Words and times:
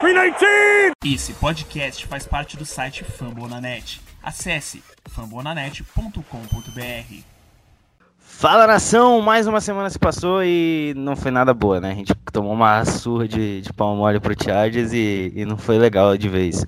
319! 0.00 0.92
Esse 1.04 1.32
podcast 1.32 2.06
faz 2.06 2.24
parte 2.24 2.56
do 2.56 2.64
site 2.64 3.02
Fambonanet. 3.02 4.00
Acesse 4.22 4.80
fambonanet.com.br. 5.08 7.14
Fala 8.16 8.68
nação, 8.68 9.20
mais 9.20 9.48
uma 9.48 9.60
semana 9.60 9.90
se 9.90 9.98
passou 9.98 10.44
e 10.44 10.94
não 10.96 11.16
foi 11.16 11.32
nada 11.32 11.52
boa, 11.52 11.80
né? 11.80 11.90
A 11.90 11.94
gente 11.94 12.14
tomou 12.32 12.52
uma 12.52 12.84
surra 12.84 13.26
de, 13.26 13.60
de 13.60 13.72
pau 13.72 13.96
mole 13.96 14.20
pro 14.20 14.40
Chargers 14.40 14.92
e, 14.92 15.32
e 15.34 15.44
não 15.44 15.56
foi 15.56 15.78
legal 15.78 16.16
de 16.16 16.28
vez. 16.28 16.64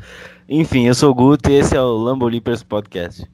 Enfim, 0.48 0.88
eu 0.88 0.94
sou 0.94 1.12
o 1.12 1.14
Guto 1.14 1.52
e 1.52 1.54
esse 1.54 1.76
é 1.76 1.80
o 1.80 1.96
Lambo 1.96 2.26
Leapers 2.26 2.64
Podcast. 2.64 3.30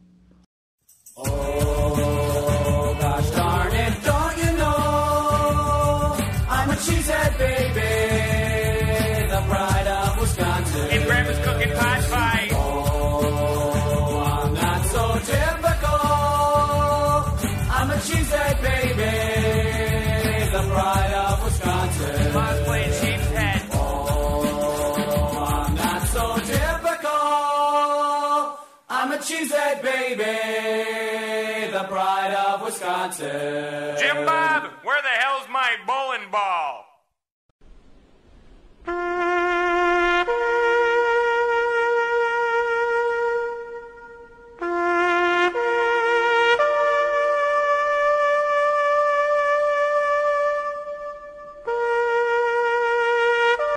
Jim 33.09 34.25
Bob, 34.25 34.65
where 34.83 35.01
the 35.01 35.09
hell's 35.09 35.49
my 35.49 35.77
bowling 35.87 36.29
ball? 36.29 36.85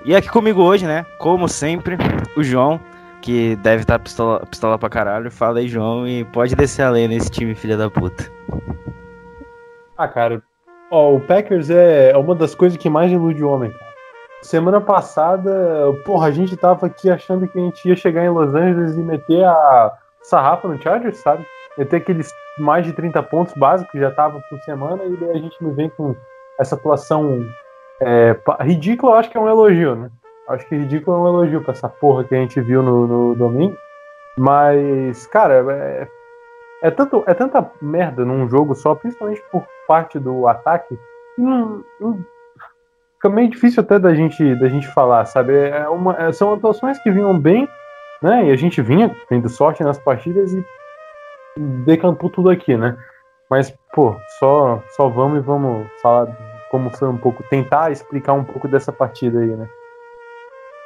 E 0.03 0.15
aqui 0.15 0.27
comigo 0.27 0.63
hoje, 0.63 0.87
né? 0.87 1.05
Como 1.19 1.47
sempre, 1.47 1.95
o 2.35 2.41
João, 2.41 2.79
que 3.21 3.55
deve 3.57 3.83
estar 3.83 3.99
pistola, 3.99 4.43
pistola 4.47 4.79
pra 4.79 4.89
caralho. 4.89 5.29
Fala 5.29 5.59
aí, 5.59 5.67
João, 5.67 6.07
e 6.07 6.25
pode 6.25 6.55
descer 6.55 6.81
a 6.81 6.89
lei 6.89 7.07
nesse 7.07 7.29
time, 7.29 7.53
filha 7.53 7.77
da 7.77 7.91
puta. 7.91 8.31
Ah, 9.99 10.07
cara, 10.07 10.41
ó, 10.89 11.13
o 11.13 11.19
Packers 11.19 11.69
é 11.69 12.15
uma 12.15 12.33
das 12.33 12.55
coisas 12.55 12.77
que 12.77 12.89
mais 12.89 13.11
ilude 13.11 13.43
o 13.43 13.49
homem, 13.49 13.69
cara. 13.69 13.93
Semana 14.41 14.79
passada, 14.79 15.51
porra, 16.05 16.27
a 16.27 16.31
gente 16.31 16.55
tava 16.55 16.85
aqui 16.85 17.09
achando 17.09 17.45
que 17.45 17.59
a 17.59 17.61
gente 17.61 17.85
ia 17.85 17.97
chegar 17.97 18.23
em 18.23 18.29
Los 18.29 18.55
Angeles 18.55 18.95
e 18.95 19.01
meter 19.01 19.43
a 19.43 19.91
sarrafa 20.23 20.69
no 20.69 20.81
Chargers, 20.81 21.17
sabe? 21.17 21.45
Meter 21.77 21.97
aqueles 21.97 22.31
mais 22.57 22.85
de 22.85 22.93
30 22.93 23.21
pontos 23.23 23.53
básicos 23.55 23.91
que 23.91 23.99
já 23.99 24.09
tava 24.09 24.41
por 24.49 24.57
semana 24.61 25.03
e 25.03 25.17
daí 25.17 25.31
a 25.31 25.37
gente 25.37 25.61
me 25.61 25.73
vem 25.73 25.89
com 25.89 26.15
essa 26.57 26.75
atuação 26.75 27.45
é, 27.99 28.33
ridícula, 28.61 29.11
eu 29.11 29.17
acho 29.17 29.29
que 29.29 29.35
é 29.37 29.41
um 29.41 29.49
elogio, 29.49 29.97
né? 29.97 30.09
Acho 30.47 30.65
que 30.65 30.77
ridículo 30.77 31.17
é 31.17 31.19
um 31.19 31.27
elogio 31.27 31.61
pra 31.61 31.73
essa 31.73 31.89
porra 31.89 32.23
que 32.23 32.33
a 32.33 32.37
gente 32.37 32.61
viu 32.61 32.81
no, 32.81 33.05
no 33.05 33.35
domingo. 33.35 33.77
Mas, 34.37 35.27
cara, 35.27 35.55
é, 35.73 36.07
é, 36.83 36.91
tanto, 36.91 37.23
é 37.27 37.33
tanta 37.33 37.69
merda 37.81 38.23
num 38.25 38.47
jogo 38.49 38.73
só, 38.75 38.95
principalmente 38.95 39.41
por 39.51 39.65
parte 39.87 40.17
do 40.19 40.47
ataque, 40.47 40.97
que 41.35 41.41
não, 41.41 41.83
não- 41.99 42.19
fica 43.15 43.29
meio 43.29 43.49
difícil 43.49 43.81
até 43.83 43.99
da 43.99 44.13
gente, 44.15 44.55
da 44.55 44.69
gente 44.69 44.87
falar, 44.87 45.25
sabe? 45.25 45.53
É 45.53 45.87
uma, 45.89 46.15
é- 46.17 46.31
são 46.31 46.53
atuações 46.53 46.97
que 46.99 47.11
vinham 47.11 47.37
bem, 47.37 47.67
né? 48.21 48.45
E 48.45 48.51
a 48.51 48.55
gente 48.55 48.81
vinha 48.81 49.13
tendo 49.27 49.49
sorte 49.49 49.83
nas 49.83 49.97
partidas 49.99 50.53
e 50.53 50.65
decantou 51.85 52.29
tudo 52.29 52.49
aqui, 52.49 52.77
né? 52.77 52.97
Mas, 53.49 53.73
pô, 53.93 54.15
só, 54.39 54.81
só 54.95 55.09
vamos 55.09 55.39
e 55.39 55.41
vamos 55.41 55.87
falar 56.01 56.27
como 56.69 56.95
foi 56.95 57.07
um 57.07 57.17
pouco, 57.17 57.43
tentar 57.49 57.91
explicar 57.91 58.33
um 58.33 58.43
pouco 58.43 58.67
dessa 58.67 58.91
partida 58.93 59.39
aí, 59.39 59.47
né? 59.55 59.67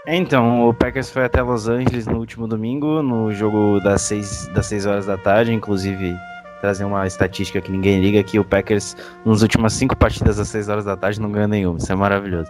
É, 0.06 0.16
Então, 0.16 0.68
o 0.68 0.74
Packers 0.74 1.10
foi 1.10 1.24
até 1.26 1.42
Los 1.42 1.68
Angeles 1.68 2.08
no 2.08 2.18
último 2.18 2.48
domingo, 2.48 3.02
no 3.02 3.32
jogo 3.34 3.80
das 3.82 4.02
6 4.04 4.48
das 4.54 4.66
seis 4.66 4.86
horas 4.86 5.06
da 5.06 5.18
tarde, 5.18 5.54
inclusive 5.54 6.16
trazer 6.62 6.86
uma 6.86 7.06
estatística 7.06 7.60
que 7.62 7.72
ninguém 7.72 8.02
liga, 8.02 8.24
que 8.24 8.40
o 8.40 8.44
Packers, 8.46 8.96
nas 9.26 9.42
últimas 9.42 9.74
cinco 9.74 9.96
partidas 9.98 10.40
às 10.40 10.48
6 10.48 10.70
horas 10.70 10.86
da 10.86 10.96
tarde, 10.96 11.20
não 11.20 11.32
ganhou 11.32 11.48
nenhuma. 11.50 11.78
Isso 11.78 11.92
é 11.92 11.96
maravilhoso. 11.96 12.50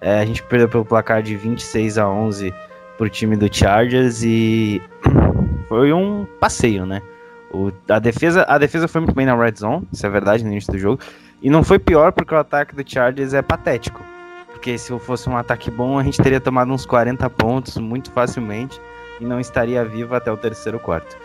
É, 0.00 0.20
a 0.20 0.24
gente 0.24 0.42
perdeu 0.44 0.68
pelo 0.68 0.84
placar 0.84 1.22
de 1.22 1.34
26 1.36 1.98
a 1.98 2.08
11 2.08 2.54
pro 2.96 3.08
time 3.10 3.36
do 3.36 3.52
Chargers 3.52 4.22
e 4.22 4.80
foi 5.68 5.92
um 5.92 6.24
passeio, 6.40 6.86
né? 6.86 7.02
O- 7.52 7.72
a, 7.88 7.98
defesa, 7.98 8.44
a 8.48 8.58
defesa 8.58 8.86
foi 8.86 9.00
muito 9.00 9.14
bem 9.14 9.26
na 9.26 9.34
red 9.36 9.54
zone, 9.56 9.88
isso 9.92 10.06
é 10.06 10.10
verdade, 10.10 10.44
no 10.44 10.50
início 10.52 10.72
do 10.72 10.78
jogo. 10.78 11.00
E 11.42 11.50
não 11.50 11.64
foi 11.64 11.78
pior 11.80 12.12
porque 12.12 12.34
o 12.34 12.38
ataque 12.38 12.76
do 12.76 12.88
Chargers 12.88 13.34
é 13.34 13.42
patético. 13.42 14.00
Porque 14.58 14.76
se 14.76 14.96
fosse 14.98 15.28
um 15.30 15.36
ataque 15.36 15.70
bom, 15.70 16.00
a 16.00 16.02
gente 16.02 16.20
teria 16.20 16.40
tomado 16.40 16.72
uns 16.72 16.84
40 16.84 17.30
pontos 17.30 17.76
muito 17.78 18.10
facilmente 18.10 18.80
e 19.20 19.24
não 19.24 19.38
estaria 19.38 19.84
vivo 19.84 20.16
até 20.16 20.32
o 20.32 20.36
terceiro 20.36 20.80
quarto. 20.80 21.16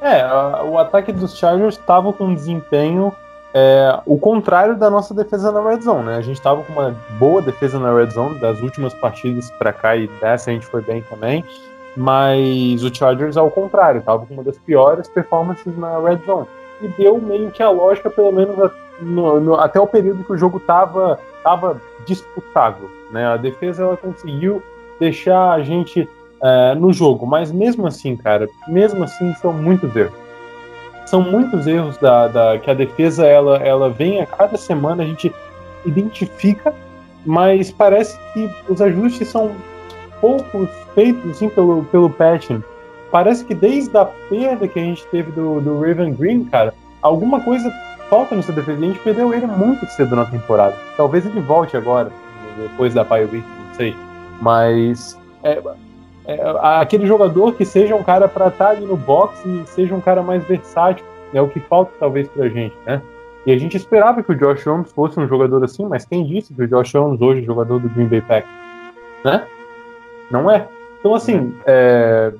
É, 0.00 0.24
o 0.64 0.78
ataque 0.78 1.12
dos 1.12 1.36
Chargers 1.36 1.76
estava 1.76 2.14
com 2.14 2.24
um 2.28 2.34
desempenho 2.34 3.12
é, 3.52 3.94
o 4.06 4.16
contrário 4.18 4.74
da 4.74 4.88
nossa 4.88 5.12
defesa 5.12 5.52
na 5.52 5.60
Red 5.60 5.82
Zone, 5.82 6.04
né? 6.06 6.16
A 6.16 6.22
gente 6.22 6.36
estava 6.38 6.62
com 6.62 6.72
uma 6.72 6.96
boa 7.18 7.42
defesa 7.42 7.78
na 7.78 7.92
Red 7.94 8.08
Zone, 8.10 8.38
das 8.38 8.58
últimas 8.62 8.94
partidas 8.94 9.50
para 9.50 9.70
cá 9.70 9.94
e 9.94 10.06
dessa 10.18 10.48
a 10.50 10.54
gente 10.54 10.64
foi 10.64 10.80
bem 10.80 11.02
também, 11.10 11.44
mas 11.94 12.82
o 12.82 12.94
Chargers, 12.94 13.36
ao 13.36 13.50
contrário, 13.50 13.98
estava 13.98 14.24
com 14.24 14.32
uma 14.32 14.42
das 14.44 14.56
piores 14.56 15.08
performances 15.08 15.76
na 15.76 15.98
Red 15.98 16.20
Zone. 16.24 16.46
E 16.80 16.88
deu 16.88 17.20
meio 17.20 17.50
que 17.50 17.62
a 17.62 17.68
lógica, 17.68 18.08
pelo 18.08 18.32
menos 18.32 18.56
no- 19.02 19.38
no- 19.40 19.54
até 19.60 19.78
o 19.78 19.86
período 19.86 20.24
que 20.24 20.32
o 20.32 20.38
jogo 20.38 20.56
estava 20.56 21.18
tava 21.42 21.80
disputável, 22.06 22.90
né? 23.10 23.26
A 23.26 23.36
defesa 23.36 23.82
ela 23.82 23.96
conseguiu 23.96 24.62
deixar 24.98 25.52
a 25.52 25.62
gente 25.62 26.08
é, 26.42 26.74
no 26.74 26.92
jogo, 26.92 27.26
mas 27.26 27.50
mesmo 27.52 27.86
assim, 27.86 28.16
cara, 28.16 28.48
mesmo 28.68 29.04
assim 29.04 29.34
são 29.34 29.52
muitos 29.52 29.94
erros. 29.94 30.18
São 31.06 31.20
muitos 31.22 31.66
erros 31.66 31.96
da, 31.98 32.28
da- 32.28 32.58
que 32.58 32.70
a 32.70 32.74
defesa 32.74 33.26
ela, 33.26 33.56
ela 33.58 33.90
vem 33.90 34.20
a 34.20 34.26
cada 34.26 34.56
semana, 34.56 35.02
a 35.02 35.06
gente 35.06 35.32
identifica, 35.84 36.72
mas 37.26 37.70
parece 37.70 38.18
que 38.32 38.48
os 38.68 38.80
ajustes 38.80 39.28
são 39.28 39.50
poucos 40.20 40.68
feitos 40.94 41.30
assim, 41.32 41.48
pelo, 41.48 41.84
pelo 41.86 42.08
Patton. 42.10 42.62
Parece 43.10 43.44
que 43.44 43.54
desde 43.54 43.96
a 43.96 44.04
perda 44.04 44.68
que 44.68 44.78
a 44.78 44.82
gente 44.82 45.04
teve 45.06 45.32
do, 45.32 45.60
do 45.60 45.80
Raven 45.80 46.14
Green, 46.14 46.44
cara, 46.44 46.72
alguma 47.02 47.40
coisa 47.40 47.72
falta 48.10 48.34
defesa. 48.34 48.72
E 48.72 48.84
a 48.84 48.88
gente 48.88 48.98
perdeu 48.98 49.32
ele 49.32 49.46
muito 49.46 49.86
cedo 49.86 50.14
na 50.14 50.26
temporada. 50.26 50.76
Talvez 50.96 51.24
ele 51.24 51.40
volte 51.40 51.76
agora, 51.76 52.10
depois 52.58 52.92
da 52.92 53.04
bye 53.04 53.24
week, 53.24 53.46
não 53.46 53.74
sei. 53.74 53.96
Mas 54.42 55.18
é, 55.42 55.62
é, 56.26 56.42
aquele 56.80 57.06
jogador 57.06 57.54
que 57.54 57.64
seja 57.64 57.94
um 57.94 58.02
cara 58.02 58.28
para 58.28 58.48
estar 58.48 58.70
ali 58.70 58.84
no 58.84 58.96
box 58.96 59.42
e 59.46 59.62
seja 59.66 59.94
um 59.94 60.00
cara 60.00 60.22
mais 60.22 60.44
versátil, 60.44 61.04
é 61.32 61.40
o 61.40 61.48
que 61.48 61.60
falta 61.60 61.92
talvez 61.98 62.28
pra 62.28 62.48
gente, 62.48 62.74
né? 62.84 63.00
E 63.46 63.52
a 63.52 63.58
gente 63.58 63.76
esperava 63.76 64.22
que 64.22 64.32
o 64.32 64.34
Josh 64.34 64.66
Holmes 64.66 64.92
fosse 64.92 65.18
um 65.18 65.26
jogador 65.26 65.64
assim, 65.64 65.86
mas 65.86 66.04
quem 66.04 66.26
disse 66.26 66.52
que 66.52 66.62
o 66.62 66.68
Josh 66.68 66.92
Holmes 66.92 67.20
hoje 67.22 67.40
é 67.40 67.44
jogador 67.44 67.78
do 67.78 67.88
Green 67.88 68.06
Bay 68.06 68.20
Packers? 68.20 68.54
Né? 69.24 69.46
Não 70.30 70.50
é. 70.50 70.68
Então, 70.98 71.14
assim, 71.14 71.54
é, 71.64 72.32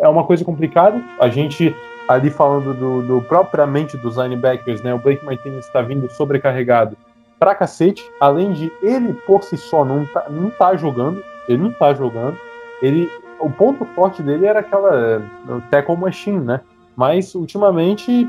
é 0.00 0.08
uma 0.08 0.24
coisa 0.24 0.44
complicada. 0.44 1.02
A 1.18 1.28
gente, 1.28 1.74
ali 2.08 2.30
falando 2.30 2.72
do, 2.72 3.02
do 3.02 3.22
propriamente 3.22 3.96
dos 3.96 4.16
linebackers, 4.16 4.82
né? 4.82 4.94
O 4.94 4.98
Blake 4.98 5.24
Martinez 5.24 5.66
está 5.66 5.82
vindo 5.82 6.10
sobrecarregado 6.10 6.96
pra 7.38 7.54
cacete. 7.54 8.08
Além 8.20 8.52
de 8.52 8.72
ele, 8.82 9.12
por 9.26 9.42
si 9.42 9.56
só, 9.56 9.84
não 9.84 10.04
tá, 10.06 10.26
não 10.30 10.50
tá 10.50 10.76
jogando. 10.76 11.22
Ele 11.48 11.62
não 11.62 11.72
tá 11.72 11.94
jogando. 11.94 12.38
Ele, 12.82 13.10
o 13.40 13.50
ponto 13.50 13.84
forte 13.86 14.22
dele 14.22 14.46
era 14.46 14.60
aquela 14.60 15.22
o 15.48 15.60
tackle 15.70 15.96
machine, 15.96 16.40
né? 16.40 16.60
Mas 16.96 17.34
ultimamente 17.34 18.28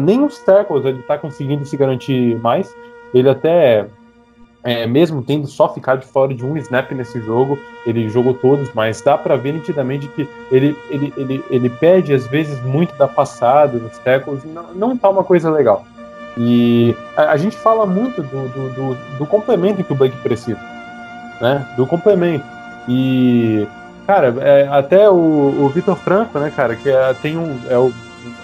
nem 0.00 0.22
os 0.22 0.38
tackles 0.38 0.84
ele 0.84 1.02
tá 1.02 1.18
conseguindo 1.18 1.64
se 1.64 1.76
garantir 1.76 2.38
mais. 2.40 2.74
Ele 3.12 3.28
até 3.28 3.86
é, 4.64 4.86
mesmo 4.86 5.22
tendo 5.22 5.46
só 5.46 5.68
ficado 5.72 6.02
fora 6.06 6.32
de 6.32 6.44
um 6.44 6.56
snap 6.56 6.90
nesse 6.92 7.20
jogo, 7.20 7.58
ele 7.86 8.08
jogou 8.08 8.32
todos, 8.32 8.70
mas 8.72 9.02
dá 9.02 9.18
para 9.18 9.36
ver 9.36 9.52
nitidamente 9.52 10.08
que 10.08 10.26
ele, 10.50 10.74
ele, 10.88 11.12
ele, 11.18 11.44
ele 11.50 11.68
perde 11.68 12.14
às 12.14 12.26
vezes 12.26 12.58
muito 12.62 12.96
da 12.96 13.06
passada 13.06 13.78
nos 13.78 13.98
tackles, 13.98 14.42
não, 14.44 14.74
não 14.74 14.96
tá 14.96 15.10
uma 15.10 15.22
coisa 15.22 15.50
legal. 15.50 15.84
E 16.38 16.96
a, 17.14 17.32
a 17.32 17.36
gente 17.36 17.56
fala 17.56 17.84
muito 17.84 18.22
do, 18.22 18.48
do, 18.48 18.68
do, 18.70 19.18
do 19.18 19.26
complemento 19.26 19.84
que 19.84 19.92
o 19.92 19.96
Blake 19.96 20.16
precisa, 20.22 20.58
né? 21.42 21.68
Do 21.76 21.86
complemento. 21.86 22.44
E, 22.88 23.68
cara, 24.06 24.34
é, 24.40 24.66
até 24.68 25.08
o, 25.10 25.14
o 25.14 25.68
Vitor 25.68 25.96
Franco, 25.96 26.38
né, 26.38 26.50
cara, 26.54 26.74
que 26.74 26.88
é, 26.88 27.14
tem 27.14 27.36
um. 27.36 27.60
É 27.68 27.78
o, 27.78 27.92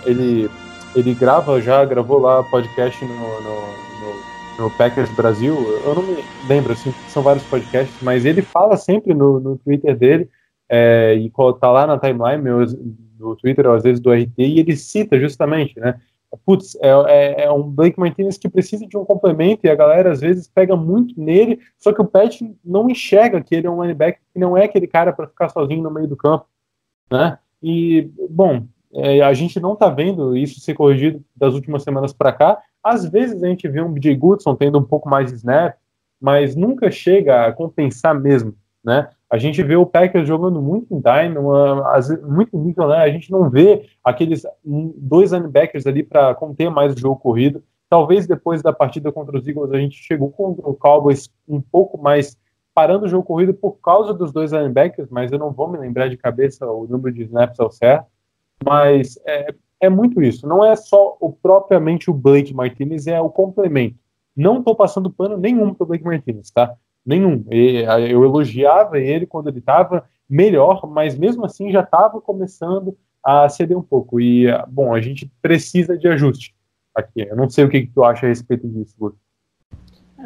ele, 0.04 0.50
ele 0.94 1.14
grava 1.14 1.60
já, 1.62 1.82
gravou 1.84 2.20
lá 2.20 2.42
podcast 2.42 3.04
no, 3.04 3.14
no, 3.14 3.20
no 3.42 4.29
no 4.58 4.70
Packers 4.70 5.10
Brasil, 5.10 5.54
eu 5.84 5.94
não 5.94 6.02
me 6.02 6.24
lembro, 6.48 6.72
assim, 6.72 6.92
são 7.08 7.22
vários 7.22 7.44
podcasts, 7.44 7.96
mas 8.02 8.24
ele 8.24 8.42
fala 8.42 8.76
sempre 8.76 9.14
no, 9.14 9.40
no 9.40 9.56
Twitter 9.56 9.96
dele, 9.96 10.28
é, 10.68 11.14
e 11.14 11.30
tá 11.58 11.70
lá 11.70 11.86
na 11.86 11.98
timeline 11.98 12.42
meu, 12.42 12.64
do 12.66 13.36
Twitter, 13.36 13.66
às 13.66 13.82
vezes 13.82 14.00
do 14.00 14.12
RT, 14.12 14.38
e 14.38 14.60
ele 14.60 14.76
cita 14.76 15.18
justamente, 15.18 15.78
né? 15.78 16.00
Putz, 16.46 16.76
é, 16.80 16.88
é- 16.88 17.44
é 17.44 17.50
um 17.50 17.62
Blake 17.62 17.98
Martinez 17.98 18.38
que 18.38 18.48
precisa 18.48 18.86
de 18.86 18.96
um 18.96 19.04
complemento, 19.04 19.66
e 19.66 19.70
a 19.70 19.74
galera 19.74 20.12
às 20.12 20.20
vezes 20.20 20.46
pega 20.46 20.76
muito 20.76 21.20
nele, 21.20 21.58
só 21.78 21.92
que 21.92 22.00
o 22.00 22.04
Pat 22.06 22.40
não 22.64 22.88
enxerga 22.88 23.40
que 23.40 23.54
ele 23.54 23.66
é 23.66 23.70
um 23.70 23.82
linebacker 23.82 24.20
que 24.32 24.38
não 24.38 24.56
é 24.56 24.64
aquele 24.64 24.86
cara 24.86 25.12
para 25.12 25.26
ficar 25.26 25.48
sozinho 25.48 25.82
no 25.82 25.90
meio 25.90 26.06
do 26.06 26.16
campo, 26.16 26.46
né? 27.10 27.38
E, 27.62 28.08
bom, 28.30 28.66
é, 28.94 29.20
a 29.22 29.32
gente 29.32 29.60
não 29.60 29.76
tá 29.76 29.88
vendo 29.88 30.36
isso 30.36 30.60
ser 30.60 30.74
corrigido 30.74 31.22
das 31.36 31.54
últimas 31.54 31.82
semanas 31.82 32.12
para 32.12 32.32
cá. 32.32 32.58
Às 32.82 33.04
vezes 33.08 33.42
a 33.42 33.46
gente 33.46 33.68
vê 33.68 33.80
um 33.80 33.92
BJ 33.92 34.14
Goodson 34.16 34.54
tendo 34.54 34.78
um 34.78 34.84
pouco 34.84 35.08
mais 35.08 35.30
de 35.30 35.36
snap, 35.36 35.76
mas 36.20 36.54
nunca 36.56 36.90
chega 36.90 37.46
a 37.46 37.52
compensar 37.52 38.18
mesmo, 38.18 38.54
né? 38.84 39.08
A 39.30 39.38
gente 39.38 39.62
vê 39.62 39.76
o 39.76 39.86
Packers 39.86 40.26
jogando 40.26 40.60
muito 40.60 40.92
em 40.92 41.00
dime, 41.00 41.38
uma- 41.38 41.98
muito 42.22 42.56
em 42.56 42.60
nível, 42.60 42.88
né? 42.88 42.96
A 42.96 43.08
gente 43.10 43.30
não 43.30 43.48
vê 43.48 43.86
aqueles 44.02 44.42
dois 44.64 45.32
linebackers 45.32 45.86
ali 45.86 46.02
para 46.02 46.34
conter 46.34 46.68
mais 46.70 46.94
o 46.94 46.98
jogo 46.98 47.16
corrido. 47.20 47.62
Talvez 47.88 48.26
depois 48.26 48.62
da 48.62 48.72
partida 48.72 49.10
contra 49.12 49.36
os 49.36 49.46
Eagles 49.46 49.72
a 49.72 49.78
gente 49.78 49.96
chegou 49.96 50.30
contra 50.30 50.68
o 50.68 50.74
Cowboys 50.74 51.30
um 51.48 51.60
pouco 51.60 51.96
mais 51.98 52.36
parando 52.74 53.04
o 53.06 53.08
jogo 53.08 53.24
corrido 53.24 53.52
por 53.52 53.72
causa 53.80 54.14
dos 54.14 54.32
dois 54.32 54.52
linebackers, 54.52 55.08
mas 55.10 55.30
eu 55.32 55.38
não 55.38 55.50
vou 55.52 55.68
me 55.68 55.76
lembrar 55.78 56.08
de 56.08 56.16
cabeça 56.16 56.66
o 56.66 56.86
número 56.86 57.14
de 57.14 57.22
snaps 57.24 57.58
ao 57.60 57.70
certo. 57.70 58.06
Mas 58.64 59.18
é, 59.26 59.54
é 59.80 59.88
muito 59.88 60.22
isso. 60.22 60.46
Não 60.46 60.64
é 60.64 60.76
só 60.76 61.16
o 61.20 61.32
propriamente 61.32 62.10
o 62.10 62.14
Blake 62.14 62.54
Martinez, 62.54 63.06
é 63.06 63.20
o 63.20 63.30
complemento. 63.30 63.96
Não 64.36 64.58
estou 64.58 64.74
passando 64.74 65.10
pano 65.10 65.36
nenhum 65.36 65.74
para 65.74 65.86
Blake 65.86 66.04
Martinez, 66.04 66.50
tá? 66.50 66.74
Nenhum. 67.04 67.44
Eu 67.50 68.24
elogiava 68.24 68.98
ele 68.98 69.26
quando 69.26 69.48
ele 69.48 69.58
estava 69.58 70.04
melhor, 70.28 70.86
mas 70.86 71.18
mesmo 71.18 71.44
assim 71.44 71.72
já 71.72 71.80
estava 71.80 72.20
começando 72.20 72.96
a 73.24 73.48
ceder 73.48 73.76
um 73.76 73.82
pouco. 73.82 74.20
E, 74.20 74.48
ah, 74.50 74.64
bom, 74.68 74.94
a 74.94 75.00
gente 75.00 75.30
precisa 75.42 75.96
de 75.96 76.06
ajuste 76.06 76.54
aqui. 76.94 77.22
Eu 77.22 77.36
não 77.36 77.48
sei 77.48 77.64
o 77.64 77.68
que, 77.68 77.82
que 77.82 77.92
tu 77.92 78.04
acha 78.04 78.26
a 78.26 78.28
respeito 78.28 78.68
disso, 78.68 78.94
Guto. 78.98 79.18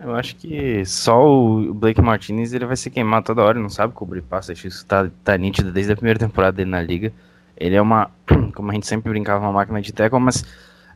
Eu 0.03 0.13
acho 0.15 0.35
que 0.37 0.85
só 0.85 1.25
o 1.25 1.73
Blake 1.73 2.03
Martinez 2.03 2.53
ele 2.53 2.67
vai 2.67 2.77
se 2.77 2.91
queimar 2.91 3.23
toda 3.23 3.43
hora, 3.43 3.61
não 3.61 3.69
sabe 3.69 3.95
cobrir 3.95 4.23
passe, 4.23 4.51
acho 4.51 4.63
que 4.63 4.69
isso 4.69 4.85
tá, 4.85 5.09
tá 5.23 5.37
nítido 5.37 5.71
desde 5.71 5.93
a 5.93 5.97
primeira 5.97 6.19
temporada 6.19 6.57
dele 6.57 6.71
na 6.71 6.83
liga. 6.83 7.13
Ele 7.57 7.77
é 7.77 7.81
uma, 7.81 8.11
como 8.55 8.71
a 8.71 8.75
gente 8.75 8.87
sempre 8.87 9.11
brincava, 9.11 9.45
uma 9.45 9.53
máquina 9.53 9.81
de 9.81 9.93
tackle, 9.93 10.21
mas 10.21 10.45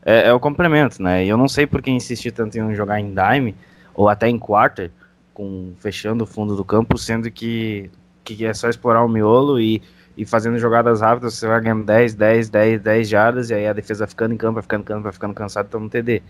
é, 0.05 0.28
é 0.28 0.32
o 0.32 0.40
complemento, 0.40 1.02
né? 1.02 1.25
E 1.25 1.28
eu 1.28 1.37
não 1.37 1.49
sei 1.49 1.66
por 1.66 1.82
que 1.82 1.90
insistir 1.90 2.32
tanto 2.32 2.58
em 2.58 2.75
jogar 2.75 3.00
em 3.00 3.14
dime, 3.14 3.55
ou 3.94 4.08
até 4.08 4.28
em 4.28 4.38
quarter, 4.38 4.90
com, 5.34 5.72
fechando 5.78 6.25
o 6.25 6.26
fundo 6.26 6.56
do 6.56 6.64
campo, 6.64 6.96
sendo 6.96 7.31
que, 7.31 7.90
que 8.25 8.44
é 8.44 8.55
só 8.55 8.69
explorar 8.69 9.05
o 9.05 9.08
miolo 9.08 9.60
e, 9.60 9.82
e 10.16 10.25
fazendo 10.25 10.58
jogadas 10.58 11.00
rápidas, 11.00 11.34
você 11.34 11.46
vai 11.46 11.60
ganhando 11.60 11.84
10, 11.84 12.14
10, 12.14 12.50
10, 12.50 12.81
10 12.81 13.08
jardas, 13.08 13.50
e 13.50 13.55
aí 13.55 13.66
a 13.66 13.72
defesa 13.72 14.00
vai 14.00 14.08
ficando 14.08 14.34
em 14.34 14.37
campo, 14.37 14.54
vai 14.54 14.62
ficando 14.62 14.82
em 14.82 14.84
campo, 14.84 15.02
vai 15.02 15.12
ficando 15.12 15.34
cansado, 15.34 15.69
toma 15.69 15.87
um 15.87 15.88
TD. 15.88 16.22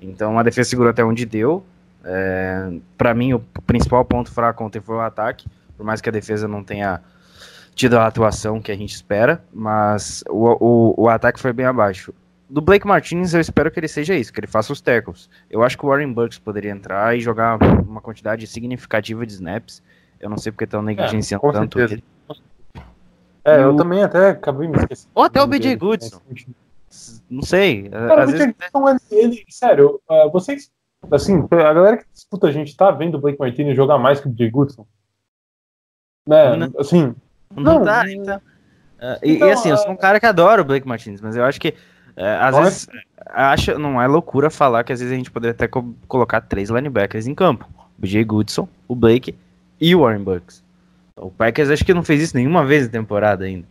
Então 0.00 0.38
a 0.38 0.42
defesa 0.42 0.68
segurou 0.68 0.90
até 0.90 1.04
onde 1.04 1.24
deu, 1.24 1.64
é, 2.04 2.72
para 2.98 3.14
mim, 3.14 3.32
o 3.32 3.40
principal 3.66 4.04
ponto 4.04 4.30
fraco 4.30 4.64
ontem 4.64 4.80
foi 4.80 4.96
o 4.96 5.00
ataque, 5.00 5.46
por 5.76 5.86
mais 5.86 6.00
que 6.00 6.08
a 6.08 6.12
defesa 6.12 6.48
não 6.48 6.62
tenha 6.64 7.00
tido 7.74 7.96
a 7.98 8.06
atuação 8.06 8.60
que 8.60 8.70
a 8.70 8.76
gente 8.76 8.94
espera, 8.94 9.42
mas 9.52 10.22
o, 10.28 10.56
o, 10.98 11.02
o 11.04 11.08
ataque 11.08 11.40
foi 11.40 11.52
bem 11.52 11.66
abaixo. 11.66 12.12
Do 12.48 12.60
Blake 12.60 12.86
Martinez, 12.86 13.32
eu 13.32 13.40
espero 13.40 13.70
que 13.70 13.80
ele 13.80 13.88
seja 13.88 14.14
isso, 14.14 14.30
que 14.32 14.38
ele 14.40 14.46
faça 14.46 14.72
os 14.72 14.80
tackles. 14.80 15.30
Eu 15.50 15.62
acho 15.62 15.78
que 15.78 15.86
o 15.86 15.88
Warren 15.88 16.12
Burks 16.12 16.38
poderia 16.38 16.70
entrar 16.70 17.16
e 17.16 17.20
jogar 17.20 17.56
uma 17.82 18.00
quantidade 18.02 18.46
significativa 18.46 19.24
de 19.24 19.32
snaps. 19.32 19.82
Eu 20.20 20.28
não 20.28 20.36
sei 20.36 20.52
porque 20.52 20.64
estão 20.64 20.82
negligenciando 20.82 21.40
com 21.40 21.50
tanto 21.50 21.80
ele. 21.80 22.04
É, 23.44 23.62
eu 23.62 23.70
o- 23.72 23.76
também 23.76 24.02
até 24.02 24.30
acabei 24.30 24.68
me 24.68 24.76
esquecendo. 24.76 25.10
Ou 25.14 25.24
até 25.24 25.42
o 25.42 25.46
BJ. 25.46 25.74
Goodson. 25.76 26.20
Não 27.28 27.42
sei. 27.42 27.88
Cara, 27.88 28.24
às 28.24 28.28
o 28.28 28.32
vezes 28.32 28.54
Goodson, 28.72 28.98
ele, 29.10 29.24
ele- 29.36 29.44
sério, 29.48 30.00
ah, 30.08 30.28
vocês, 30.30 30.70
assim, 31.10 31.38
a 31.50 31.72
galera 31.72 31.96
que 31.96 32.04
escuta 32.14 32.48
a 32.48 32.52
gente 32.52 32.76
tá 32.76 32.90
vendo 32.90 33.16
o 33.16 33.20
Blake 33.20 33.38
Martinez 33.40 33.74
jogar 33.74 33.96
mais 33.98 34.20
que 34.20 34.28
o 34.28 34.30
BJ 34.30 34.50
Goodson? 34.50 34.86
Né, 36.28 36.54
Não. 36.56 36.72
assim, 36.78 37.14
Não, 37.56 37.74
Não, 37.78 37.84
dá, 37.84 38.04
não- 38.04 38.10
então. 38.10 38.40
É, 39.00 39.18
e, 39.22 39.32
Então, 39.34 39.48
e 39.48 39.50
assim, 39.52 39.70
eu 39.70 39.76
sou 39.76 39.90
um 39.90 39.96
cara 39.96 40.20
que 40.20 40.26
adora 40.26 40.62
o 40.62 40.64
Blake 40.64 40.86
Martinez, 40.86 41.20
mas 41.20 41.36
eu 41.36 41.44
acho 41.44 41.60
que 41.60 41.74
é, 42.16 42.34
às 42.36 42.56
vezes 42.56 42.88
acha, 43.26 43.78
não 43.78 44.00
é 44.00 44.06
loucura 44.06 44.48
falar 44.50 44.84
que 44.84 44.92
às 44.92 45.00
vezes 45.00 45.12
a 45.12 45.16
gente 45.16 45.30
poderia 45.30 45.52
até 45.52 45.66
co- 45.66 45.94
colocar 46.06 46.40
três 46.40 46.70
linebackers 46.70 47.26
em 47.26 47.34
campo: 47.34 47.68
o 48.00 48.06
Jay 48.06 48.22
Goodson, 48.24 48.68
o 48.86 48.94
Blake 48.94 49.34
e 49.80 49.94
o 49.94 50.00
Warren 50.02 50.22
Bucks. 50.22 50.62
O 51.16 51.30
Packers 51.30 51.70
acho 51.70 51.84
que 51.84 51.92
não 51.94 52.02
fez 52.02 52.22
isso 52.22 52.36
nenhuma 52.36 52.64
vez 52.64 52.86
na 52.86 52.92
temporada 52.92 53.44
ainda. 53.44 53.66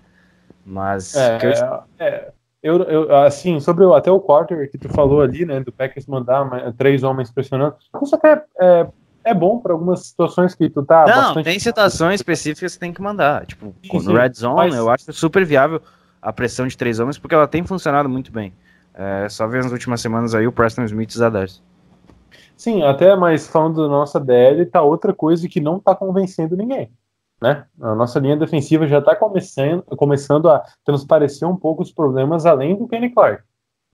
Mas 0.66 1.16
é, 1.16 1.38
que 1.38 1.45
eu- 1.48 1.83
é, 2.00 2.31
eu, 2.62 2.83
eu, 2.83 3.16
assim, 3.18 3.60
sobre 3.60 3.83
o, 3.83 3.94
até 3.94 4.12
o 4.12 4.19
quarter 4.19 4.69
que 4.69 4.78
tu 4.78 4.89
falou 4.89 5.22
ali, 5.22 5.45
né, 5.45 5.60
do 5.60 5.72
Packers 5.72 6.06
mandar 6.06 6.45
ma- 6.45 6.72
três 6.78 7.01
homens 7.04 7.31
pressionando, 7.31 7.75
isso 8.04 8.16
até 8.16 8.44
é, 8.60 8.88
é 9.23 9.33
bom 9.33 9.59
para 9.59 9.73
algumas 9.73 10.07
situações 10.07 10.56
que 10.56 10.69
tu 10.69 10.83
tá 10.83 11.06
não, 11.06 11.15
bastante... 11.15 11.45
tem 11.45 11.59
situações 11.59 12.15
específicas 12.15 12.73
que 12.73 12.79
tem 12.79 12.94
que 12.94 13.01
mandar. 13.01 13.45
Tipo, 13.45 13.73
Sim, 13.83 14.07
no 14.07 14.13
Red 14.13 14.33
Zone, 14.33 14.56
mas- 14.56 14.75
eu 14.75 14.89
acho 14.89 15.13
super 15.13 15.45
viável 15.45 15.81
a 16.21 16.31
pressão 16.31 16.68
de 16.68 16.77
três 16.77 17.00
homens, 17.00 17.18
porque 17.18 17.33
ela 17.33 17.47
tem 17.47 17.63
funcionado 17.63 18.07
muito 18.07 18.31
bem. 18.31 18.53
É, 18.94 19.27
só 19.29 19.47
ver 19.47 19.63
nas 19.63 19.71
últimas 19.71 20.01
semanas 20.01 20.35
aí 20.35 20.45
o 20.45 20.51
Preston 20.51 20.83
Smith 20.83 21.12
e 21.12 21.18
Zadars. 21.18 21.63
Sim, 22.56 22.83
até, 22.83 23.15
mas 23.15 23.47
falando 23.47 23.81
da 23.81 23.88
nossa 23.88 24.19
DL, 24.19 24.65
tá 24.68 24.81
outra 24.81 25.13
coisa 25.13 25.47
que 25.47 25.59
não 25.59 25.79
tá 25.79 25.95
convencendo 25.95 26.56
ninguém. 26.56 26.91
Né? 27.41 27.65
A 27.81 27.95
nossa 27.95 28.19
linha 28.19 28.38
defensiva 28.38 28.88
já 28.88 29.00
está 29.00 29.15
começando, 29.15 29.81
começando 29.97 30.47
a 30.47 30.63
transparecer 30.85 31.47
um 31.47 31.56
pouco 31.56 31.81
os 31.81 31.91
problemas 31.91 32.45
além 32.45 32.75
do 32.75 32.88
Kenny 32.88 33.09
Clark, 33.09 33.44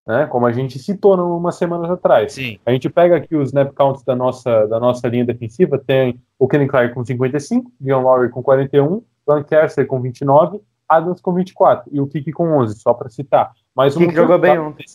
né? 0.07 0.25
Como 0.27 0.45
a 0.45 0.51
gente 0.51 0.79
citou 0.79 1.15
umas 1.37 1.55
semanas 1.55 1.91
atrás. 1.91 2.33
Sim. 2.33 2.57
A 2.65 2.71
gente 2.71 2.89
pega 2.89 3.17
aqui 3.17 3.35
os 3.35 3.49
snap 3.49 3.73
counts 3.73 4.03
da 4.03 4.15
nossa, 4.15 4.65
da 4.67 4.79
nossa 4.79 5.07
linha 5.07 5.25
defensiva, 5.25 5.77
tem 5.77 6.19
o 6.39 6.47
Kenny 6.47 6.67
Clark 6.67 6.93
com 6.93 7.03
55, 7.03 7.71
Dion 7.79 8.01
Lowry 8.01 8.29
com 8.29 8.41
41, 8.41 9.01
Lancaster 9.27 9.85
com 9.85 9.99
29, 10.01 10.61
Adams 10.87 11.19
com 11.19 11.33
24 11.33 11.89
e 11.91 11.99
o 11.99 12.07
Kiki 12.07 12.31
com 12.31 12.49
11, 12.59 12.79
só 12.79 12.93
para 12.93 13.09
citar. 13.09 13.51
Mas 13.75 13.95
o 13.95 13.99
Kiki 13.99 14.15
jogou 14.15 14.39
bem 14.39 14.57
ontem. 14.57 14.85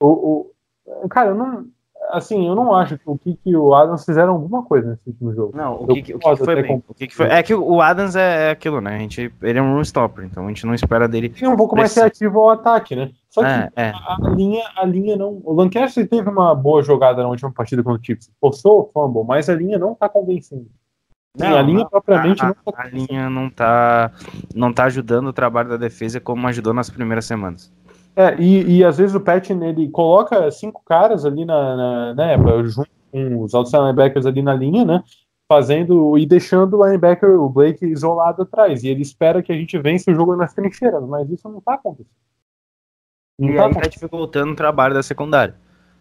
o, 0.00 0.46
o- 1.02 1.08
cara, 1.08 1.30
eu 1.30 1.34
não, 1.34 1.66
assim, 2.10 2.46
eu 2.46 2.54
não 2.54 2.74
acho 2.74 2.96
que 2.98 3.04
o 3.06 3.16
Kiki 3.18 3.50
e 3.50 3.56
o 3.56 3.74
Adams 3.74 4.04
fizeram 4.04 4.32
alguma 4.34 4.62
coisa 4.62 4.90
nesse 4.90 5.02
último 5.08 5.34
jogo. 5.34 5.56
Não, 5.56 5.74
o 5.82 5.86
que, 5.86 6.12
o 6.14 6.18
concordo 6.18 6.44
foi 6.44 6.54
bem. 6.62 6.80
com- 6.80 6.82
O 6.88 6.94
que 6.94 7.08
foi? 7.14 7.26
É 7.26 7.42
que 7.42 7.54
o 7.54 7.80
Adams 7.80 8.16
é, 8.16 8.48
é 8.48 8.50
aquilo, 8.50 8.80
né? 8.80 8.96
A 8.96 8.98
gente, 8.98 9.32
ele 9.42 9.58
é 9.58 9.62
um 9.62 9.74
run 9.74 9.80
stopper, 9.82 10.24
então 10.24 10.44
a 10.44 10.48
gente 10.48 10.66
não 10.66 10.74
espera 10.74 11.06
dele. 11.08 11.32
Ele 11.36 11.44
é 11.44 11.48
um 11.48 11.56
pouco 11.56 11.76
mais 11.76 11.94
reativo 11.94 12.38
ao 12.40 12.50
ataque, 12.50 12.94
né? 12.96 13.10
Só 13.30 13.42
que 13.42 13.48
É, 13.48 13.70
é. 13.76 13.92
a 13.92 14.16
linha, 14.34 14.64
a 14.76 14.84
linha 14.86 15.16
não. 15.16 15.40
O 15.44 15.52
Lancaster 15.54 16.08
teve 16.08 16.28
uma 16.28 16.54
boa 16.54 16.82
jogada 16.82 17.22
na 17.22 17.28
última 17.28 17.50
partida 17.52 17.82
contra 17.82 18.00
o 18.00 18.04
Chiefs. 18.04 18.30
Forçou 18.40 18.80
o 18.80 18.90
fumble, 18.92 19.24
mas 19.26 19.48
a 19.48 19.54
linha 19.54 19.78
não 19.78 19.94
tá 19.94 20.08
convencendo. 20.08 20.66
Sim, 21.36 21.48
Não, 21.48 21.56
a 21.58 21.62
linha 21.62 21.84
propriamente 21.84 22.40
a, 22.44 22.46
não 22.46 22.54
tá 22.54 22.72
a 22.76 22.86
linha 22.86 23.28
não 23.28 23.50
tá, 23.50 24.12
não 24.54 24.72
tá 24.72 24.84
ajudando 24.84 25.26
o 25.26 25.32
trabalho 25.32 25.68
da 25.68 25.76
defesa 25.76 26.20
como 26.20 26.46
ajudou 26.46 26.72
nas 26.72 26.88
primeiras 26.88 27.24
semanas. 27.24 27.72
É, 28.16 28.36
e, 28.40 28.78
e 28.78 28.84
às 28.84 28.98
vezes 28.98 29.14
o 29.14 29.20
Patton 29.20 29.62
ele 29.62 29.88
coloca 29.90 30.50
cinco 30.50 30.82
caras 30.84 31.24
ali 31.24 31.44
na, 31.44 31.76
na 31.76 32.14
né, 32.14 32.36
junto 32.64 32.88
com 33.10 33.42
os 33.42 33.54
outside 33.54 33.82
linebackers 33.82 34.26
ali 34.26 34.42
na 34.42 34.54
linha, 34.54 34.84
né? 34.84 35.02
Fazendo 35.48 36.16
e 36.16 36.24
deixando 36.24 36.78
o 36.78 36.84
linebacker, 36.84 37.28
o 37.30 37.48
Blake, 37.48 37.84
isolado 37.84 38.42
atrás. 38.42 38.82
E 38.82 38.88
ele 38.88 39.02
espera 39.02 39.42
que 39.42 39.52
a 39.52 39.56
gente 39.56 39.76
vença 39.78 40.10
o 40.10 40.14
jogo 40.14 40.36
nas 40.36 40.54
trincheiras, 40.54 41.02
mas 41.06 41.28
isso 41.28 41.48
não 41.48 41.60
tá 41.60 41.74
acontecendo. 41.74 42.08
Não 43.38 43.48
E 43.50 43.52
tá 43.52 43.52
aí 43.52 43.58
tá 43.58 43.64
acontecendo. 43.66 43.92
dificultando 43.92 44.52
o 44.52 44.56
trabalho 44.56 44.94
da 44.94 45.02
secundária. 45.02 45.56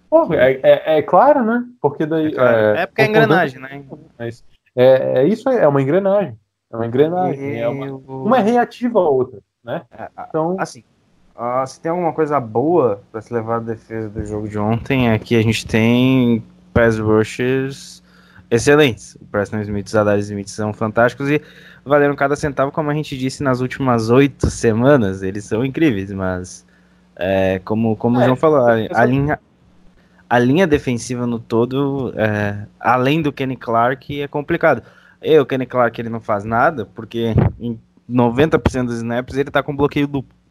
Porra, 0.10 0.36
é, 0.36 0.60
é, 0.62 0.98
é 1.00 1.02
claro, 1.02 1.44
né? 1.44 1.66
Porque 1.82 2.06
daí. 2.06 2.34
É, 2.38 2.86
porque 2.86 3.02
é 3.02 3.06
engrenagem, 3.08 3.60
né? 3.60 3.84
Mas 4.18 4.46
é, 4.76 5.22
é 5.22 5.28
isso 5.28 5.50
aí, 5.50 5.58
é 5.58 5.68
uma 5.68 5.82
engrenagem. 5.82 6.38
É 6.72 6.76
uma 6.76 6.86
engrenagem. 6.86 7.60
É 7.60 7.68
uma, 7.68 7.88
uma 8.08 8.38
é 8.38 8.42
reativa 8.42 9.00
à 9.00 9.10
outra, 9.10 9.40
né? 9.64 9.84
É, 9.92 10.10
Então, 10.30 10.56
Assim, 10.60 10.84
ah, 11.36 11.66
se 11.66 11.80
tem 11.80 11.90
alguma 11.90 12.14
coisa 12.14 12.40
boa 12.40 13.02
pra 13.12 13.22
se 13.22 13.34
levar 13.34 13.60
da 13.60 13.74
defesa 13.74 14.10
do 14.10 14.26
jogo 14.26 14.48
de 14.48 14.58
ontem 14.58 15.10
é 15.10 15.18
que 15.18 15.36
a 15.36 15.42
gente 15.42 15.66
tem 15.66 16.44
pass 16.74 17.00
rushers 17.00 18.04
excelentes. 18.50 19.16
O 19.20 19.26
Preston 19.26 19.62
Smith 19.62 19.86
e 19.86 19.88
os 19.88 19.92
Zadarius 19.92 20.28
Smith 20.28 20.48
são 20.48 20.72
fantásticos 20.74 21.30
e 21.30 21.42
valeram 21.84 22.16
cada 22.16 22.36
centavo, 22.36 22.72
como 22.72 22.92
a 22.92 22.94
gente 22.94 23.18
disse 23.18 23.42
nas 23.42 23.62
últimas 23.62 24.10
oito 24.10 24.50
semanas. 24.50 25.24
Eles 25.24 25.46
são 25.46 25.66
incríveis, 25.66 26.12
mas 26.12 26.66
é, 27.16 27.60
como, 27.66 27.96
como 27.96 28.20
o 28.20 28.22
É, 28.22 28.26
João 28.26 28.36
falou, 28.36 28.66
a, 28.66 28.80
eu 28.80 28.90
a 28.94 29.04
linha, 29.04 29.40
a 30.30 30.40
linha 30.40 30.68
defensiva 30.68 31.26
no 31.26 31.40
todo, 31.40 32.14
é, 32.16 32.68
além 32.80 33.22
do 33.22 33.32
Kenny 33.32 33.56
Clark, 33.56 34.22
é 34.22 34.28
complicado. 34.28 34.84
E 35.22 35.40
o 35.40 35.46
Kenny 35.46 35.66
Clark 35.66 36.00
ele 36.00 36.10
não 36.10 36.20
faz 36.20 36.44
nada, 36.44 36.86
porque 36.86 37.34
em 37.60 37.80
90% 38.10 38.86
dos 38.86 38.98
snaps 38.98 39.36
ele 39.36 39.50
tá 39.50 39.64
com 39.64 39.76
bloqueio 39.76 40.06
duplo. 40.08 40.43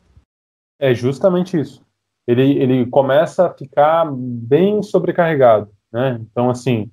É 0.82 0.92
justamente 0.92 1.58
isso. 1.58 1.80
Ele, 2.26 2.58
ele 2.60 2.86
começa 2.86 3.46
a 3.46 3.50
ficar 3.54 4.04
bem 4.12 4.82
sobrecarregado. 4.82 5.70
né? 5.92 6.20
Então, 6.30 6.50
assim, 6.50 6.90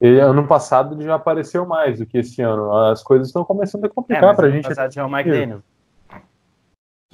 ele, 0.00 0.20
ano 0.20 0.44
passado 0.46 0.94
ele 0.96 1.04
já 1.04 1.14
apareceu 1.14 1.64
mais 1.64 1.98
do 2.00 2.06
que 2.06 2.18
esse 2.18 2.42
ano. 2.42 2.72
As 2.86 3.00
coisas 3.02 3.28
estão 3.28 3.44
começando 3.44 3.84
a 3.84 3.86
É, 3.86 3.90
complicar 3.90 4.24
mas 4.24 4.36
pra 4.36 4.46
ano 4.46 4.54
gente. 4.56 4.68
passado 4.68 4.90
tinha 4.90 5.06
o 5.06 5.10
Mike. 5.10 5.30
Daniels. 5.30 5.62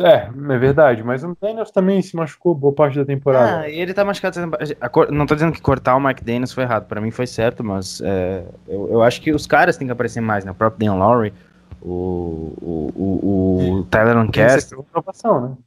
É, 0.00 0.28
é 0.28 0.58
verdade, 0.58 1.02
mas 1.02 1.24
o 1.24 1.36
Daniels 1.40 1.72
também 1.72 2.00
se 2.00 2.14
machucou 2.14 2.54
boa 2.54 2.72
parte 2.72 2.96
da 2.96 3.04
temporada. 3.04 3.62
Ah, 3.62 3.68
ele 3.68 3.92
tá 3.92 4.04
machucado. 4.04 4.38
a 4.80 5.12
Não 5.12 5.26
tô 5.26 5.34
dizendo 5.34 5.52
que 5.52 5.60
cortar 5.60 5.96
o 5.96 6.00
Mike 6.00 6.22
Daniels 6.22 6.52
foi 6.52 6.62
errado. 6.62 6.86
Pra 6.86 7.00
mim 7.00 7.10
foi 7.10 7.26
certo, 7.26 7.64
mas 7.64 8.00
é, 8.00 8.44
eu, 8.68 8.88
eu 8.92 9.02
acho 9.02 9.20
que 9.20 9.32
os 9.32 9.44
caras 9.44 9.76
têm 9.76 9.88
que 9.88 9.92
aparecer 9.92 10.20
mais, 10.20 10.44
né? 10.44 10.52
O 10.52 10.54
próprio 10.54 10.86
Dan 10.88 10.94
Lowry, 10.94 11.34
o, 11.82 12.52
o, 12.62 12.92
o, 12.96 13.72
o 13.80 13.84
Tyler 13.86 14.16
Lancaster. 14.16 14.78
inovação, 14.94 15.58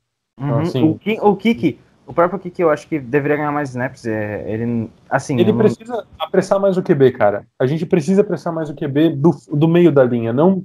né? 0.46 0.54
Uhum. 0.54 0.60
assim- 0.62 0.90
O, 0.90 0.98
Ki- 0.98 1.20
o 1.22 1.36
Kiki, 1.36 1.80
o 2.08 2.14
próprio 2.14 2.40
Kiki 2.40 2.62
eu 2.62 2.70
acho 2.70 2.88
que 2.88 3.00
deveria 3.00 3.38
ganhar 3.38 3.52
mais 3.52 3.70
snaps. 3.70 4.06
É, 4.06 4.44
ele, 4.52 4.90
assim, 5.10 5.40
Ele 5.40 5.52
não- 5.52 5.58
precisa 5.60 6.06
apressar 6.20 6.60
mais 6.60 6.78
o 6.78 6.84
QB, 6.84 7.12
cara. 7.12 7.46
A 7.60 7.66
gente 7.66 7.86
precisa 7.86 8.22
apressar 8.22 8.54
mais 8.54 8.70
o 8.70 8.76
QB 8.76 9.10
do, 9.16 9.32
do 9.54 9.68
meio 9.68 9.92
da 9.92 10.04
linha, 10.04 10.34
não 10.34 10.64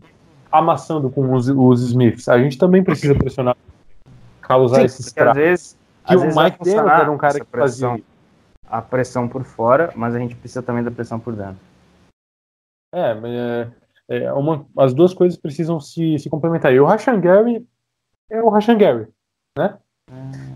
amassando 0.50 1.10
com 1.10 1.32
os, 1.34 1.48
os 1.48 1.82
Smiths. 1.82 2.28
A 2.28 2.38
gente 2.38 2.56
também 2.56 2.82
precisa 2.82 3.14
pressionar, 3.14 3.56
causar 4.40 4.76
Sim, 4.80 4.84
esse 4.84 5.04
porque 5.04 5.20
às 5.20 5.36
vezes, 5.36 5.78
Que 6.04 6.14
às 6.14 6.20
o 6.20 6.22
vezes 6.24 6.36
Mike 6.36 6.58
funcionar 6.58 7.00
era 7.00 7.12
um 7.12 7.18
cara 7.18 7.40
que 7.40 7.46
fazia. 7.46 7.88
pressão, 7.90 8.04
a 8.68 8.80
pressão 8.82 9.28
por 9.28 9.44
fora, 9.44 9.92
mas 9.94 10.14
a 10.14 10.18
gente 10.18 10.34
precisa 10.34 10.62
também 10.62 10.82
da 10.82 10.90
pressão 10.90 11.18
por 11.20 11.34
dentro. 11.34 11.58
É, 12.94 13.12
é, 14.08 14.16
é 14.24 14.32
uma, 14.32 14.64
as 14.78 14.94
duas 14.94 15.12
coisas 15.12 15.36
precisam 15.38 15.78
se, 15.80 16.18
se 16.18 16.30
complementar. 16.30 16.72
E 16.72 16.80
o 16.80 16.86
Rashan 16.86 17.20
Gary 17.20 17.66
é 18.30 18.40
o 18.40 18.48
Rashan 18.48 18.78
Gary, 18.78 19.08
né? 19.56 19.76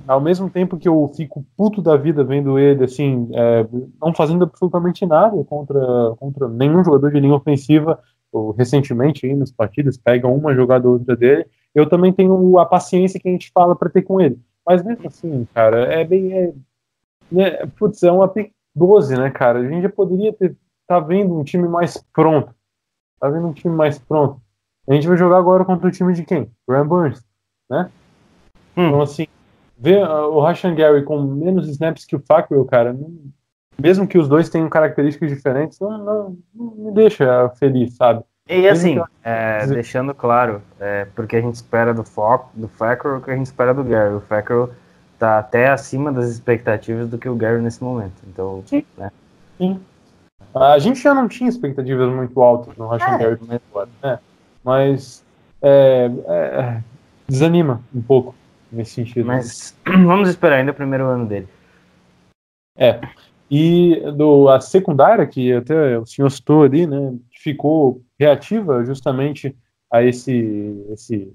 Ao 0.07 0.21
mesmo 0.21 0.49
tempo 0.49 0.77
que 0.77 0.89
eu 0.89 1.11
fico 1.17 1.45
puto 1.57 1.83
da 1.83 1.97
vida 1.97 2.23
vendo 2.23 2.59
ele, 2.59 2.85
assim, 2.85 3.29
é, 3.33 3.67
não 4.01 4.15
fazendo 4.15 4.45
absolutamente 4.45 5.05
nada 5.05 5.43
contra, 5.45 5.81
contra 6.17 6.49
nenhum 6.49 6.85
jogador 6.85 7.11
de 7.11 7.21
linha 7.21 7.35
ofensiva, 7.35 7.99
ou 8.33 8.53
recentemente 8.53 9.27
aí 9.27 9.35
nas 9.35 9.51
partidas, 9.51 9.97
pega 9.97 10.29
uma 10.29 10.55
jogada 10.55 10.87
ou 10.87 10.95
outra 10.95 11.17
dele, 11.17 11.47
eu 11.75 11.89
também 11.89 12.13
tenho 12.13 12.59
a 12.59 12.67
paciência 12.67 13.19
que 13.19 13.29
a 13.29 13.33
gente 13.33 13.51
fala 13.53 13.75
pra 13.75 13.91
ter 13.91 14.03
com 14.03 14.21
ele. 14.21 14.39
Mas 14.65 14.85
mesmo 14.85 15.07
assim, 15.07 15.47
cara, 15.53 15.93
é 15.93 16.05
bem. 16.05 16.33
É, 16.33 16.53
né, 17.31 17.67
putz, 17.79 18.03
é 18.03 18.11
uma 18.11 18.29
pick 18.29 18.53
12, 18.75 19.17
né, 19.17 19.31
cara? 19.31 19.59
A 19.59 19.69
gente 19.69 19.83
já 19.83 19.89
poderia 19.89 20.33
ter 20.33 20.57
tá 20.87 20.99
vendo 20.99 21.39
um 21.39 21.45
time 21.45 21.69
mais 21.69 21.97
pronto. 22.13 22.53
Tá 23.21 23.29
vendo 23.29 23.47
um 23.47 23.53
time 23.53 23.75
mais 23.75 23.99
pronto. 23.99 24.41
A 24.89 24.95
gente 24.95 25.07
vai 25.07 25.17
jogar 25.17 25.39
agora 25.39 25.65
contra 25.65 25.87
o 25.87 25.91
time 25.91 26.13
de 26.13 26.25
quem? 26.25 26.51
Graham 26.69 26.89
Burns, 26.89 27.25
né? 27.69 27.91
Hum. 28.77 28.89
Então, 28.89 29.03
assim, 29.03 29.27
ver 29.79 30.05
uh, 30.07 30.29
o 30.33 30.41
Rashan 30.41 30.75
Gary 30.75 31.03
com 31.03 31.21
menos 31.23 31.69
snaps 31.69 32.05
que 32.05 32.17
o 32.17 32.21
Fackrell, 32.21 32.65
cara, 32.65 32.93
não- 32.93 33.13
mesmo 33.81 34.07
que 34.07 34.19
os 34.19 34.29
dois 34.29 34.51
tenham 34.51 34.69
características 34.69 35.31
diferentes, 35.31 35.81
não, 35.81 35.99
não, 35.99 36.37
não 36.55 36.75
me 36.77 36.93
deixa 36.93 37.49
feliz, 37.59 37.97
sabe? 37.97 38.23
E 38.49 38.69
assim, 38.69 39.01
é, 39.23 39.65
deixando 39.67 40.13
claro, 40.13 40.61
é, 40.81 41.07
porque 41.15 41.37
a 41.37 41.41
gente 41.41 41.55
espera 41.55 41.95
do 41.95 42.03
Fox, 42.03 42.47
do 42.53 42.67
Fackrell, 42.67 43.19
o 43.19 43.21
que 43.21 43.31
a 43.31 43.37
gente 43.37 43.47
espera 43.47 43.73
do 43.73 43.85
Gary. 43.85 44.13
O 44.15 44.21
Fackrell 44.21 44.71
tá 45.19 45.39
até 45.39 45.69
acima 45.69 46.13
das 46.13 46.29
expectativas 46.29 47.09
do 47.09 47.17
que 47.17 47.29
o 47.29 47.37
Gary 47.37 47.63
nesse 47.63 47.83
momento. 47.83 48.21
Então, 48.27 48.63
Sim. 48.67 48.85
né? 48.99 49.13
Sim. 49.57 49.81
A 50.53 50.79
gente 50.81 51.01
já 51.01 51.15
não 51.15 51.29
tinha 51.29 51.49
expectativas 51.49 52.13
muito 52.13 52.43
altas 52.43 52.77
no 52.77 52.89
Rashan 52.89 53.15
É, 53.15 53.19
Gary, 53.19 53.39
né? 54.03 54.19
Mas 54.65 55.25
é, 55.63 56.11
é, 56.27 56.81
desanima 57.29 57.81
um 57.95 58.03
pouco 58.03 58.35
nesse 58.71 58.93
sentido. 58.93 59.27
Mas 59.27 59.77
vamos 59.85 60.29
esperar 60.29 60.59
ainda 60.59 60.73
o 60.73 60.75
primeiro 60.75 61.07
ano 61.07 61.27
dele. 61.27 61.49
E 63.51 64.01
do, 64.17 64.49
a 64.49 64.61
secundária, 64.61 65.27
que 65.27 65.53
até 65.53 65.99
o 65.99 66.07
senhor 66.07 66.31
citou 66.31 66.63
ali, 66.63 66.87
né, 66.87 67.17
ficou 67.43 68.01
reativa 68.19 68.85
justamente 68.85 69.57
a 69.91 70.03
esse, 70.03 70.87
esse 70.91 71.35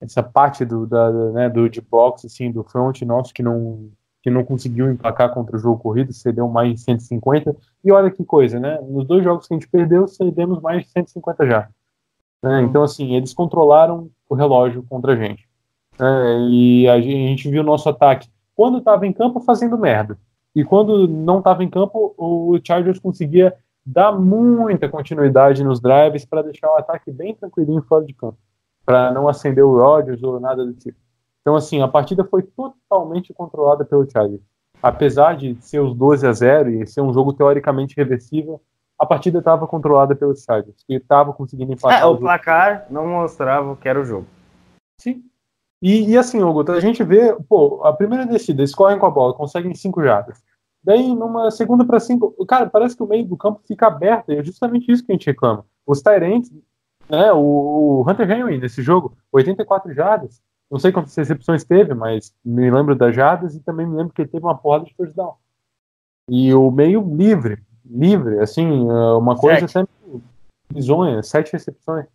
essa 0.00 0.22
parte 0.22 0.64
do, 0.64 0.86
da, 0.86 1.10
né, 1.32 1.48
do 1.48 1.68
de 1.68 1.80
box, 1.80 2.26
assim, 2.26 2.50
do 2.50 2.64
front 2.64 3.02
nosso 3.02 3.32
que 3.32 3.42
não, 3.42 3.90
que 4.20 4.30
não 4.30 4.44
conseguiu 4.44 4.90
emplacar 4.90 5.32
contra 5.32 5.56
o 5.56 5.58
jogo 5.58 5.80
corrido, 5.80 6.12
cedeu 6.12 6.48
mais 6.48 6.74
de 6.74 6.80
150. 6.80 7.56
E 7.84 7.92
olha 7.92 8.10
que 8.10 8.24
coisa, 8.24 8.58
né? 8.58 8.80
Nos 8.82 9.06
dois 9.06 9.22
jogos 9.22 9.46
que 9.46 9.54
a 9.54 9.56
gente 9.56 9.68
perdeu, 9.68 10.08
cedemos 10.08 10.60
mais 10.60 10.84
de 10.84 10.90
150 10.90 11.46
já. 11.46 11.68
Né? 12.42 12.62
Então, 12.62 12.82
assim, 12.82 13.14
eles 13.14 13.32
controlaram 13.32 14.10
o 14.28 14.34
relógio 14.34 14.82
contra 14.88 15.12
a 15.12 15.16
gente. 15.16 15.48
Né? 15.98 16.48
E 16.50 16.88
a 16.88 17.00
gente, 17.00 17.50
viu 17.50 17.62
o 17.62 17.66
nosso 17.66 17.88
ataque, 17.88 18.28
quando 18.54 18.78
estava 18.78 19.06
em 19.06 19.12
campo, 19.12 19.40
fazendo 19.40 19.78
merda. 19.78 20.18
E 20.54 20.64
quando 20.64 21.08
não 21.08 21.38
estava 21.38 21.64
em 21.64 21.70
campo, 21.70 22.14
o 22.16 22.58
Chargers 22.62 22.98
conseguia 22.98 23.54
dar 23.84 24.12
muita 24.12 24.88
continuidade 24.88 25.64
nos 25.64 25.80
drives 25.80 26.24
para 26.24 26.42
deixar 26.42 26.70
o 26.70 26.76
ataque 26.76 27.10
bem 27.10 27.34
tranquilinho 27.34 27.82
fora 27.82 28.04
de 28.04 28.12
campo, 28.12 28.38
para 28.84 29.10
não 29.10 29.28
acender 29.28 29.64
o 29.64 29.76
Rodgers 29.76 30.22
ou 30.22 30.38
nada 30.38 30.64
do 30.64 30.74
tipo. 30.74 30.98
Então, 31.40 31.56
assim, 31.56 31.82
a 31.82 31.88
partida 31.88 32.24
foi 32.24 32.42
totalmente 32.42 33.32
controlada 33.32 33.84
pelo 33.84 34.08
Chargers. 34.08 34.42
Apesar 34.80 35.36
de 35.36 35.56
ser 35.60 35.80
os 35.80 35.94
12 35.94 36.26
a 36.26 36.32
0 36.32 36.70
e 36.70 36.86
ser 36.86 37.00
um 37.00 37.12
jogo 37.12 37.32
teoricamente 37.32 37.96
reversível, 37.96 38.60
a 38.98 39.06
partida 39.06 39.40
estava 39.40 39.66
controlada 39.66 40.14
pelos 40.14 40.44
Chargers, 40.44 40.84
que 40.86 40.94
estava 40.94 41.32
conseguindo 41.32 41.72
empatar 41.72 42.02
É, 42.02 42.04
o 42.04 42.16
placar 42.16 42.86
não 42.88 43.06
mostrava 43.06 43.72
o 43.72 43.76
que 43.76 43.88
era 43.88 44.00
o 44.00 44.04
jogo. 44.04 44.26
Sim. 44.98 45.24
E, 45.82 46.10
e 46.10 46.16
assim, 46.16 46.40
Hugo, 46.40 46.70
a 46.70 46.78
gente 46.78 47.02
vê, 47.02 47.34
pô, 47.48 47.84
a 47.84 47.92
primeira 47.92 48.24
descida, 48.24 48.60
eles 48.60 48.74
correm 48.74 49.00
com 49.00 49.06
a 49.06 49.10
bola, 49.10 49.34
conseguem 49.34 49.74
cinco 49.74 50.00
jardas. 50.00 50.40
Daí, 50.82 51.12
numa 51.12 51.50
segunda 51.50 51.84
para 51.84 51.98
cinco, 51.98 52.32
cara, 52.46 52.70
parece 52.70 52.96
que 52.96 53.02
o 53.02 53.06
meio 53.06 53.24
do 53.26 53.36
campo 53.36 53.60
fica 53.66 53.88
aberto, 53.88 54.30
e 54.30 54.36
é 54.36 54.44
justamente 54.44 54.90
isso 54.90 55.04
que 55.04 55.10
a 55.10 55.14
gente 55.14 55.26
reclama. 55.26 55.66
Os 55.84 56.00
Tyrants, 56.00 56.52
né, 57.10 57.32
o, 57.32 57.38
o 58.04 58.04
Hunter 58.08 58.30
Henry 58.30 58.58
nesse 58.58 58.80
jogo, 58.80 59.16
84 59.32 59.92
jardas. 59.92 60.40
Não 60.70 60.78
sei 60.78 60.92
quantas 60.92 61.14
recepções 61.16 61.64
teve, 61.64 61.94
mas 61.94 62.32
me 62.44 62.70
lembro 62.70 62.94
das 62.94 63.14
jardas 63.14 63.54
e 63.54 63.60
também 63.60 63.86
me 63.86 63.96
lembro 63.96 64.14
que 64.14 64.22
ele 64.22 64.28
teve 64.28 64.44
uma 64.44 64.56
porrada 64.56 64.84
de 64.84 64.94
touchdown. 64.94 65.34
E 66.28 66.54
o 66.54 66.70
meio 66.70 67.02
livre, 67.16 67.58
livre, 67.84 68.38
assim, 68.38 68.88
é 68.88 69.12
uma 69.14 69.36
coisa 69.36 69.66
sempre 69.66 69.92
bizonha, 70.72 71.22
sete 71.22 71.52
recepções. 71.52 72.06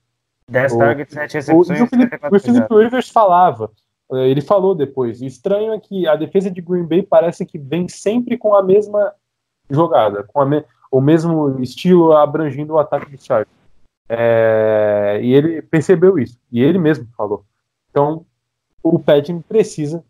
10 0.50 0.74
O- 0.74 0.78
targets, 0.78 1.14
7 1.14 1.32
O, 1.32 1.38
recepções. 1.38 1.80
e 1.80 1.84
o 1.84 1.88
Philip, 1.88 2.10
74 2.10 2.38
o 2.38 2.40
Philip 2.40 2.60
jardas. 2.60 2.84
Rivers 2.84 3.10
falava, 3.10 3.72
eh, 4.14 4.28
ele 4.30 4.42
falou 4.42 4.74
depois. 4.74 5.22
O 5.22 5.26
estranho 5.26 5.74
é 5.74 5.80
que 5.80 6.08
a 6.08 6.16
defesa 6.16 6.50
de 6.50 6.62
Green 6.62 6.86
Bay 6.86 7.04
parece 7.04 7.46
que 7.46 7.58
vem 7.58 7.88
sempre 7.88 8.38
com 8.38 8.56
a 8.56 8.64
mesma 8.64 9.14
jogada, 9.70 10.24
com 10.24 10.44
me- 10.46 10.64
o 10.92 11.02
mesmo 11.02 11.60
estilo 11.62 12.14
abrangindo 12.14 12.74
o 12.74 12.80
ataque 12.80 13.12
do 13.12 13.22
Chargers. 13.22 13.50
É, 14.10 15.20
e 15.22 15.34
ele 15.34 15.62
percebeu 15.62 16.18
isso, 16.18 16.38
e 16.50 16.62
ele 16.64 16.78
mesmo 16.80 17.06
falou. 17.18 17.44
Então, 17.92 18.26
o 18.82 18.98
Patton 18.98 19.42
precisa 19.42 20.02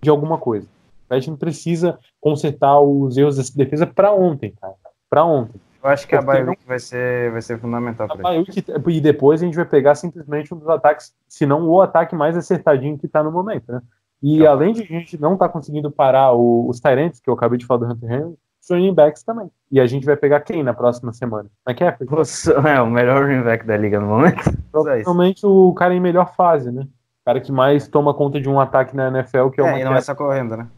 de 0.00 0.08
alguma 0.08 0.38
coisa. 0.38 0.66
O 1.04 1.08
Patton 1.10 1.36
precisa 1.36 1.98
consertar 2.18 2.80
os 2.80 3.18
erros 3.18 3.36
dessa 3.36 3.54
defesa 3.54 3.86
para 3.86 4.10
ontem, 4.14 4.54
cara. 4.58 4.74
Para 5.10 5.24
ontem. 5.26 5.60
Eu 5.82 5.90
acho 5.90 6.06
que 6.06 6.14
a 6.14 6.20
week 6.20 6.64
vai 6.66 6.78
ser, 6.78 7.30
vai 7.32 7.42
ser 7.42 7.58
fundamental 7.58 8.06
A 8.06 8.08
para 8.08 8.16
ele. 8.16 8.22
Bayou 8.22 8.44
que- 8.44 8.90
E 8.90 9.00
depois 9.00 9.42
a 9.42 9.44
gente 9.44 9.56
vai 9.56 9.64
pegar 9.64 9.94
simplesmente 9.94 10.54
um 10.54 10.58
dos 10.58 10.68
ataques, 10.68 11.12
se 11.28 11.44
não 11.44 11.68
o 11.68 11.80
ataque 11.80 12.14
mais 12.14 12.36
acertadinho 12.36 12.96
que 12.96 13.08
tá 13.08 13.22
no 13.22 13.32
momento, 13.32 13.72
né? 13.72 13.82
E 14.22 14.46
além 14.46 14.72
de 14.72 14.82
a 14.82 14.86
gente 14.86 15.20
não 15.20 15.36
tá 15.36 15.48
conseguindo 15.48 15.90
parar 15.90 16.32
o- 16.32 16.68
os 16.68 16.78
Tyrants, 16.78 17.18
que 17.18 17.28
eu 17.28 17.34
acabei 17.34 17.58
de 17.58 17.66
falar 17.66 17.80
do 17.80 17.92
Hunter 17.92 18.12
Henry, 18.12 18.34
os 18.62 18.70
running 18.70 18.94
backs 18.94 19.24
também. 19.24 19.50
E 19.72 19.80
a 19.80 19.86
gente 19.86 20.06
vai 20.06 20.16
pegar 20.16 20.38
quem 20.40 20.62
na 20.62 20.72
próxima 20.72 21.12
semana? 21.12 21.50
McCaffrey? 21.66 22.08
Você 22.08 22.52
é 22.52 22.80
o 22.80 22.86
melhor 22.88 23.22
running 23.26 23.42
back 23.42 23.66
da 23.66 23.76
liga 23.76 23.98
no 23.98 24.06
momento. 24.06 24.36
Provavelmente 24.70 25.44
o 25.44 25.74
cara 25.74 25.92
em 25.94 26.00
melhor 26.00 26.32
fase, 26.36 26.70
né? 26.70 26.82
O 26.82 27.24
cara 27.26 27.40
que 27.40 27.50
mais 27.50 27.88
toma 27.88 28.14
conta 28.14 28.40
de 28.40 28.48
um 28.48 28.60
ataque 28.60 28.94
na 28.94 29.08
NFL, 29.08 29.48
que 29.50 29.60
é 29.60 29.64
o 29.64 29.66
É, 29.66 29.80
e 29.80 29.84
não 29.84 29.94
é 29.94 30.00
só 30.00 30.14
correndo, 30.14 30.56
né? 30.56 30.68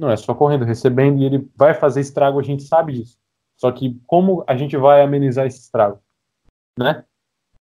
Não, 0.00 0.10
é 0.10 0.16
só 0.16 0.34
correndo, 0.34 0.64
recebendo, 0.64 1.18
e 1.18 1.24
ele 1.24 1.50
vai 1.56 1.72
fazer 1.74 2.00
estrago, 2.00 2.38
a 2.38 2.42
gente 2.42 2.62
sabe 2.62 2.92
disso. 2.92 3.16
Só 3.58 3.72
que 3.72 4.00
como 4.06 4.44
a 4.46 4.56
gente 4.56 4.76
vai 4.76 5.02
amenizar 5.02 5.46
esse 5.46 5.58
estrago? 5.58 6.00
Né? 6.78 7.04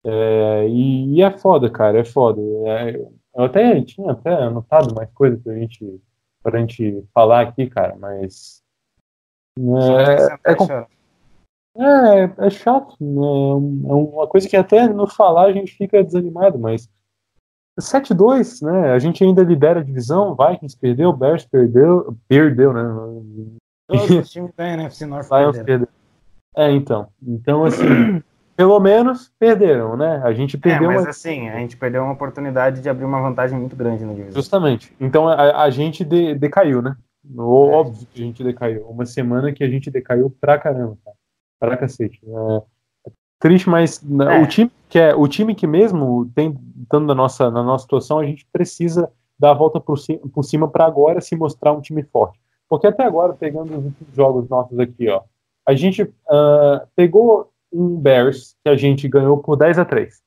É, 0.04 0.68
e, 0.68 1.14
e 1.14 1.22
é 1.22 1.30
foda, 1.38 1.70
cara, 1.70 2.00
é 2.00 2.04
foda. 2.04 2.40
É, 2.66 2.96
eu 3.34 3.44
até 3.44 3.80
tinha 3.82 4.10
até 4.10 4.34
anotado 4.34 4.94
mais 4.94 5.08
coisa 5.12 5.40
pra 5.42 5.54
gente, 5.54 6.00
pra 6.42 6.58
gente 6.58 7.04
falar 7.14 7.42
aqui, 7.42 7.68
cara, 7.68 7.96
mas. 7.96 8.62
É, 9.56 10.50
é, 10.50 10.56
é, 11.78 12.34
é 12.38 12.50
chato. 12.50 12.96
né? 13.00 13.88
É 13.88 13.94
uma 13.94 14.26
coisa 14.26 14.48
que 14.48 14.56
até 14.56 14.88
no 14.88 15.06
falar 15.06 15.46
a 15.46 15.52
gente 15.52 15.76
fica 15.76 16.02
desanimado, 16.02 16.58
mas 16.58 16.90
7-2, 17.80 18.62
né? 18.64 18.92
A 18.92 18.98
gente 18.98 19.22
ainda 19.22 19.44
lidera 19.44 19.78
a 19.80 19.84
divisão, 19.84 20.34
Vikings 20.34 20.76
perdeu, 20.76 21.12
Bears 21.12 21.44
perdeu, 21.44 22.16
perdeu, 22.26 22.72
né? 22.72 22.82
Todos 23.88 24.10
os 24.10 24.28
times 24.30 24.52
da 24.56 24.68
NFC 24.68 25.06
North 25.06 25.28
perderam. 25.28 25.64
perdeu. 25.64 25.88
É, 26.56 26.70
então. 26.70 27.08
Então, 27.26 27.64
assim, 27.64 27.84
pelo 28.56 28.78
menos 28.80 29.32
perderam, 29.38 29.96
né? 29.96 30.20
A 30.24 30.32
gente 30.32 30.56
É, 30.56 30.60
perdeu 30.60 30.88
mas 30.88 31.00
uma- 31.02 31.10
assim, 31.10 31.48
a 31.48 31.56
gente 31.58 31.76
perdeu 31.76 32.02
uma 32.02 32.12
oportunidade 32.12 32.80
de 32.80 32.88
abrir 32.88 33.04
uma 33.04 33.20
vantagem 33.20 33.58
muito 33.58 33.74
grande 33.74 34.04
na 34.04 34.12
divisão. 34.12 34.34
Justamente. 34.40 34.92
Então 35.00 35.26
a, 35.28 35.62
a 35.64 35.70
gente 35.70 36.04
de- 36.04 36.34
decaiu, 36.34 36.82
né? 36.82 36.96
No- 37.24 37.48
Óbvio 37.48 38.06
que 38.12 38.22
a 38.22 38.24
gente 38.24 38.42
decaiu. 38.44 38.86
Uma 38.88 39.06
semana 39.06 39.52
que 39.52 39.62
a 39.64 39.68
gente 39.68 39.90
decaiu 39.90 40.30
pra 40.40 40.58
caramba, 40.58 40.96
cara. 41.04 41.16
Pra 41.60 41.76
cacete. 41.76 42.20
É, 42.24 42.56
é 43.08 43.10
triste, 43.40 43.68
mas 43.68 44.02
né, 44.02 44.38
É. 44.40 44.42
o 44.42 44.46
time 44.46 44.70
que 44.88 44.98
é 44.98 45.14
o 45.14 45.28
time 45.28 45.54
que 45.54 45.66
mesmo 45.66 46.30
tem 46.34 46.56
estando 46.82 47.06
na 47.06 47.14
nossa 47.14 47.50
na 47.50 47.62
nossa 47.62 47.82
situação, 47.82 48.18
a 48.18 48.24
gente 48.24 48.46
precisa 48.52 49.10
dar 49.38 49.50
a 49.50 49.54
volta 49.54 49.78
por, 49.78 49.96
por 50.32 50.42
cima 50.42 50.66
pra 50.66 50.86
agora 50.86 51.20
se 51.20 51.36
mostrar 51.36 51.72
um 51.72 51.80
time 51.80 52.02
forte. 52.02 52.40
Porque 52.68 52.86
até 52.86 53.04
agora, 53.04 53.32
pegando 53.32 53.76
os 53.78 54.14
jogos 54.14 54.48
nossos 54.48 54.78
aqui, 54.78 55.08
ó, 55.08 55.22
a 55.66 55.74
gente 55.74 56.12
ah, 56.28 56.86
pegou 56.94 57.50
um 57.72 57.96
Bears 57.96 58.56
que 58.62 58.70
a 58.70 58.76
gente 58.76 59.08
ganhou 59.08 59.38
por 59.38 59.56
10 59.56 59.78
a 59.78 59.84
3. 59.84 60.22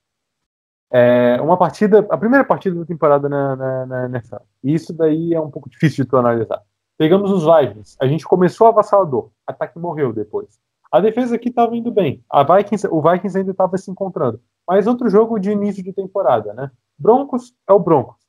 É, 0.94 1.40
uma 1.40 1.56
partida, 1.56 2.06
a 2.10 2.18
primeira 2.18 2.44
partida 2.44 2.78
da 2.78 2.84
temporada 2.84 3.28
na, 3.28 3.56
na, 3.56 3.86
na 3.86 4.04
NFL. 4.06 4.42
Isso 4.62 4.92
daí 4.92 5.32
é 5.32 5.40
um 5.40 5.50
pouco 5.50 5.70
difícil 5.70 6.04
de 6.04 6.10
tu 6.10 6.16
analisar. 6.16 6.62
Pegamos 6.98 7.30
os 7.30 7.44
Vikings, 7.44 7.96
a 7.98 8.06
gente 8.06 8.24
começou 8.26 8.66
avassalador, 8.66 9.30
ataque 9.46 9.78
morreu 9.78 10.12
depois. 10.12 10.60
A 10.92 11.00
defesa 11.00 11.36
aqui 11.36 11.48
estava 11.48 11.74
indo 11.74 11.90
bem. 11.90 12.22
A 12.28 12.42
Vikings, 12.42 12.86
o 12.88 13.00
Vikings 13.00 13.38
ainda 13.38 13.52
estava 13.52 13.78
se 13.78 13.90
encontrando. 13.90 14.38
Mas 14.68 14.86
outro 14.86 15.08
jogo 15.08 15.38
de 15.38 15.50
início 15.50 15.82
de 15.82 15.92
temporada, 15.92 16.52
né? 16.52 16.70
Broncos 16.98 17.54
é 17.66 17.72
o 17.72 17.78
Broncos, 17.78 18.20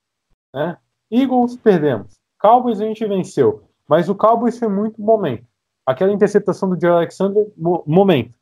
né? 0.53 0.77
Eagles 1.11 1.57
perdemos. 1.57 2.13
Cowboys 2.39 2.79
a 2.79 2.85
gente 2.85 3.05
venceu, 3.05 3.63
mas 3.87 4.09
o 4.09 4.15
Cowboys 4.15 4.57
foi 4.57 4.67
muito 4.67 5.01
momento. 5.01 5.45
Aquela 5.85 6.13
interceptação 6.13 6.69
do 6.69 6.79
Jerry 6.79 6.93
Alexander, 6.95 7.45
mo- 7.57 7.83
momento, 7.85 8.33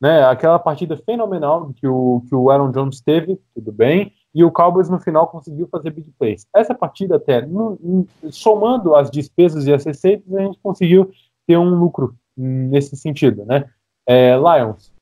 né? 0.00 0.24
Aquela 0.24 0.58
partida 0.58 0.96
fenomenal 0.96 1.72
que 1.74 1.86
o 1.86 2.22
que 2.28 2.34
o 2.34 2.50
Aaron 2.50 2.70
Jones 2.70 3.00
teve, 3.00 3.40
tudo 3.54 3.72
bem, 3.72 4.12
e 4.34 4.44
o 4.44 4.50
Cowboys 4.52 4.88
no 4.88 5.00
final 5.00 5.26
conseguiu 5.28 5.66
fazer 5.68 5.90
big 5.90 6.10
plays. 6.18 6.46
Essa 6.54 6.74
partida 6.74 7.16
até, 7.16 7.44
no- 7.46 7.78
no- 7.80 8.06
somando 8.30 8.94
as 8.94 9.10
despesas 9.10 9.66
e 9.66 9.72
as 9.72 9.84
receitas, 9.84 10.32
a 10.34 10.42
gente 10.42 10.58
conseguiu 10.62 11.10
ter 11.46 11.56
um 11.56 11.74
lucro 11.74 12.14
nesse 12.36 12.96
sentido, 12.96 13.44
né? 13.44 13.68
É, 14.06 14.34
Lions, 14.36 14.92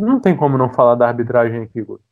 não 0.00 0.20
tem 0.20 0.36
como 0.36 0.56
não 0.56 0.72
falar 0.72 0.94
da 0.94 1.06
arbitragem 1.08 1.62
aqui, 1.62 1.82
Guto. 1.82 2.04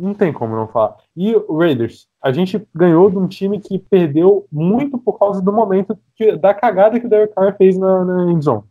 Não 0.00 0.12
tem 0.12 0.30
como 0.32 0.54
não 0.54 0.68
falar. 0.68 0.96
E 1.16 1.34
o 1.34 1.58
Raiders, 1.58 2.06
a 2.22 2.30
gente 2.30 2.66
ganhou 2.74 3.10
de 3.10 3.16
um 3.16 3.26
time 3.26 3.58
que 3.58 3.78
perdeu 3.78 4.46
muito 4.52 4.98
por 4.98 5.18
causa 5.18 5.40
do 5.40 5.52
momento 5.52 5.98
que- 6.14 6.36
da 6.36 6.52
cagada 6.52 7.00
que 7.00 7.06
o 7.06 7.08
Derek 7.08 7.34
Carr 7.34 7.56
fez 7.56 7.78
na, 7.78 8.04
na 8.04 8.30
end 8.30 8.44
zone, 8.44 8.64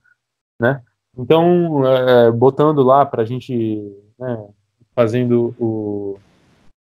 né? 0.61 0.83
Então, 1.17 1.83
é, 1.85 2.31
botando 2.31 2.83
lá 2.83 3.05
pra 3.05 3.25
gente, 3.25 3.81
né, 4.19 4.47
fazendo 4.93 5.55
o... 5.59 6.17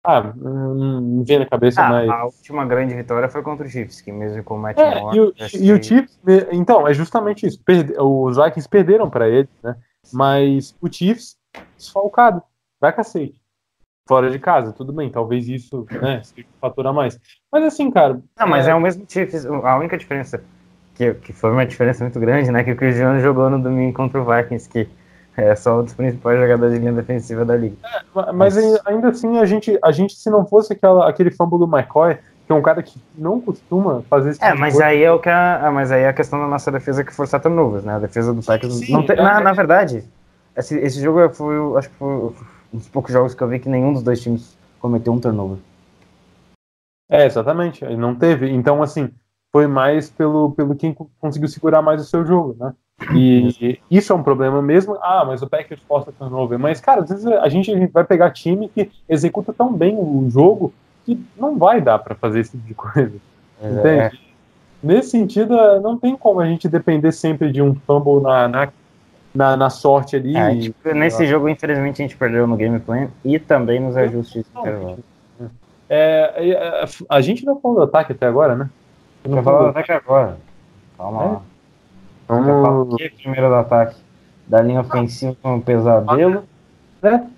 Ah, 0.04 0.32
não 0.34 1.22
vem 1.22 1.38
na 1.38 1.46
cabeça, 1.46 1.80
Ah, 1.80 1.88
mas... 1.90 2.10
a 2.10 2.24
última 2.24 2.64
grande 2.66 2.92
vitória 2.94 3.28
foi 3.28 3.42
contra 3.42 3.64
o 3.64 3.68
Chiefs, 3.70 4.00
que 4.00 4.10
mesmo 4.10 4.42
com 4.42 4.56
o 4.56 4.58
Matt 4.58 4.76
É, 4.78 4.98
Moore, 5.00 5.16
e, 5.16 5.20
o, 5.20 5.34
e 5.60 5.72
o 5.72 5.80
Chiefs, 5.80 6.18
então, 6.50 6.88
é 6.88 6.92
justamente 6.92 7.46
isso. 7.46 7.62
Perde- 7.62 7.94
os 7.96 8.36
Vikings 8.36 8.68
perderam 8.68 9.08
pra 9.08 9.28
ele, 9.28 9.48
né? 9.62 9.76
Mas 10.12 10.74
o 10.80 10.92
Chiefs, 10.92 11.36
desfalcado, 11.76 12.42
pra 12.80 12.90
cacete. 12.90 13.40
Fora 14.06 14.30
de 14.30 14.38
casa, 14.38 14.72
tudo 14.72 14.92
bem, 14.92 15.10
talvez 15.10 15.48
isso, 15.48 15.86
né, 15.90 16.22
seja 16.24 16.46
um 16.48 16.58
fator 16.60 16.86
a 16.86 16.92
mais. 16.92 17.18
Mas 17.50 17.64
assim, 17.64 17.90
cara. 17.90 18.20
Não, 18.36 18.46
mas 18.48 18.66
é 18.66 18.74
o 18.74 18.80
mesmo 18.80 19.04
Chiefs. 19.08 19.46
A 19.46 19.76
única 19.78 19.96
diferença, 19.96 20.42
que, 20.94 21.14
que 21.14 21.32
foi 21.32 21.52
uma 21.52 21.64
diferença 21.64 22.02
muito 22.02 22.18
grande, 22.18 22.50
né? 22.50 22.64
Que 22.64 22.72
o 22.72 22.92
Jones 22.92 23.22
jogou 23.22 23.48
no 23.48 23.60
domingo 23.60 23.94
contra 23.94 24.20
o 24.20 24.24
Vikings, 24.24 24.68
que 24.68 24.88
é 25.36 25.54
só 25.54 25.80
um 25.80 25.84
dos 25.84 25.94
principais 25.94 26.38
jogadores 26.38 26.74
de 26.74 26.80
linha 26.80 26.92
defensiva 26.92 27.44
da 27.44 27.56
liga. 27.56 27.76
ma- 28.14 28.32
Mas 28.32 28.56
ai- 28.56 28.80
ainda 28.86 29.08
assim, 29.08 29.38
a 29.38 29.44
gente, 29.46 29.78
a 29.82 29.92
gente 29.92 30.14
se 30.14 30.28
não 30.30 30.46
fosse 30.46 30.72
aquela, 30.72 31.08
aquele 31.08 31.30
fumble 31.30 31.58
do 31.58 31.64
McCoy, 31.64 32.16
que 32.46 32.52
é 32.52 32.54
um 32.54 32.62
cara 32.62 32.82
que 32.82 33.00
não 33.16 33.40
costuma 33.40 34.02
fazer 34.10 34.30
esse 34.30 34.40
É, 34.42 34.46
tipo 34.46 34.56
de 34.56 34.60
mas 34.60 34.80
aí 34.80 35.02
é 35.02 35.12
o 35.12 35.18
que 35.18 35.28
a, 35.28 35.70
mas 35.72 35.92
aí 35.92 36.02
é 36.02 36.08
a 36.08 36.12
questão 36.12 36.38
da 36.40 36.46
nossa 36.46 36.70
defesa 36.70 37.04
que 37.04 37.14
forçar 37.14 37.40
turnovers, 37.40 37.84
né? 37.84 37.94
A 37.94 37.98
defesa 38.00 38.34
do 38.34 38.42
Packers 38.42 38.88
não 38.90 39.06
tem, 39.06 39.16
é. 39.16 39.22
na, 39.22 39.40
na 39.40 39.52
verdade, 39.52 40.04
esse, 40.56 40.76
esse 40.78 41.00
jogo 41.00 41.32
foi, 41.32 41.78
acho 41.78 41.88
que 41.88 41.94
foi 41.96 42.32
um 42.72 42.78
dos 42.78 42.88
poucos 42.88 43.12
jogos 43.12 43.34
que 43.34 43.42
eu 43.42 43.48
vi 43.48 43.58
que 43.58 43.68
nenhum 43.68 43.92
dos 43.92 44.02
dois 44.02 44.20
times 44.20 44.56
cometeu 44.80 45.12
um 45.12 45.20
turnover. 45.20 45.58
É, 47.10 47.26
exatamente. 47.26 47.84
Não 47.96 48.14
teve. 48.14 48.50
Então, 48.50 48.82
assim, 48.82 49.10
foi 49.52 49.66
mais 49.66 50.08
pelo, 50.08 50.52
pelo 50.52 50.74
quem 50.74 50.94
co- 50.94 51.10
conseguiu 51.20 51.48
segurar 51.48 51.82
mais 51.82 52.00
o 52.00 52.04
seu 52.04 52.24
jogo, 52.24 52.56
né? 52.58 52.74
E 53.14 53.78
isso 53.90 54.12
é 54.12 54.16
um 54.16 54.22
problema 54.22 54.62
mesmo. 54.62 54.96
Ah, 55.02 55.24
mas 55.26 55.42
o 55.42 55.48
Packers 55.48 55.82
força 55.82 56.12
turnover. 56.12 56.58
Mas, 56.58 56.80
cara, 56.80 57.02
às 57.02 57.10
vezes 57.10 57.26
a 57.26 57.48
gente 57.48 57.86
vai 57.88 58.04
pegar 58.04 58.30
time 58.30 58.68
que 58.68 58.90
executa 59.08 59.52
tão 59.52 59.72
bem 59.72 59.96
o 59.96 60.26
jogo 60.30 60.72
que 61.04 61.20
não 61.36 61.58
vai 61.58 61.80
dar 61.80 61.98
pra 61.98 62.14
fazer 62.14 62.40
esse 62.40 62.52
tipo 62.52 62.66
de 62.66 62.74
coisa. 62.74 63.16
Entende? 63.80 64.20
Nesse 64.82 65.10
sentido, 65.10 65.54
eh, 65.54 65.80
não 65.80 65.96
tem 65.98 66.16
como 66.16 66.40
a 66.40 66.46
gente 66.46 66.68
depender 66.68 67.12
sempre 67.12 67.52
de 67.52 67.62
um 67.62 67.74
fumble 67.74 68.20
na, 68.20 68.48
na, 68.48 68.72
na, 69.34 69.56
na 69.56 69.70
sorte 69.70 70.16
ali. 70.16 70.36
É, 70.36 70.40
a 70.40 70.50
gente- 70.50 70.74
nesse 70.94 71.26
jogo, 71.26 71.48
infelizmente, 71.48 72.02
a 72.02 72.04
gente 72.06 72.16
perdeu 72.16 72.46
no 72.46 72.56
game 72.56 72.78
plan 72.78 73.08
e 73.24 73.38
também 73.38 73.80
nos 73.80 73.96
ajustes 73.96 74.44
Não, 74.54 74.60
intervalos. 74.62 74.98
É, 75.88 76.32
é, 76.36 76.50
é, 76.50 76.84
a 77.08 77.20
gente 77.20 77.44
não 77.44 77.60
falou 77.60 77.78
do 77.78 77.82
ataque 77.84 78.12
até 78.12 78.26
agora, 78.26 78.54
né? 78.56 78.70
Eu 79.24 79.30
vou 79.32 79.42
falar 79.42 79.62
do 79.64 79.68
ataque 79.68 79.92
agora. 79.92 80.38
Calma 80.96 81.22
É? 81.22 81.26
lá. 81.26 81.42
Vamos, 82.28 82.94
aqui 82.94 83.10
primeiro 83.10 83.48
do 83.48 83.54
ataque. 83.56 83.96
Da 84.46 84.60
linha 84.62 84.80
ofensiva 84.80 85.36
com 85.42 85.56
o 85.56 85.62
pesadelo. 85.62 86.44
né? 87.02 87.28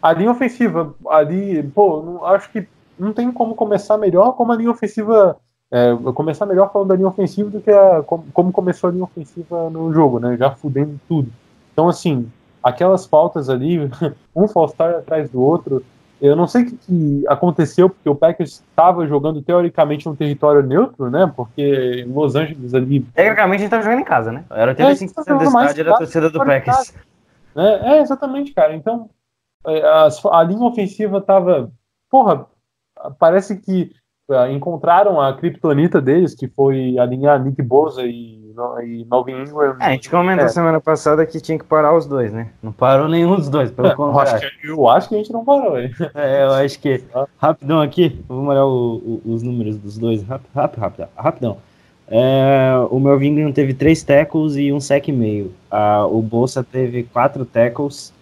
A 0.00 0.12
linha 0.12 0.30
ofensiva, 0.30 0.94
ali, 1.08 1.62
pô, 1.62 2.02
não, 2.02 2.24
acho 2.26 2.50
que 2.50 2.66
não 2.98 3.12
tem 3.12 3.30
como 3.32 3.54
começar 3.54 3.96
melhor 3.98 4.32
como 4.32 4.52
a 4.52 4.56
linha 4.56 4.70
ofensiva. 4.70 5.36
É, 5.70 5.96
começar 6.12 6.44
melhor 6.44 6.70
falando 6.70 6.88
da 6.88 6.94
linha 6.96 7.08
ofensiva 7.08 7.48
do 7.48 7.60
que 7.60 7.70
a, 7.70 8.02
como, 8.02 8.24
como 8.34 8.52
começou 8.52 8.90
a 8.90 8.92
linha 8.92 9.04
ofensiva 9.04 9.70
no 9.70 9.90
jogo, 9.92 10.18
né? 10.18 10.36
Já 10.36 10.50
fudendo 10.50 11.00
tudo. 11.08 11.30
Então, 11.72 11.88
assim, 11.88 12.30
aquelas 12.62 13.06
faltas 13.06 13.48
ali, 13.48 13.78
um 14.34 14.46
false 14.48 14.74
start 14.74 14.96
atrás 14.96 15.30
do 15.30 15.40
outro. 15.40 15.84
Eu 16.20 16.36
não 16.36 16.46
sei 16.46 16.62
o 16.62 16.66
que, 16.66 16.76
que 16.76 17.24
aconteceu, 17.26 17.90
porque 17.90 18.08
o 18.08 18.14
Packers 18.14 18.62
estava 18.70 19.04
jogando 19.08 19.42
teoricamente 19.42 20.06
num 20.06 20.14
território 20.14 20.62
neutro, 20.62 21.10
né? 21.10 21.30
Porque 21.34 22.06
Los 22.08 22.36
Angeles 22.36 22.72
ali 22.74 23.00
Tecnicamente, 23.00 23.56
a 23.56 23.58
gente 23.62 23.70
tava 23.70 23.82
jogando 23.82 24.00
em 24.00 24.04
casa, 24.04 24.30
né? 24.30 24.44
Era 24.50 24.72
85% 24.72 25.14
tá 25.14 25.22
do 25.22 25.28
jogando 25.28 25.52
mais 25.52 25.70
estádio 25.70 25.84
da 25.84 25.90
casa, 25.90 26.04
torcida 26.04 26.30
do 26.30 26.38
Packers. 26.44 26.94
né? 27.56 27.80
É, 27.96 28.00
exatamente, 28.02 28.52
cara. 28.54 28.72
Então, 28.76 29.10
é, 29.66 29.82
as- 30.04 30.24
a 30.24 30.42
linha 30.44 30.64
ofensiva 30.64 31.20
tava. 31.20 31.72
Porra, 32.08 32.46
parece 33.18 33.56
que 33.58 33.90
ah, 34.30 34.48
encontraram 34.50 35.20
a 35.20 35.36
criptonita 35.36 36.00
deles, 36.00 36.36
que 36.36 36.46
foi 36.46 36.96
alinhar 36.98 37.42
Nick 37.42 37.60
Bosa 37.62 38.02
e, 38.04 38.10
e 38.84 39.06
Melvin 39.10 39.42
Ingram. 39.42 39.76
É, 39.80 39.84
a 39.86 39.90
gente 39.92 40.08
comentou 40.10 40.44
É. 40.44 40.48
semana 40.48 40.80
passada 40.80 41.24
que 41.26 41.40
tinha 41.40 41.58
que 41.58 41.64
parar 41.64 41.96
os 41.96 42.06
dois, 42.06 42.32
né? 42.32 42.50
Não 42.62 42.72
parou 42.72 43.08
nenhum 43.08 43.36
dos 43.36 43.48
dois, 43.48 43.70
pelo 43.70 43.88
É, 43.88 43.90
eu, 43.90 43.94
acho 43.94 44.12
contrário. 44.32 44.50
que, 44.60 44.66
eu 44.68 44.88
acho 44.88 45.08
que 45.08 45.14
a 45.14 45.18
gente 45.18 45.32
não 45.32 45.44
parou, 45.44 45.78
hein? 45.78 45.90
É, 46.14 46.44
eu 46.44 46.52
acho 46.52 46.78
que. 46.80 47.02
Rapidão 47.38 47.80
aqui, 47.80 48.22
vamos 48.28 48.48
olhar 48.48 48.64
o- 48.66 48.96
o- 48.96 49.22
os 49.32 49.42
números 49.42 49.76
dos 49.76 49.98
dois. 49.98 50.22
Rápido, 50.22 50.50
rápido, 50.54 50.80
rápido, 50.80 51.08
rapidão. 51.16 51.56
É, 52.08 52.72
o 52.90 53.00
Melvin 53.00 53.28
Ingram 53.28 53.52
teve 53.52 53.72
três 53.72 54.02
tackles 54.02 54.56
e 54.56 54.72
um 54.72 54.80
sec 54.80 55.08
e 55.08 55.12
meio. 55.12 55.52
Ah, 55.70 56.04
o 56.06 56.20
Bolsa 56.20 56.62
teve 56.62 57.04
quatro 57.04 57.44
tackles. 57.44 58.12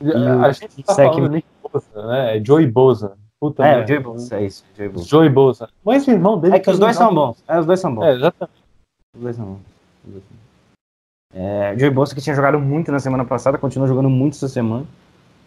o- 0.00 0.44
a 0.44 0.52
gente 0.52 0.82
tá 0.82 0.94
Sec- 0.94 1.12
falando 1.12 1.32
Nick 1.32 1.46
Bosa, 1.72 2.06
né? 2.08 2.36
É 2.36 2.44
Joey 2.44 2.66
Bosa. 2.66 3.12
Puta 3.40 3.66
É, 3.66 3.82
o. 3.82 3.86
Joey 3.86 4.00
Bolsa, 4.00 4.36
é 4.36 4.44
isso, 4.44 4.64
Joey 4.76 4.88
Bolsa. 4.90 5.08
Joey 5.08 5.28
Bosa. 5.30 5.68
Mas 5.84 6.06
o 6.06 6.10
irmão 6.10 6.38
dele. 6.38 6.56
É 6.56 6.58
que 6.58 6.70
os 6.70 6.78
dois 6.78 6.94
são 6.94 7.12
bons. 7.14 7.42
É, 7.48 7.58
os 7.58 7.66
dois 7.66 7.80
são 7.80 7.94
bons. 7.94 8.04
É, 8.04 8.12
exatamente. 8.14 8.54
Os 9.16 9.22
dois 9.22 9.36
são 9.36 9.44
bons. 9.46 9.60
É, 11.32 11.74
Joey 11.78 11.90
Bolsa 11.90 12.14
que 12.14 12.20
tinha 12.20 12.34
jogado 12.34 12.58
muito 12.58 12.90
na 12.90 12.98
semana 12.98 13.24
passada, 13.24 13.56
continua 13.56 13.86
jogando 13.86 14.10
muito 14.10 14.34
essa 14.34 14.48
semana. 14.48 14.84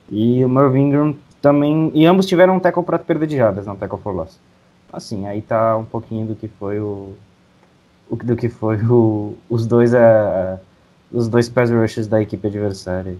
E 0.10 0.44
o 0.44 0.50
Melvin 0.50 0.88
Ingram 0.88 1.16
também. 1.42 1.92
E 1.94 2.06
ambos 2.06 2.26
tiveram 2.26 2.56
um 2.56 2.60
tackle 2.60 2.84
para 2.84 3.00
perda 3.00 3.28
de 3.28 3.38
jardas, 3.38 3.66
não 3.66 3.76
tackle 3.76 4.00
for 4.00 4.14
loss. 4.14 4.40
Assim, 4.92 5.28
aí 5.28 5.42
tá 5.42 5.78
um 5.78 5.86
pouquinho 5.86 6.28
do 6.28 6.36
que 6.36 6.48
foi 6.48 6.80
o. 6.80 7.14
o 8.10 8.16
do 8.16 8.36
que 8.36 8.50
foi 8.50 8.78
o, 8.84 9.36
os 9.50 9.66
dois 9.66 9.94
a, 9.94 10.60
os 11.12 11.28
dois 11.28 11.50
pass 11.50 11.70
rushes 11.70 12.08
da 12.08 12.22
equipe 12.22 12.48
adversária. 12.48 13.16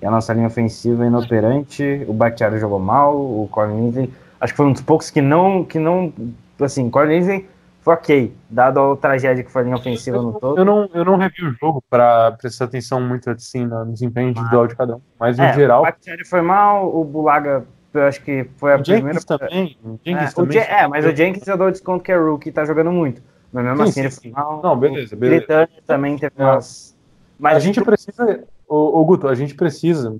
E 0.00 0.06
a 0.06 0.10
nossa 0.10 0.32
linha 0.32 0.48
ofensiva 0.48 1.04
é 1.04 1.06
inoperante, 1.06 2.04
o 2.08 2.12
Bakhtiari 2.12 2.58
jogou 2.58 2.80
mal, 2.80 3.16
o 3.16 3.48
Colin 3.52 3.84
Lindsey, 3.84 4.10
acho 4.40 4.52
que 4.52 4.56
foi 4.56 4.66
um 4.66 4.72
dos 4.72 4.82
poucos 4.82 5.10
que 5.10 5.22
não, 5.22 5.64
que 5.64 5.78
não, 5.78 6.12
assim, 6.60 6.90
Colin 6.90 7.08
Lindsey 7.08 7.48
foi 7.82 7.94
ok, 7.94 8.32
dado 8.48 8.80
a 8.92 8.96
tragédia 8.96 9.42
que 9.44 9.50
foi 9.50 9.62
a 9.62 9.64
linha 9.64 9.76
ofensiva 9.76 10.22
no 10.22 10.32
todo. 10.38 10.58
Eu 10.58 10.64
não, 10.64 10.88
eu 10.94 11.04
não 11.04 11.16
revi 11.16 11.44
o 11.44 11.52
jogo 11.60 11.82
pra 11.90 12.32
prestar 12.32 12.66
atenção 12.66 13.00
muito 13.00 13.28
assim 13.28 13.66
no 13.66 13.92
desempenho 13.92 14.30
individual 14.30 14.66
de 14.68 14.76
cada 14.76 14.96
um. 14.96 15.00
Mas 15.18 15.36
no 15.36 15.44
É, 15.44 15.52
geral. 15.52 15.80
o 15.80 15.82
Bakhtiari 15.84 16.24
foi 16.24 16.40
mal, 16.40 16.96
o 16.96 17.04
Bulaga, 17.04 17.66
eu 17.92 18.02
acho 18.04 18.22
que 18.22 18.44
foi 18.56 18.72
a 18.72 18.76
O 18.76 18.82
primeira... 18.82 19.14
Jenkins 19.14 19.24
também. 19.24 19.76
O 19.84 19.98
É, 20.04 20.10
Jenkins 20.10 20.32
o 20.32 20.36
também. 20.36 20.60
Je- 20.60 20.70
é, 20.70 20.86
mas 20.88 21.04
o 21.04 21.14
Jenkins 21.14 21.46
eu 21.46 21.58
dou 21.58 21.70
desconto 21.70 22.04
que 22.04 22.12
é 22.12 22.16
rookie 22.16 22.50
e 22.50 22.52
tá 22.52 22.64
jogando 22.64 22.92
muito. 22.92 23.20
Mas 23.52 23.64
mesmo 23.64 23.78
Sim, 23.78 23.82
assim 23.82 23.92
sim, 23.92 24.00
ele 24.00 24.10
sim. 24.10 24.20
foi 24.20 24.30
mal. 24.30 24.62
Não, 24.62 24.78
beleza, 24.78 25.14
O 25.14 25.18
beleza. 25.18 25.40
Britânia 25.40 25.82
também 25.86 26.16
teve 26.16 26.32
Não. 26.38 26.46
umas... 26.52 26.96
Mas 27.38 27.56
a 27.56 27.60
gente 27.60 27.82
precisa, 27.82 28.44
ô, 28.68 29.00
ô, 29.00 29.04
Guto, 29.04 29.26
a 29.26 29.34
gente 29.34 29.54
precisa 29.54 30.12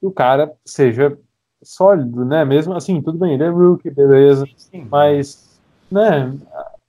que 0.00 0.06
o 0.06 0.10
cara 0.10 0.52
seja 0.66 1.16
sólido, 1.62 2.24
né? 2.24 2.44
Mesmo 2.44 2.74
assim, 2.74 3.00
tudo 3.00 3.18
bem, 3.18 3.34
ele 3.34 3.44
é 3.44 3.48
rookie, 3.48 3.88
beleza, 3.90 4.44
Sim. 4.56 4.86
mas, 4.90 5.60
né? 5.90 6.32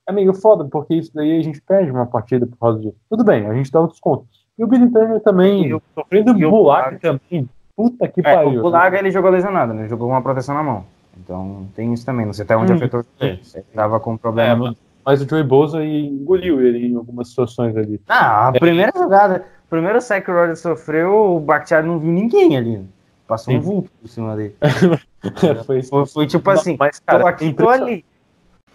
É 0.08 0.12
meio 0.12 0.32
foda, 0.34 0.64
porque 0.64 0.94
isso 0.94 1.10
daí 1.14 1.38
a 1.38 1.42
gente 1.42 1.60
perde 1.60 1.90
uma 1.90 2.06
partida 2.06 2.46
por 2.46 2.56
causa 2.58 2.78
disso. 2.80 2.96
Tudo 3.10 3.24
bem, 3.24 3.46
a 3.46 3.54
gente 3.54 3.70
dá 3.70 3.80
o 3.80 3.88
desconto. 3.88 4.26
E 4.58 4.64
o 4.64 4.66
Billy 4.66 4.88
Turner 4.90 5.20
também, 5.20 5.66
E 5.66 5.74
o- 5.74 5.82
sofrendo 5.94 6.38
e 6.38 6.44
o 6.46 6.50
Bulak 6.50 6.84
Bulaga. 6.96 6.98
também. 7.00 7.48
Puta 7.76 8.08
que 8.08 8.20
É, 8.20 8.22
pariu. 8.34 8.60
o 8.60 8.62
Bulaga 8.62 8.98
ele 8.98 9.10
jogou 9.10 9.30
lesionado, 9.30 9.74
né? 9.74 9.82
Ele 9.82 9.88
jogou 9.88 10.06
com 10.08 10.14
uma 10.14 10.22
proteção 10.22 10.54
na 10.54 10.62
mão. 10.62 10.84
Então 11.18 11.66
tem 11.74 11.92
isso 11.92 12.06
também. 12.06 12.24
Não 12.24 12.32
sei 12.32 12.44
até 12.44 12.56
onde 12.56 12.72
Hum, 12.72 12.76
afetou 12.76 13.02
sim. 13.02 13.08
Ele 13.20 13.64
tava 13.74 13.98
com 14.00 14.14
É, 14.14 14.18
problema. 14.18 14.68
mas, 14.68 14.76
mas 15.04 15.22
o 15.22 15.28
Joey 15.28 15.42
Bosa 15.42 15.84
engoliu 15.84 16.60
ele 16.60 16.86
em 16.88 16.96
algumas 16.96 17.28
situações 17.28 17.76
ali. 17.76 18.00
Ah, 18.08 18.48
a 18.48 18.52
primeira 18.52 18.92
jogada, 18.96 19.44
o 19.66 19.68
primeiro 19.68 20.00
sack 20.00 20.24
que 20.24 20.30
o 20.30 20.34
Rodgers 20.34 20.60
sofreu, 20.60 21.36
o 21.36 21.40
Bakhtiari 21.40 21.86
não 21.86 21.98
viu 21.98 22.12
ninguém 22.12 22.56
ali. 22.56 22.82
Passou 23.26 23.52
Sim. 23.52 23.58
um 23.58 23.62
vulto 23.62 23.90
por 24.00 24.08
cima 24.08 24.36
dele. 24.36 24.54
Foi 25.66 25.80
isso. 25.80 25.90
Foi, 25.90 26.06
foi 26.06 26.26
tipo 26.26 26.48
assim, 26.50 26.76
mas, 26.78 27.00
tô 27.00 27.04
cara, 27.06 27.28
aqui, 27.28 27.52
tô 27.52 27.62
impressiona- 27.64 27.84
ali. 27.92 28.04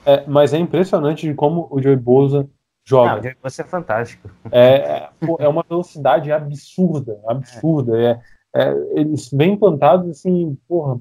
É, 0.06 0.24
mas 0.28 0.54
é 0.54 0.58
impressionante 0.58 1.28
de 1.28 1.34
como 1.34 1.68
o 1.70 1.82
Joey 1.82 1.96
Bosa 1.96 2.40
Não, 2.42 2.50
joga. 2.84 3.36
você 3.42 3.62
é 3.62 3.66
fantástico. 3.66 4.30
É, 4.52 4.76
é, 4.76 5.10
é 5.40 5.48
uma 5.48 5.64
velocidade 5.68 6.32
absurda, 6.32 7.20
absurda. 7.28 7.98
É, 8.02 8.20
é, 8.56 8.72
eles 9.00 9.30
bem 9.32 9.56
plantados, 9.56 10.10
assim, 10.10 10.58
porra, 10.68 11.00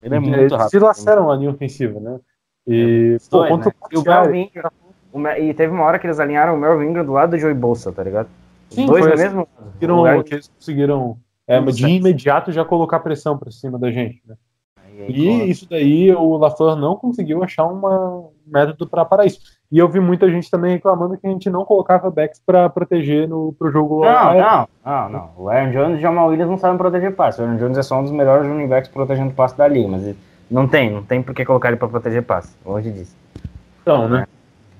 Ele 0.00 0.14
é 0.14 0.18
eles 0.18 0.28
muito 0.28 0.54
rápido. 0.56 0.70
se 0.70 0.78
laceram 0.78 1.30
a 1.30 1.36
linha 1.36 1.50
ofensiva, 1.50 1.98
né? 2.00 2.20
E, 2.66 3.16
Os 3.20 3.28
pô, 3.28 3.38
dois, 3.38 3.50
contra 3.50 3.68
né? 3.70 3.74
E 3.92 3.96
o 3.98 4.02
Melvin 4.04 4.42
Ingram, 4.50 4.70
o 5.12 5.18
Me- 5.18 5.38
e 5.40 5.54
teve 5.54 5.72
uma 5.72 5.84
hora 5.84 5.98
que 5.98 6.06
eles 6.06 6.18
alinharam 6.20 6.54
o 6.54 6.58
Melvin 6.58 6.86
Ingram 6.86 7.04
do 7.04 7.12
lado 7.12 7.30
do 7.30 7.38
Joey 7.38 7.54
Bolsa, 7.54 7.92
tá 7.92 8.02
ligado? 8.02 8.28
Os 8.70 8.74
Sim, 8.76 8.86
dois 8.86 9.04
foi 9.04 9.12
assim 9.14 9.22
mesmo 9.24 9.46
conseguiram, 9.46 9.96
lugar. 9.96 10.24
que 10.24 10.34
eles 10.34 10.48
conseguiram 10.48 11.18
é, 11.46 11.60
de 11.60 11.72
certo. 11.78 11.92
imediato 11.92 12.52
já 12.52 12.64
colocar 12.64 12.98
pressão 13.00 13.36
pra 13.38 13.50
cima 13.50 13.78
da 13.78 13.90
gente. 13.92 14.20
Né? 14.26 14.36
E 14.92 15.02
aí, 15.02 15.12
E 15.12 15.50
isso 15.50 15.68
daí 15.68 16.12
o 16.12 16.36
LaFleur 16.36 16.74
não 16.76 16.96
conseguiu 16.96 17.44
achar 17.44 17.66
uma- 17.66 18.18
um 18.18 18.30
método 18.46 18.86
para 18.86 19.04
parar 19.04 19.26
isso. 19.26 19.40
E 19.70 19.78
eu 19.78 19.88
vi 19.88 19.98
muita 19.98 20.30
gente 20.30 20.50
também 20.50 20.72
reclamando 20.74 21.16
que 21.16 21.26
a 21.26 21.30
gente 21.30 21.50
não 21.50 21.64
colocava 21.64 22.10
backs 22.10 22.40
para 22.44 22.68
proteger 22.70 23.28
no 23.28 23.52
pro 23.58 23.70
jogo. 23.70 24.04
Não, 24.04 24.34
não, 24.38 24.68
não, 24.84 25.08
não. 25.08 25.30
O 25.36 25.48
Aaron 25.48 25.70
Jones 25.72 25.94
e 25.96 25.98
o 25.98 26.00
Jamal 26.00 26.28
Williams 26.28 26.50
não 26.50 26.58
sabem 26.58 26.78
proteger 26.78 27.14
passe. 27.14 27.40
O 27.40 27.44
Aaron 27.44 27.56
Jones 27.56 27.78
é 27.78 27.82
só 27.82 27.98
um 27.98 28.02
dos 28.04 28.12
melhores 28.12 28.46
running 28.48 28.68
backs 28.68 28.88
protegendo 28.90 29.32
passe 29.34 29.56
da 29.58 29.66
liga, 29.66 29.88
mas 29.88 30.14
não 30.50 30.68
tem, 30.68 30.90
não 30.90 31.02
tem 31.02 31.20
por 31.22 31.34
que 31.34 31.44
colocar 31.44 31.68
ele 31.68 31.76
pra 31.76 31.88
proteger 31.88 32.22
passe. 32.22 32.54
Longe 32.64 32.90
disso. 32.90 33.16
Então, 33.82 34.08
né? 34.08 34.26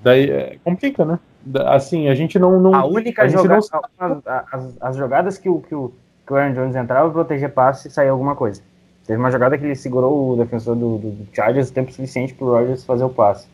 Daí 0.01 0.29
é, 0.29 0.57
complica, 0.63 1.03
né? 1.03 1.19
Assim, 1.65 2.07
a 2.07 2.15
gente 2.15 2.37
não. 2.39 2.59
não 2.59 2.73
A 2.75 2.85
única 2.85 3.23
a 3.23 3.27
jogada, 3.27 3.59
não- 3.99 4.21
as, 4.25 4.53
as- 4.53 4.77
as 4.81 4.95
jogadas 4.95 5.37
que 5.37 5.49
o, 5.49 5.59
que, 5.59 5.73
o, 5.75 5.91
que 6.25 6.33
o 6.33 6.35
Aaron 6.35 6.53
Jones 6.53 6.75
entrava 6.75 7.09
proteger 7.09 7.51
passe, 7.53 7.89
saía 7.89 8.11
alguma 8.11 8.35
coisa. 8.35 8.61
Teve 9.05 9.19
uma 9.19 9.31
jogada 9.31 9.57
que 9.57 9.63
ele 9.63 9.75
segurou 9.75 10.33
o 10.33 10.35
defensor 10.37 10.75
do, 10.75 10.97
do, 10.97 11.09
do 11.11 11.27
Chargers 11.33 11.69
o 11.69 11.73
tempo 11.73 11.91
suficiente 11.91 12.33
pro 12.33 12.47
Rodgers 12.51 12.83
fazer 12.83 13.05
o 13.05 13.09
passe. 13.09 13.47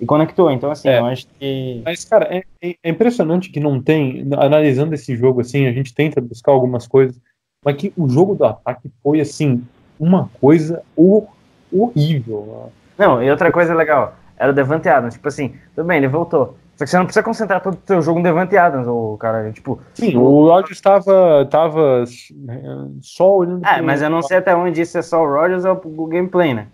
E 0.00 0.06
conectou, 0.06 0.50
então 0.50 0.70
assim, 0.70 0.88
É. 0.88 1.00
eu 1.00 1.06
acho 1.06 1.26
que. 1.38 1.82
Mas, 1.84 2.04
cara, 2.04 2.26
é, 2.32 2.42
é- 2.62 2.76
é 2.84 2.90
impressionante 2.90 3.50
que 3.50 3.58
não 3.58 3.80
tem, 3.82 4.26
analisando 4.36 4.94
esse 4.94 5.16
jogo 5.16 5.40
assim, 5.40 5.66
a 5.66 5.72
gente 5.72 5.92
tenta 5.94 6.20
buscar 6.20 6.52
algumas 6.52 6.86
coisas, 6.86 7.20
mas 7.64 7.76
que 7.76 7.92
o 7.96 8.08
jogo 8.08 8.34
do 8.36 8.44
ataque 8.44 8.90
foi, 9.02 9.20
assim, 9.20 9.62
uma 9.98 10.30
coisa 10.40 10.82
hor- 10.96 11.26
horrível. 11.72 12.70
Não, 12.96 13.22
e 13.22 13.30
outra 13.30 13.50
coisa 13.50 13.74
legal, 13.74 14.14
era 14.36 14.52
o 14.52 14.54
Devante 14.54 14.88
Adams. 14.88 15.14
Tipo 15.14 15.28
assim, 15.28 15.54
tudo 15.74 15.86
bem, 15.86 15.96
ele 15.98 16.08
voltou. 16.08 16.56
Só 16.76 16.84
que 16.84 16.90
você 16.90 16.96
não 16.96 17.04
precisa 17.06 17.24
concentrar 17.24 17.60
todo 17.60 17.74
o 17.74 17.78
seu 17.84 18.00
jogo 18.00 18.20
no 18.20 18.22
Devante 18.24 18.56
Adams, 18.56 18.86
o 18.86 19.16
cara. 19.18 19.50
Tipo, 19.50 19.80
Sim, 19.94 20.16
o 20.16 20.46
Rodgers 20.46 20.76
estava 20.78 21.44
tava, 21.50 22.04
é, 22.48 22.60
só 23.00 23.36
olhando. 23.38 23.62
Pro- 23.62 23.84
mas 23.84 24.00
eu 24.00 24.08
não 24.08 24.22
sei 24.22 24.36
até 24.36 24.54
onde 24.54 24.80
isso 24.80 24.96
é 24.96 25.02
só 25.02 25.20
o 25.20 25.26
Rodgers 25.28 25.64
ou 25.64 25.80
o 25.84 26.06
gameplay, 26.06 26.54
né? 26.54 26.68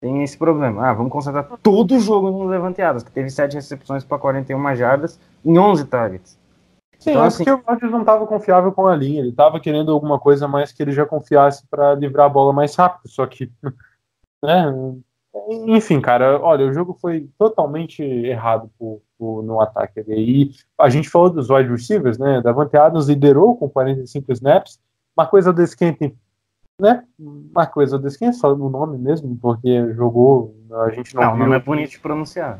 Tem 0.00 0.22
esse 0.22 0.36
problema. 0.36 0.86
Ah, 0.88 0.92
vamos 0.92 1.10
concentrar 1.10 1.48
todo 1.62 1.94
o 1.96 2.00
jogo 2.00 2.30
no 2.30 2.44
levanteadas, 2.44 3.02
que 3.02 3.10
teve 3.10 3.30
7 3.30 3.54
recepções 3.54 4.04
para 4.04 4.18
41 4.18 4.74
jardas 4.76 5.18
em 5.44 5.58
11 5.58 5.86
targets. 5.86 6.38
Sim, 6.98 7.10
Então, 7.10 7.22
eu 7.22 7.26
assim- 7.26 7.42
acho 7.42 7.56
que 7.56 7.62
o 7.62 7.70
Rodgers 7.70 7.92
não 7.92 8.00
estava 8.00 8.26
confiável 8.26 8.72
com 8.72 8.86
a 8.86 8.96
linha, 8.96 9.20
ele 9.20 9.30
estava 9.30 9.60
querendo 9.60 9.92
alguma 9.92 10.18
coisa 10.18 10.46
mais 10.48 10.72
que 10.72 10.82
ele 10.82 10.92
já 10.92 11.04
confiasse 11.06 11.66
para 11.68 11.94
livrar 11.94 12.26
a 12.26 12.30
bola 12.30 12.52
mais 12.52 12.74
rápido, 12.74 13.08
só 13.08 13.26
que, 13.26 13.50
né, 14.42 14.72
enfim, 15.68 16.00
cara, 16.00 16.40
olha, 16.40 16.66
o 16.66 16.72
jogo 16.72 16.94
foi 16.94 17.28
totalmente 17.38 18.02
errado 18.02 18.70
pro- 18.78 19.02
pro- 19.18 19.42
no 19.42 19.60
ataque 19.60 20.00
ali. 20.00 20.44
E 20.44 20.50
a 20.78 20.88
gente 20.88 21.08
falou 21.10 21.30
dos 21.30 21.50
wide 21.50 21.70
receivers, 21.70 22.18
né, 22.18 22.40
Davante 22.40 22.76
Adams 22.76 23.08
liderou 23.08 23.56
com 23.56 23.68
45 23.68 24.32
snaps, 24.32 24.78
uma 25.16 25.26
coisa 25.26 25.52
desse 25.52 25.76
quem 25.76 25.92
né, 26.80 27.04
uma 27.18 27.66
coisa 27.66 27.98
desse 27.98 28.18
quem 28.18 28.32
só 28.32 28.52
o 28.52 28.68
nome 28.70 28.98
mesmo, 28.98 29.36
porque 29.40 29.92
jogou, 29.94 30.54
a 30.84 30.90
gente 30.90 31.14
não, 31.14 31.22
Não, 31.22 31.28
o 31.32 31.34
viu. 31.36 31.44
nome 31.44 31.56
é 31.56 31.60
bonito 31.60 31.90
de 31.90 31.98
pronunciar. 31.98 32.58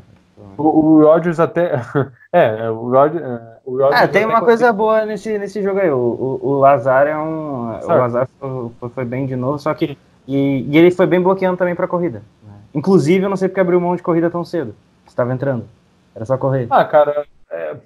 O, 0.57 0.63
o 0.63 1.03
Rodgers 1.03 1.39
até, 1.39 1.73
é, 2.31 2.69
o 2.69 2.89
Rodgers, 2.91 3.23
é, 3.23 3.57
o 3.65 3.71
Rodgers 3.77 4.01
Ah, 4.01 4.07
tem 4.07 4.23
até 4.23 4.33
uma 4.33 4.41
coisa 4.43 4.71
boa 4.73 5.05
nesse, 5.05 5.37
nesse 5.37 5.61
jogo 5.63 5.79
aí. 5.79 5.89
O, 5.89 5.97
o, 5.97 6.47
o 6.49 6.59
Lazar 6.59 7.07
é 7.07 7.17
um. 7.17 7.69
O. 7.69 7.87
Lazar 7.87 8.27
foi, 8.39 8.69
foi- 8.79 8.89
foi 8.89 9.05
bem 9.05 9.25
de 9.25 9.35
novo, 9.35 9.57
só 9.57 9.73
que. 9.73 9.97
E, 10.27 10.61
e 10.69 10.77
ele 10.77 10.91
foi 10.91 11.07
bem 11.07 11.21
bloqueando 11.21 11.57
também 11.57 11.73
pra 11.73 11.87
corrida. 11.87 12.21
né? 12.43 12.53
Inclusive, 12.73 13.25
eu 13.25 13.29
não 13.29 13.37
sei 13.37 13.47
porque 13.47 13.61
abriu 13.61 13.79
mão 13.81 13.95
de 13.95 14.03
corrida 14.03 14.29
tão 14.29 14.43
cedo. 14.43 14.75
Estava 15.07 15.33
entrando. 15.33 15.65
Era 16.13 16.25
só 16.25 16.37
correr. 16.37 16.67
Ah, 16.69 16.85
cara, 16.85 17.25
é, 17.49 17.77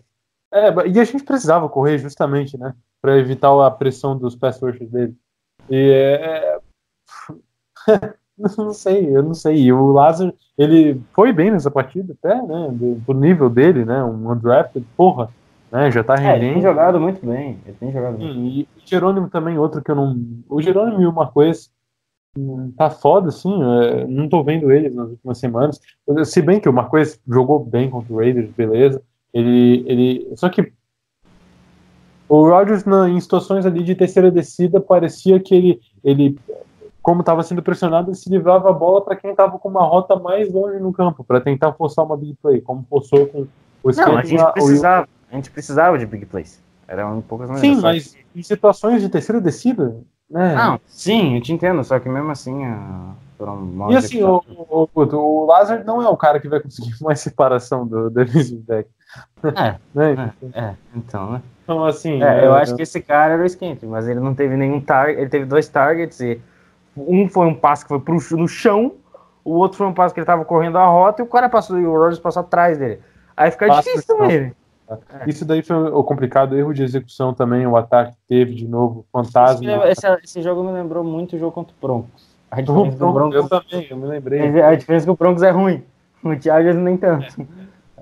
é, 0.54 0.88
e 0.88 1.00
a 1.00 1.04
gente 1.06 1.24
precisava 1.24 1.70
correr 1.70 2.00
justamente, 2.00 2.58
né? 2.58 2.74
Pra 3.02 3.18
evitar 3.18 3.50
a 3.66 3.72
pressão 3.72 4.18
dos 4.18 4.36
pass 4.36 4.60
rushers 4.62 4.90
dele. 4.90 5.16
E 5.72 5.92
é. 5.92 6.60
é, 7.88 8.14
não 8.58 8.74
sei, 8.74 9.16
eu 9.16 9.24
não 9.24 9.34
sei. 9.34 9.58
E 9.64 9.74
o 9.74 9.92
Lázaro, 9.92 10.34
ele 10.58 11.02
foi 11.14 11.32
bem 11.34 11.52
nessa 11.52 11.72
partida, 11.72 12.14
até, 12.14 12.36
né? 12.42 12.70
Do, 12.72 12.96
do 12.96 13.14
nível 13.14 13.50
dele, 13.50 13.86
né? 13.86 14.04
Um 14.04 14.32
undrafted, 14.32 14.86
porra, 14.98 15.34
né? 15.72 15.92
Já 15.92 16.04
tá 16.04 16.16
É, 16.22 16.36
ele 16.36 16.48
tem 16.50 16.60
rendendo. 16.60 16.62
jogado 16.62 17.00
muito 17.00 17.26
bem. 17.26 17.62
Ele 17.66 17.78
tem 17.80 17.92
jogado 17.92 18.18
bem. 18.18 18.34
Sim, 18.34 18.46
e 18.48 18.70
o 18.78 18.82
Jerônimo 18.86 19.30
também, 19.30 19.58
outro 19.58 19.82
que 19.84 19.92
eu 19.92 19.96
não. 19.96 20.16
O 20.50 20.62
Jerônimo 20.62 21.02
e 21.02 21.08
o 21.08 21.14
Marquês 21.14 21.72
hum, 22.38 22.74
tá 22.78 22.90
foda, 22.90 23.30
assim. 23.30 23.52
é, 23.84 24.08
não 24.08 24.30
tô 24.30 24.44
vendo 24.44 24.72
eles 24.72 24.94
nas 24.96 25.10
últimas 25.10 25.38
semanas. 25.40 25.80
Se 26.26 26.42
bem 26.42 26.60
que 26.60 26.70
o 26.70 26.74
Marquês 26.74 27.22
jogou 27.28 27.64
bem 27.64 27.90
contra 27.90 28.14
o 28.14 28.18
Raiders, 28.18 28.52
beleza. 28.52 29.02
Ele. 29.34 29.84
ele 29.88 30.36
só 30.36 30.50
que. 30.50 30.74
O 32.32 32.48
Rodgers, 32.48 32.86
na, 32.86 33.10
em 33.10 33.20
situações 33.20 33.66
ali 33.66 33.84
de 33.84 33.94
terceira 33.94 34.32
descida, 34.32 34.80
parecia 34.80 35.38
que 35.38 35.54
ele. 35.54 35.82
ele 36.02 36.40
como 37.02 37.20
estava 37.20 37.44
sendo 37.44 37.62
pressionado, 37.62 38.10
ele 38.10 38.16
se 38.16 38.30
livrava 38.30 38.70
a 38.70 38.74
bola 38.74 39.02
para 39.02 39.18
quem 39.18 39.32
estava 39.32 39.60
com 39.60 39.68
uma 39.68 39.84
rota 39.84 40.16
mais 40.16 40.50
longe 40.50 40.80
no 40.80 40.94
campo, 40.94 41.26
para 41.26 41.42
tentar 41.42 41.74
forçar 41.74 42.06
uma 42.06 42.16
big 42.16 42.38
play, 42.42 42.62
como 42.62 42.86
forçou 42.90 43.26
com 43.26 43.48
o 43.84 43.92
Não, 43.92 44.18
a 44.18 44.24
gente 44.24 44.46
precisava. 44.54 45.10
A 45.30 45.36
gente 45.36 45.52
precisava 45.52 46.00
de 46.00 46.06
big 46.06 46.26
plays. 46.26 46.62
Eram 46.88 47.22
poucas 47.22 47.50
maneiras. 47.50 47.76
Sim, 47.76 47.82
só 47.82 47.88
mas 47.88 48.16
em 48.34 48.44
situações 48.44 49.02
de 49.02 49.10
terceira 49.10 49.42
descida, 49.42 49.98
né? 50.30 50.56
Não, 50.56 50.80
sim, 50.88 51.36
eu 51.36 51.42
te 51.42 51.52
entendo, 51.52 51.84
só 51.84 52.00
que 52.00 52.08
mesmo 52.08 52.32
assim 52.32 52.64
ah, 52.64 53.14
foram 53.38 53.58
mal 53.58 53.92
E 53.92 53.98
assim, 53.98 54.24
o, 54.24 54.42
o, 54.48 54.88
o, 54.94 55.48
não 55.86 56.02
é 56.02 56.08
o 56.08 56.16
cara 56.16 56.40
que 56.40 56.48
vai 56.48 56.62
conseguir 56.62 56.96
mais 57.04 57.20
separação 57.20 57.86
do 57.86 58.10
defensive 58.10 58.62
back. 58.62 58.90
É, 59.44 59.76
né? 59.94 60.34
é, 60.54 60.76
então, 60.96 61.34
né? 61.34 61.42
Então, 61.72 61.86
assim. 61.86 62.22
É, 62.22 62.40
é, 62.42 62.46
eu 62.46 62.54
acho 62.54 62.76
que 62.76 62.82
esse 62.82 63.02
cara 63.02 63.34
era 63.34 63.44
o 63.44 63.50
Scantling, 63.50 63.90
mas 63.90 64.08
ele 64.08 64.20
não 64.20 64.34
teve 64.36 64.56
nenhum 64.58 64.80
target, 64.82 65.20
ele 65.20 65.30
teve 65.30 65.46
dois 65.46 65.68
targets 65.68 66.20
e 66.20 66.42
um 66.96 67.28
foi 67.30 67.48
um 67.48 67.56
passe 67.56 67.84
que 67.84 67.90
foi 67.90 68.00
pro, 68.00 68.18
no 68.32 68.48
chão, 68.48 68.94
o 69.44 69.54
outro 69.54 69.78
foi 69.78 69.88
um 69.88 69.94
passe 69.94 70.14
que 70.14 70.20
ele 70.20 70.26
tava 70.26 70.44
correndo 70.46 70.78
a 70.78 70.86
rota 70.86 71.22
e 71.22 71.26
o 71.26 71.28
cara 71.28 71.50
passou 71.50 71.80
e 71.80 71.86
o 71.86 71.92
Rodgers 71.92 72.20
passou 72.20 72.42
atrás 72.42 72.78
dele. 72.78 73.00
Aí 73.36 73.50
fica 73.50 73.70
difícil 73.70 74.04
também. 74.06 74.54
Isso 75.26 75.46
daí 75.46 75.62
foi 75.62 75.76
o 75.90 76.04
complicado, 76.04 76.58
erro 76.58 76.74
de 76.74 76.84
execução 76.84 77.34
também. 77.34 77.66
O 77.66 77.78
ataque 77.78 78.14
teve 78.28 78.54
de 78.54 78.68
novo, 78.68 79.06
fantasma. 79.12 79.88
Esse, 79.88 80.06
esse 80.22 80.42
jogo 80.42 80.64
me 80.64 80.72
lembrou 80.74 81.04
muito 81.04 81.38
o 81.38 81.40
jogo 81.40 81.54
contra 81.54 81.74
o 81.74 81.88
Broncos. 81.88 82.30
A 82.52 82.60
diferença, 82.60 82.98
do 82.98 83.06
Eu 83.06 83.14
Broncos, 83.14 83.50
também, 83.50 83.88
eu 83.90 83.96
me 83.96 84.06
lembrei. 84.06 84.62
a 84.62 84.76
diferença 84.76 85.06
é 85.06 85.08
que 85.08 85.12
o 85.12 85.16
Broncos 85.16 85.42
é 85.42 85.50
ruim, 85.50 85.82
o 86.22 86.42
Chargers 86.42 86.76
nem 86.76 86.98
tanto. 86.98 87.48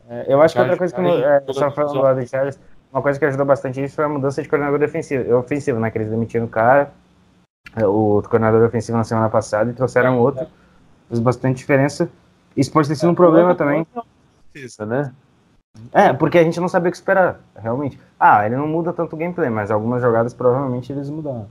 É, 0.09 0.25
eu 0.27 0.41
acho 0.41 0.55
que 0.55 0.59
outra 0.59 0.75
coisa 0.75 0.91
que 0.91 0.99
Chargers- 0.99 1.47
é, 1.47 1.53
só 1.53 1.69
falando 1.69 2.01
lá 2.01 2.13
do 2.15 2.27
Chargers, 2.27 2.59
uma 2.91 3.01
coisa 3.01 3.19
que 3.19 3.25
ajudou 3.25 3.45
bastante 3.45 3.83
isso 3.83 3.95
foi 3.95 4.05
a 4.05 4.09
mudança 4.09 4.41
de 4.41 4.49
coordenador 4.49 4.79
defensivo, 4.79 5.35
ofensivo, 5.35 5.79
né? 5.79 5.91
Que 5.91 5.97
eles 5.99 6.09
demitiram 6.09 6.45
o 6.45 6.49
cara, 6.49 6.91
é, 7.75 7.85
o 7.85 8.21
coordenador 8.23 8.65
ofensivo 8.65 8.97
na 8.97 9.03
semana 9.03 9.29
passada 9.29 9.69
e 9.69 9.73
trouxeram 9.73 10.19
outro. 10.19 10.47
Fez 11.07 11.19
bastante 11.19 11.57
diferença. 11.57 12.09
Isso 12.55 12.71
pode 12.71 12.87
ter 12.87 12.95
sido 12.95 13.11
um 13.11 13.15
problema 13.15 13.55
também. 13.55 13.85
Defesa, 14.53 14.85
né? 14.85 15.13
É, 15.93 16.11
porque 16.13 16.37
a 16.37 16.43
gente 16.43 16.59
não 16.59 16.67
sabia 16.67 16.89
o 16.89 16.91
que 16.91 16.97
esperar, 16.97 17.39
realmente. 17.55 17.99
Ah, 18.19 18.45
ele 18.45 18.55
não 18.55 18.67
muda 18.67 18.91
tanto 18.91 19.15
o 19.15 19.19
gameplay, 19.19 19.49
mas 19.49 19.71
algumas 19.71 20.01
jogadas 20.01 20.33
provavelmente 20.33 20.91
eles 20.91 21.09
mudaram. 21.09 21.47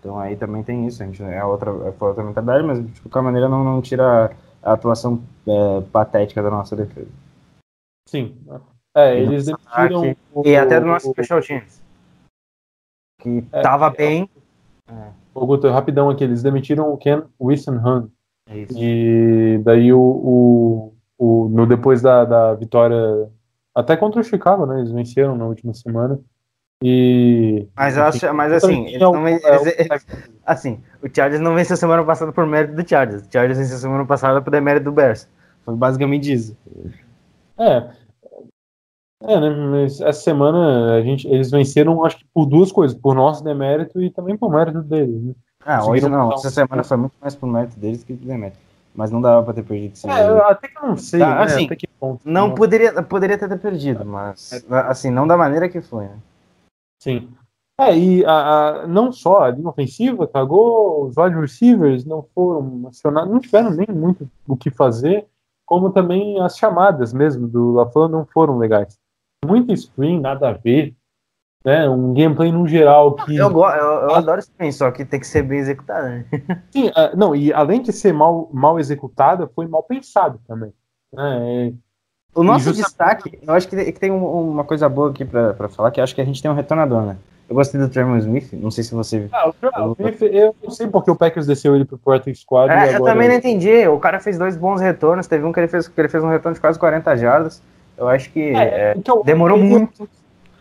Então 0.00 0.18
aí 0.18 0.36
também 0.36 0.64
tem 0.64 0.86
isso, 0.86 1.02
a 1.02 1.06
gente 1.06 1.22
é 1.22 1.44
outra, 1.44 1.70
foi 1.92 2.08
outra 2.08 2.24
mentalidade, 2.24 2.66
mas 2.66 2.84
de 2.84 3.00
qualquer 3.02 3.22
maneira 3.22 3.48
não, 3.48 3.62
não 3.62 3.80
tira 3.80 4.32
a 4.62 4.72
atuação 4.72 5.22
é, 5.46 5.80
patética 5.92 6.42
da 6.42 6.50
nossa 6.50 6.74
defesa. 6.74 7.10
Sim. 8.08 8.36
É, 8.94 9.18
eles 9.18 9.46
demitiram. 9.46 10.14
o- 10.34 10.42
E 10.46 10.56
até 10.56 10.78
do 10.80 10.86
nosso 10.86 11.08
o- 11.08 11.12
special 11.12 11.40
teams. 11.40 11.82
Que 13.20 13.44
É, 13.52 13.62
tava 13.62 13.86
é, 13.86 13.90
bem. 13.90 14.30
O 15.34 15.46
Guto, 15.46 15.68
rapidão 15.70 16.10
aqui, 16.10 16.24
eles 16.24 16.42
demitiram 16.42 16.92
o 16.92 16.96
Ken 16.98 17.22
Wissenham. 17.40 18.10
É 18.48 18.58
isso. 18.58 18.74
E 18.76 19.58
daí 19.64 19.92
o, 19.92 20.00
o, 20.00 20.94
o, 21.18 21.48
no, 21.48 21.66
depois 21.66 22.02
da, 22.02 22.24
da 22.24 22.54
vitória, 22.54 23.30
até 23.74 23.96
contra 23.96 24.20
o 24.20 24.24
Chicago, 24.24 24.66
né? 24.66 24.80
Eles 24.80 24.90
venceram 24.92 25.36
na 25.36 25.46
última 25.46 25.72
semana. 25.72 26.20
E. 26.84 27.66
Mas, 27.76 27.96
eu 27.96 28.02
acho, 28.02 28.34
mas 28.34 28.52
assim, 28.52 28.82
eles 28.88 28.96
é 28.96 28.98
não, 28.98 29.26
é 29.26 29.32
eles- 29.34 29.44
um- 29.44 30.32
assim, 30.44 30.80
o 31.00 31.08
Chargers 31.08 31.40
não 31.40 31.54
venceu 31.54 31.76
semana 31.76 32.04
passada 32.04 32.32
por 32.32 32.44
mérito 32.44 32.74
do 32.74 32.86
Chargers. 32.86 33.22
O 33.22 33.32
Chargers 33.32 33.56
venceu 33.58 33.78
semana 33.78 34.04
passada 34.04 34.42
por 34.42 34.50
demérito 34.50 34.84
do 34.84 34.92
Bears. 34.92 35.28
Foi 35.64 35.76
basicamente 35.76 36.30
isso. 36.32 36.56
É. 37.56 37.88
É, 39.24 39.40
né? 39.40 39.50
Mas 39.50 40.00
essa 40.00 40.20
semana 40.20 40.94
a 40.96 41.02
gente, 41.02 41.26
eles 41.28 41.50
venceram, 41.50 42.04
acho 42.04 42.18
que 42.18 42.24
por 42.34 42.46
duas 42.46 42.72
coisas, 42.72 42.96
por 42.96 43.14
nosso 43.14 43.42
demérito 43.44 44.02
e 44.02 44.10
também 44.10 44.36
por 44.36 44.50
mérito 44.50 44.82
deles. 44.82 45.22
Né? 45.22 45.34
Ah, 45.64 45.84
hoje 45.86 46.08
não. 46.08 46.24
botar 46.28 46.36
um- 46.36 46.38
Essa 46.38 46.50
semana 46.50 46.82
foi 46.84 46.96
muito 46.96 47.12
mais 47.20 47.34
por 47.34 47.46
mérito 47.46 47.78
deles 47.78 48.02
que 48.02 48.14
por 48.14 48.26
demérito. 48.26 48.58
Mas 48.94 49.10
não 49.10 49.20
dava 49.22 49.42
pra 49.44 49.54
ter 49.54 49.62
perdido 49.62 49.92
esse 49.94 50.08
É, 50.10 50.28
eu 50.28 50.44
até 50.44 50.68
que 50.68 50.76
eu 50.78 50.82
não 50.88 50.96
sei, 50.96 51.20
Tá, 51.20 51.34
né? 51.36 51.42
assim, 51.44 51.64
até 51.66 51.76
que 51.76 51.86
ponto. 51.86 52.20
Não 52.28 52.50
poderia, 52.54 53.02
poderia 53.02 53.38
ter 53.38 53.58
perdido, 53.58 54.04
mas 54.04 54.64
assim, 54.88 55.10
não 55.10 55.26
da 55.26 55.36
maneira 55.36 55.68
que 55.68 55.80
foi, 55.80 56.04
né? 56.04 56.16
Sim. 57.00 57.28
É, 57.80 57.96
e 57.96 58.24
a, 58.24 58.32
a- 58.82 58.86
não 58.86 59.10
só 59.10 59.42
a 59.44 59.50
linha 59.50 59.68
ofensiva 59.68 60.26
cagou, 60.26 61.06
os 61.06 61.16
wide 61.16 61.36
receivers 61.40 62.04
não 62.04 62.22
foram 62.34 62.86
acionados, 62.88 63.30
não 63.32 63.40
tiveram 63.40 63.70
nem 63.70 63.86
muito 63.90 64.28
o 64.46 64.56
que 64.56 64.70
fazer, 64.70 65.26
como 65.64 65.90
também 65.90 66.38
as 66.40 66.58
chamadas 66.58 67.14
mesmo 67.14 67.48
do 67.48 67.72
LaFleur 67.72 68.08
não 68.08 68.26
foram 68.26 68.58
legais. 68.58 69.00
Muito 69.44 69.76
screen, 69.76 70.20
nada 70.20 70.50
a 70.50 70.52
ver, 70.52 70.94
né? 71.64 71.88
Um 71.88 72.14
gameplay 72.14 72.52
no 72.52 72.66
geral 72.68 73.14
que 73.16 73.36
Eu, 73.36 73.50
eu, 73.50 73.60
eu 73.60 74.14
adoro 74.14 74.40
trem, 74.56 74.70
só 74.70 74.90
que 74.90 75.04
tem 75.04 75.18
que 75.18 75.26
ser 75.26 75.42
bem 75.42 75.58
executado, 75.58 76.06
né? 76.06 76.24
Sim, 76.70 76.90
ah, 76.94 77.10
não, 77.16 77.34
e 77.34 77.52
além 77.52 77.82
de 77.82 77.92
ser 77.92 78.12
mal, 78.12 78.48
mal 78.52 78.78
executada, 78.78 79.48
foi 79.54 79.66
mal 79.66 79.82
pensado 79.82 80.38
também. 80.46 80.72
né? 81.12 81.68
É, 81.68 81.72
O 82.34 82.42
nosso 82.44 82.66
justa- 82.66 82.84
destaque, 82.84 83.38
eu 83.42 83.52
acho 83.52 83.68
que 83.68 83.92
tem- 83.92 84.10
um- 84.12 84.50
uma 84.50 84.64
coisa 84.64 84.88
boa 84.88 85.10
aqui 85.10 85.24
pra, 85.24 85.52
pra 85.54 85.68
falar, 85.68 85.90
que 85.90 85.98
eu 85.98 86.04
acho 86.04 86.14
que 86.14 86.20
a 86.20 86.24
gente 86.24 86.40
tem 86.40 86.50
um 86.50 86.54
retornador, 86.54 87.02
né? 87.02 87.16
Eu 87.48 87.56
gostei 87.56 87.78
do 87.78 87.88
Tremor 87.88 88.16
Smith, 88.18 88.52
não 88.54 88.70
sei 88.70 88.84
se 88.84 88.94
você 88.94 89.28
Ah, 89.32 89.48
o 89.86 89.92
Smith, 89.98 90.22
eu 90.22 90.54
não 90.62 90.70
sei 90.70 90.86
porque 90.86 91.10
o 91.10 91.16
Packers 91.16 91.46
desceu 91.46 91.74
ele 91.74 91.84
pro 91.84 91.98
Practice 91.98 92.40
Squad 92.42 92.72
e 92.72 92.76
É, 92.76 92.96
eu 92.96 93.02
também 93.02 93.28
não 93.28 93.34
entendi. 93.34 93.86
O 93.88 93.98
cara 93.98 94.20
fez 94.20 94.38
dois 94.38 94.56
bons 94.56 94.80
retornos. 94.80 95.26
Teve 95.26 95.44
um 95.44 95.52
que 95.52 95.60
ele 95.60 95.68
fez, 95.68 95.86
que 95.86 96.00
ele 96.00 96.08
fez 96.08 96.22
um 96.24 96.28
retorno 96.28 96.54
de 96.54 96.60
quase 96.60 96.78
40 96.78 97.14
jardas. 97.16 97.60
Eu 98.02 98.08
acho 98.08 98.30
que 98.32 98.40
é, 98.40 98.94
Porque 98.94 99.10
eu- 99.10 99.22
demorou 99.22 99.56
muito. 99.58 100.08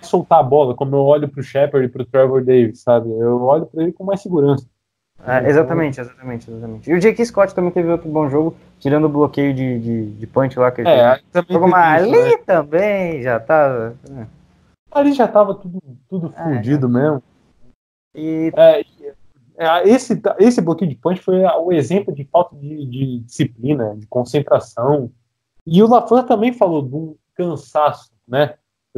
soltar 0.01 0.39
a 0.39 0.43
bola, 0.43 0.75
como 0.75 0.95
eu 0.95 1.01
olho 1.03 1.27
pro 1.27 1.43
Shepard 1.43 1.85
e 1.85 1.89
pro 1.89 2.05
Trevor 2.05 2.43
Davis, 2.43 2.81
sabe? 2.81 3.09
Eu 3.09 3.41
olho 3.43 3.65
pra 3.65 3.83
ele 3.83 3.91
com 3.91 4.03
mais 4.03 4.21
segurança. 4.21 4.65
É, 5.23 5.47
exatamente, 5.47 6.01
exatamente, 6.01 6.49
exatamente. 6.49 6.89
E 6.89 6.93
o 6.95 6.99
Jake 6.99 7.23
Scott 7.23 7.53
também 7.53 7.69
teve 7.71 7.89
outro 7.91 8.09
bom 8.09 8.27
jogo, 8.27 8.55
tirando 8.79 9.05
o 9.05 9.09
bloqueio 9.09 9.53
de, 9.53 9.79
de, 9.79 10.05
de 10.13 10.27
punch 10.27 10.57
lá 10.57 10.71
que 10.71 10.81
ele 10.81 10.89
É, 10.89 11.19
teve. 11.33 11.53
Jogou 11.53 11.67
isso, 11.69 11.77
né? 11.77 11.93
ali 11.93 12.37
também, 12.39 13.21
já 13.21 13.39
tava. 13.39 13.95
né? 14.09 14.27
Ali 14.91 15.13
já 15.13 15.27
tava 15.27 15.53
tudo, 15.53 15.79
tudo 16.09 16.33
É, 16.35 16.43
fudido 16.55 16.89
mesmo. 16.89 17.21
E 18.15 18.51
É, 18.55 18.81
e- 18.81 19.13
é, 19.57 19.87
esse, 19.87 20.19
esse 20.39 20.59
bloqueio 20.61 20.89
de 20.89 20.97
punch 20.97 21.21
foi 21.21 21.43
o 21.43 21.71
exemplo 21.71 22.13
de 22.15 22.23
falta 22.25 22.55
de, 22.55 22.85
de 22.87 23.19
disciplina, 23.19 23.95
de 23.95 24.07
concentração. 24.07 25.11
E 25.67 25.83
o 25.83 25.87
LaFleur 25.87 26.23
também 26.25 26.51
falou 26.51 26.83
um 26.83 27.15
cansaço, 27.35 28.11
né? 28.27 28.55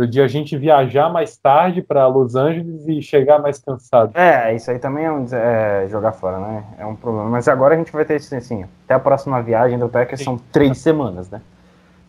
De 0.09 0.19
a 0.21 0.27
gente 0.27 0.57
viajar 0.57 1.07
mais 1.11 1.37
tarde 1.37 1.81
para 1.81 2.07
Los 2.07 2.33
Angeles 2.35 2.87
e 2.87 2.99
chegar 3.01 3.39
mais 3.39 3.59
cansado. 3.59 4.11
é, 4.15 4.55
isso 4.55 4.71
aí 4.71 4.79
também 4.79 5.05
é, 5.05 5.11
um, 5.11 5.25
é 5.31 5.87
jogar 5.87 6.13
fora, 6.13 6.39
né? 6.39 6.63
É 6.79 6.85
um 6.85 6.95
problema. 6.95 7.29
Mas 7.29 7.47
agora 7.47 7.75
a 7.75 7.77
gente 7.77 7.91
vai 7.91 8.03
ter 8.03 8.15
assim, 8.15 8.37
assim 8.37 8.65
até 8.85 8.95
a 8.95 8.99
próxima 8.99 9.41
viagem 9.43 9.77
do 9.77 9.89
Sim. 10.15 10.23
são 10.23 10.37
três 10.51 10.79
semanas, 10.79 11.29
né? 11.29 11.41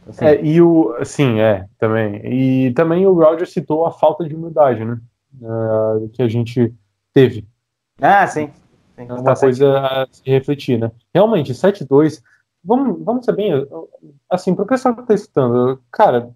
Assim, 0.09 0.25
É, 0.25 0.43
e 0.43 0.63
o, 0.63 0.97
sim, 1.05 1.41
é, 1.41 1.67
também. 1.79 2.21
E 2.25 2.73
também 2.73 3.07
o 3.07 3.13
Roger 3.13 3.47
citou 3.47 3.85
a 3.87 3.91
falta 3.91 4.25
de 4.27 4.35
humildade, 4.35 4.83
né? 4.85 4.99
É, 5.43 6.09
que 6.13 6.23
a 6.23 6.29
gente 6.29 6.73
teve. 7.13 7.47
Ah, 8.01 8.27
sim. 8.27 8.47
sim. 8.47 8.53
É 8.97 9.07
Tá 9.07 9.15
uma 9.15 9.25
certo. 9.25 9.41
coisa 9.41 9.79
a 9.81 10.07
se 10.11 10.23
refletir, 10.25 10.79
né? 10.79 10.91
Realmente, 11.13 11.53
7-2. 11.53 12.23
Vamos, 12.65 13.05
vamos 13.05 13.25
ser 13.25 13.35
bem. 13.37 13.53
Assim, 14.31 14.55
pro 14.55 14.67
pessoal 14.67 14.95
que 14.97 15.03
tá 15.03 15.15
escutando, 15.15 15.81
cara, 15.93 16.31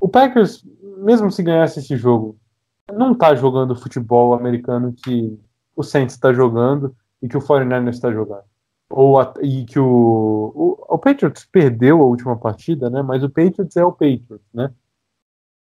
o 0.00 0.08
Packers, 0.08 0.64
mesmo 0.98 1.30
se 1.30 1.42
ganhasse 1.42 1.80
esse 1.80 1.96
jogo, 1.96 2.36
não 2.92 3.14
tá 3.14 3.34
jogando 3.34 3.72
o 3.72 3.76
futebol 3.76 4.32
americano 4.34 4.92
que 4.92 5.38
o 5.74 5.82
Saints 5.82 6.16
tá 6.16 6.32
jogando 6.32 6.94
e 7.20 7.28
que 7.28 7.36
o 7.36 7.40
49ers 7.40 8.00
tá 8.00 8.10
jogando. 8.10 8.44
Ou 8.88 9.18
a- 9.20 9.34
e 9.42 9.64
que 9.64 9.78
o, 9.78 10.52
o. 10.54 10.86
O 10.88 10.98
Patriots 10.98 11.44
perdeu 11.50 12.00
a 12.00 12.04
última 12.06 12.36
partida, 12.36 12.88
né? 12.88 13.02
Mas 13.02 13.22
o 13.24 13.28
Patriots 13.28 13.76
é 13.76 13.84
o 13.84 13.90
Patriots, 13.90 14.40
né? 14.54 14.70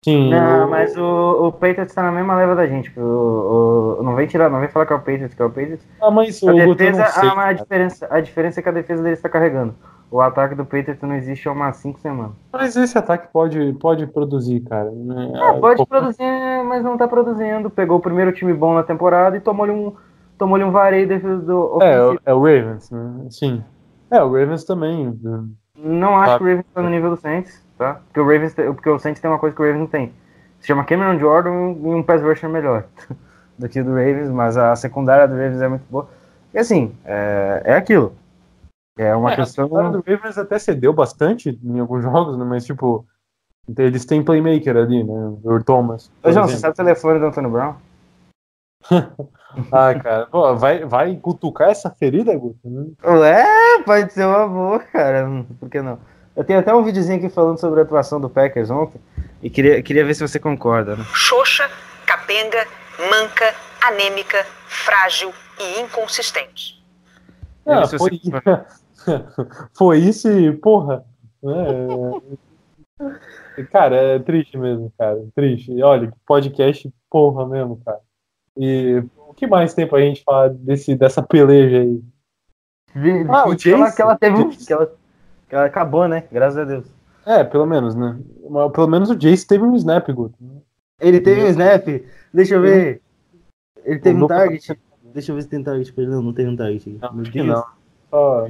Sim. 0.06 0.30
Não, 0.30 0.67
o- 0.67 0.70
mas 0.70 0.96
o, 0.96 1.48
o 1.48 1.52
Patriots 1.52 1.93
tá 1.96 2.04
na 2.04 2.12
mesma 2.12 2.36
leva 2.36 2.56
da 2.56 2.67
gente. 2.67 2.98
O, 3.00 3.98
o- 4.00 4.04
não 4.04 4.15
vem 4.15 4.28
tirar, 4.28 4.50
não 4.50 4.60
vem 4.60 4.70
falar 4.70 4.86
que 4.86 4.93
é 4.93 4.96
o 4.96 5.00
Patriots, 5.00 5.34
que 5.34 5.41
é 5.41 5.46
o 5.46 5.50
Patriots. 5.50 5.86
Ah, 6.00 6.12
mas 6.12 6.43
A 6.43 6.52
defesa, 6.54 7.06
sei, 7.08 7.30
ah, 7.30 7.32
a 7.32 7.36
cara. 7.36 7.54
diferença, 7.56 8.08
a 8.12 8.22
diferença 8.22 8.60
é 8.60 8.63
que 8.63 8.70
a 8.70 8.74
defesa 8.74 9.02
dele 9.02 9.15
está 9.15 9.28
carregando. 9.30 9.74
O 10.10 10.22
ataque 10.22 10.56
do 10.56 10.63
Patriots 10.63 11.02
não 11.02 11.15
existe 11.15 11.50
há 11.50 11.52
umas 11.52 11.76
5 11.78 12.00
semanas. 12.00 12.32
Mas 12.54 12.76
esse 12.78 12.98
ataque 12.98 13.28
pode, 13.32 13.74
pode 13.74 14.08
produzir, 14.08 14.62
cara. 14.62 14.89
né? 14.91 15.34
Ah, 15.36 15.54
pode 15.60 15.86
produzir, 15.86 16.24
mas 16.65 16.82
não 16.84 16.98
tá 16.98 17.08
produzindo. 17.08 17.70
Pegou 17.70 17.98
o 17.98 18.02
primeiro 18.02 18.32
time 18.32 18.54
bom 18.54 18.74
na 18.74 18.84
temporada 18.84 19.36
e 19.36 19.41
tomou-lhe 19.41 19.72
um, 19.74 19.93
tomou 20.38 20.58
um 20.60 20.72
vareio 20.72 21.08
defesa 21.08 21.41
do 21.41 21.82
É, 21.82 22.00
ofensivo. 22.02 22.22
é 22.26 22.34
o 22.34 22.39
Ravens, 22.39 22.89
né? 22.89 23.26
Sim. 23.30 23.63
É, 24.10 24.24
o 24.24 24.32
Ravens 24.32 24.63
também. 24.63 25.08
né? 25.22 25.43
Não 25.78 26.15
acho 26.17 26.32
Tá. 26.32 26.38
que 26.38 26.43
o 26.43 26.48
Ravens 26.48 26.65
tá 26.74 26.82
no 26.82 26.89
nível 26.89 27.10
do 27.10 27.17
Saints, 27.17 27.62
tá? 27.78 28.00
Porque 28.08 28.20
o 28.22 28.24
Ravens, 28.24 28.54
porque 28.56 28.89
o 28.89 28.98
Saints 29.00 29.22
tem 29.22 29.30
uma 29.30 29.38
coisa 29.39 29.54
que 29.56 29.62
o 29.62 29.65
Ravens 29.65 29.82
não 29.82 29.88
tem. 29.88 30.13
Se 30.62 30.67
chama 30.67 30.86
Cameron 30.86 31.20
Jordan 31.20 31.52
e 31.74 31.88
um 31.93 32.02
pass 32.02 32.22
rusher 32.24 32.50
melhor 32.50 32.86
do 33.60 33.67
que 33.67 33.82
o 33.82 33.84
do 33.84 33.89
Ravens, 33.91 34.30
mas 34.30 34.56
a 34.56 34.74
secundária 34.78 35.28
do 35.28 35.34
Ravens 35.36 35.62
é 35.62 35.67
muito 35.67 35.84
boa. 35.89 36.08
E 36.54 36.58
assim, 36.60 36.93
é, 37.04 37.62
é 37.65 37.76
aquilo. 37.76 38.13
É 38.97 39.15
uma 39.15 39.31
É, 39.33 39.36
questão. 39.36 39.65
A 39.77 39.89
do 39.89 40.03
Ravens 40.05 40.38
até 40.38 40.57
cedeu 40.57 40.91
bastante 40.93 41.57
em 41.63 41.79
alguns 41.79 42.01
jogos, 42.03 42.38
né? 42.38 42.45
Mas, 42.45 42.65
tipo, 42.65 43.05
eles 43.77 44.05
têm 44.05 44.23
playmaker 44.23 44.75
ali, 44.75 45.03
né? 45.03 45.13
O 45.43 45.63
Thomas. 45.63 46.12
Ô, 46.23 46.31
João, 46.31 46.47
você 46.47 46.57
sabe 46.57 46.73
o 46.73 46.75
telefone 46.77 47.19
do 47.19 47.25
Antônio 47.27 47.49
Brown? 47.51 47.75
Ah, 49.71 49.93
cara. 49.95 50.25
Pô, 50.27 50.55
vai, 50.55 50.86
vai 50.86 51.15
cutucar 51.15 51.69
essa 51.69 51.89
ferida, 51.89 52.36
Guto? 52.38 52.60
Ué, 53.03 53.81
pode 53.83 54.13
ser 54.13 54.25
uma 54.25 54.47
boa, 54.47 54.77
cara. 54.79 55.27
Por 55.60 55.67
que 55.69 55.81
não? 55.81 55.97
Eu 56.36 56.43
tenho 56.43 56.60
até 56.60 56.75
um 56.75 56.83
videozinho 56.83 57.17
aqui 57.17 57.29
falando 57.29 57.57
sobre 57.60 57.79
a 57.79 57.83
atuação 57.83 58.21
do 58.21 58.29
Packers 58.29 58.69
ontem. 58.69 59.01
E 59.41 59.49
queria, 59.49 59.81
queria 59.81 60.05
ver 60.05 60.13
se 60.13 60.21
você 60.27 60.38
concorda, 60.39 60.95
né? 60.95 61.03
xoxa, 61.12 61.67
capenga, 62.05 62.67
manca, 63.10 63.55
anêmica, 63.81 64.45
frágil 64.67 65.33
e 65.60 65.81
inconsistente. 65.81 66.83
Ah, 67.65 67.88
foi, 67.88 68.21
foi 69.78 70.00
isso 70.00 70.30
e, 70.30 70.52
porra. 70.56 71.04
é- 71.43 72.38
Cara, 73.72 73.96
é 73.96 74.20
triste 74.20 74.58
mesmo, 74.58 74.91
cara. 74.98 75.24
Triste. 75.36 75.82
Olha, 75.82 76.12
podcast, 76.26 76.91
porra 77.10 77.48
mesmo, 77.48 77.80
cara. 77.86 78.00
E 78.56 79.04
o 79.28 79.34
que 79.34 79.46
mais 79.48 79.74
tem 79.74 79.88
pra 79.88 80.00
gente 80.02 80.24
falar 80.24 80.50
desse, 80.50 80.96
dessa 80.96 81.22
peleja 81.22 81.80
aí? 81.80 82.02
Ah, 83.30 83.48
o 83.48 83.54
Jace. 83.56 83.96
que 83.96 84.02
ela 84.02 84.17
teve 84.17 84.38
um. 84.38 84.50
Que 84.50 84.74
ela, 84.74 84.88
que 85.48 85.56
ela 85.56 85.65
acabou, 85.65 86.08
né? 86.08 86.24
Graças 86.32 86.58
a 86.58 86.63
Deus. 86.63 86.86
É, 87.26 87.43
pelo 87.43 87.65
menos, 87.67 87.93
né? 87.93 88.17
Pelo 88.74 88.88
menos 88.88 89.10
o 89.12 89.15
Jace 89.15 89.46
teve 89.46 89.63
um 89.63 89.76
snap, 89.76 90.08
Guto. 90.12 90.36
Ele 91.00 91.20
teve 91.20 91.43
um 91.43 91.48
snap. 91.48 91.86
Deixa 92.34 92.56
eu 92.56 92.62
ver. 92.62 93.02
Ele 93.86 94.00
teve 94.00 94.15
um 94.17 94.22
Não- 94.22 94.28
target. 94.28 94.80
Deixa 95.13 95.32
eu 95.32 95.36
ver 95.36 95.41
se 95.43 95.48
tem 95.50 95.63
target. 95.63 95.93
Não, 96.08 96.22
não 96.22 96.34
teve 96.34 96.50
um 96.50 96.56
target. 96.56 96.98
Não, 97.00 97.13
Meu 97.13 97.24
Deus. 97.32 97.46
não. 97.48 97.63
Só- 98.10 98.48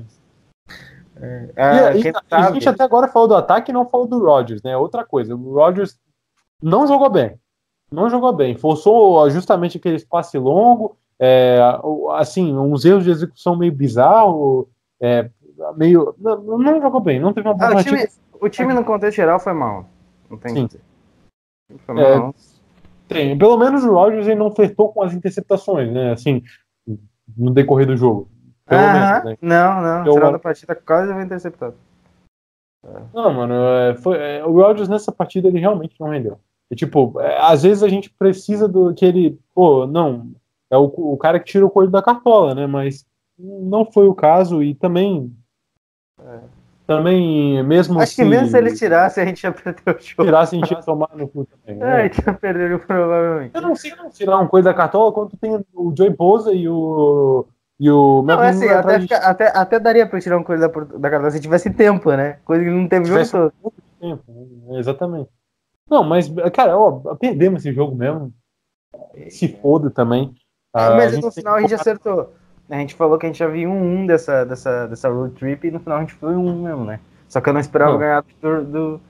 Ah, 1.55 1.95
E- 1.95 2.01
e 2.01 2.13
a 2.29 2.51
gente 2.51 2.69
até 2.69 2.83
agora 2.83 3.07
falou 3.07 3.27
do 3.27 3.35
ataque 3.35 3.71
e 3.71 3.73
não 3.73 3.87
falou 3.87 4.07
do 4.07 4.19
Rodgers, 4.23 4.61
né? 4.61 4.77
Outra 4.77 5.03
coisa, 5.03 5.35
o 5.35 5.53
Rodgers 5.53 5.97
não 6.61 6.85
jogou 6.87 7.09
bem. 7.09 7.39
Não 7.91 8.09
jogou 8.09 8.33
bem. 8.33 8.55
Forçou 8.55 9.29
justamente 9.29 9.77
aquele 9.77 9.95
espaço 9.95 10.37
longo, 10.39 10.97
é, 11.19 11.57
assim, 12.15 12.55
uns 12.55 12.85
erros 12.85 13.03
de 13.03 13.11
execução 13.11 13.55
meio 13.55 13.71
bizarro, 13.71 14.69
é, 14.99 15.29
meio. 15.75 16.13
Não, 16.19 16.41
não 16.41 16.81
jogou 16.81 16.99
bem, 16.99 17.19
não 17.19 17.33
teve 17.33 17.47
uma 17.47 17.55
boa 17.55 17.71
Ah, 17.71 17.75
o, 17.77 17.83
time, 17.83 18.07
o 18.41 18.49
time 18.49 18.73
no 18.73 18.83
contexto 18.83 19.15
geral 19.15 19.39
foi 19.39 19.53
mal. 19.53 19.85
Não 20.29 20.37
tem 20.37 20.53
Sim. 20.53 20.69
Foi 21.85 21.95
mal, 21.95 22.03
É. 22.03 22.33
Tem, 23.07 23.37
pelo 23.37 23.57
menos 23.57 23.85
o 23.85 23.93
Rodgers 23.93 24.27
ele 24.27 24.35
não 24.35 24.51
flertou 24.51 24.91
com 24.91 25.01
as 25.01 25.13
interceptações, 25.13 25.91
né? 25.91 26.11
Assim, 26.11 26.43
no 27.37 27.51
decorrer 27.51 27.87
do 27.87 27.95
jogo. 27.95 28.27
Pelo 28.67 28.81
Aham. 28.81 28.93
menos, 28.93 29.23
né? 29.25 29.37
Não, 29.41 29.81
não. 29.81 29.97
Eu- 29.99 30.05
No 30.05 30.13
final 30.13 30.31
da 30.33 30.39
partida 30.39 30.75
quase 30.75 31.13
foi 31.13 31.23
interceptado. 31.23 31.75
Não, 33.13 33.33
mano, 33.33 33.53
é, 33.53 33.95
foi, 33.95 34.17
é, 34.17 34.45
o 34.45 34.51
Rodgers 34.53 34.87
nessa 34.87 35.11
partida 35.11 35.47
ele 35.47 35.59
realmente 35.59 35.95
não 35.99 36.09
rendeu. 36.09 36.39
E, 36.71 36.75
tipo, 36.75 37.19
é, 37.19 37.37
às 37.41 37.63
vezes 37.63 37.83
a 37.83 37.87
gente 37.89 38.09
precisa 38.09 38.67
do 38.67 38.93
que 38.93 39.05
ele, 39.05 39.39
pô, 39.53 39.85
não, 39.87 40.31
é 40.69 40.77
o, 40.77 40.83
o 40.85 41.17
cara 41.17 41.39
que 41.39 41.45
tira 41.45 41.65
o 41.65 41.69
coelho 41.69 41.91
da 41.91 42.01
cartola, 42.01 42.53
né? 42.55 42.67
Mas 42.67 43.05
não 43.37 43.85
foi 43.85 44.07
o 44.07 44.15
caso 44.15 44.61
e 44.63 44.73
também 44.73 45.33
Também, 46.85 47.61
mesmo 47.63 47.99
Acho 47.99 48.13
se 48.13 48.23
que 48.23 48.29
mesmo 48.29 48.47
se 48.47 48.57
eles 48.57 48.77
tirassem, 48.79 49.23
a 49.23 49.27
gente 49.27 49.43
ia 49.43 49.51
perder 49.51 49.81
o 49.85 49.99
jogo. 49.99 50.23
tirassem, 50.23 50.61
a 50.61 50.65
gente 50.65 50.75
ia 50.75 50.81
tomar 50.83 51.09
no 51.13 51.27
cu 51.27 51.45
também. 51.45 51.81
É, 51.81 51.83
a 51.83 51.97
né? 51.97 52.03
gente 52.03 52.25
ia 52.25 52.33
perder 52.33 52.73
o 52.75 52.79
provavelmente. 52.79 53.53
Eu 53.55 53.61
não 53.61 53.75
sei 53.75 53.93
não 53.95 54.09
tirar 54.09 54.37
uma 54.37 54.47
coisa 54.47 54.69
da 54.69 54.73
cartola 54.73 55.11
quando 55.11 55.35
tem 55.37 55.61
o 55.73 55.93
Joey 55.97 56.09
Bosa 56.11 56.53
e 56.53 56.67
o. 56.69 57.45
E 57.79 57.89
o 57.91 58.23
Não, 58.23 58.41
é 58.41 58.49
assim, 58.49 58.67
até, 58.69 58.97
de 58.99 59.13
até, 59.13 59.47
até 59.55 59.79
daria 59.79 60.07
pra 60.07 60.19
tirar 60.19 60.37
uma 60.37 60.43
coisa 60.43 60.67
da, 60.67 60.79
da 60.97 61.09
cartola 61.09 61.29
se 61.31 61.39
tivesse 61.39 61.69
tempo, 61.69 62.11
né? 62.11 62.39
Coisa 62.43 62.63
que 62.63 62.69
não 62.71 62.87
teve 62.87 63.05
jogo 63.05 63.17
Tivesse 63.19 63.31
todo. 63.33 63.53
muito 63.61 63.81
tempo, 63.99 64.23
né? 64.67 64.79
Exatamente. 64.79 65.29
Não, 65.89 66.03
mas, 66.03 66.27
cara, 66.53 66.77
ó, 66.77 67.15
perdemos 67.15 67.61
esse 67.65 67.73
jogo 67.73 67.95
mesmo. 67.95 68.33
Se 69.29 69.47
foda 69.47 69.89
também. 69.89 70.33
Ah, 70.73 70.95
mas 70.95 71.17
no 71.19 71.31
final 71.31 71.55
a 71.55 71.61
gente 71.61 71.73
acertou. 71.73 72.33
A 72.69 72.75
gente 72.75 72.95
falou 72.95 73.17
que 73.17 73.25
a 73.25 73.29
gente 73.29 73.39
já 73.39 73.47
viu 73.47 73.69
um 73.69 74.01
1 74.03 74.05
dessa, 74.07 74.43
dessa, 74.45 74.87
dessa 74.87 75.09
road 75.09 75.33
trip 75.35 75.65
e 75.67 75.71
no 75.71 75.79
final 75.79 75.99
a 75.99 76.01
gente 76.01 76.13
foi 76.15 76.35
um 76.35 76.45
1 76.47 76.63
mesmo, 76.63 76.83
né? 76.85 76.99
Só 77.29 77.39
que 77.39 77.47
eu 77.49 77.53
não 77.53 77.59
esperava 77.61 77.91
Não. 77.93 77.99
ganhar 77.99 78.23
do. 78.41 78.63
do, 78.65 79.01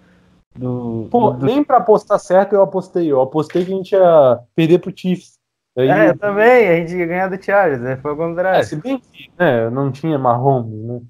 do, 0.56 1.08
Pô, 1.10 1.32
do- 1.32 1.46
nem 1.46 1.64
pra 1.64 1.78
apostar 1.78 2.20
certo 2.20 2.54
eu 2.54 2.62
apostei. 2.62 3.12
Eu 3.12 3.22
apostei 3.22 3.66
que 3.66 3.72
a 3.74 3.76
gente 3.76 3.92
ia 3.94 4.40
perder 4.56 4.80
pro 4.80 4.94
Chiefs. 4.96 5.38
Daí, 5.78 5.90
É, 5.90 6.10
eu 6.10 6.18
também, 6.18 6.68
a 6.70 6.76
gente 6.78 6.96
ia 6.98 7.06
ganhar 7.06 7.30
do 7.30 7.42
Chargers, 7.42 7.80
né? 7.82 7.98
Foi 7.98 8.12
o 8.12 8.16
é, 8.16 8.18
contrário. 8.18 8.64
se 8.66 8.76
bem 8.78 8.98
que 9.00 9.30
né, 9.38 9.70
não 9.70 9.92
tinha 9.92 10.18
Mahomes, 10.18 10.74
né? 10.84 11.02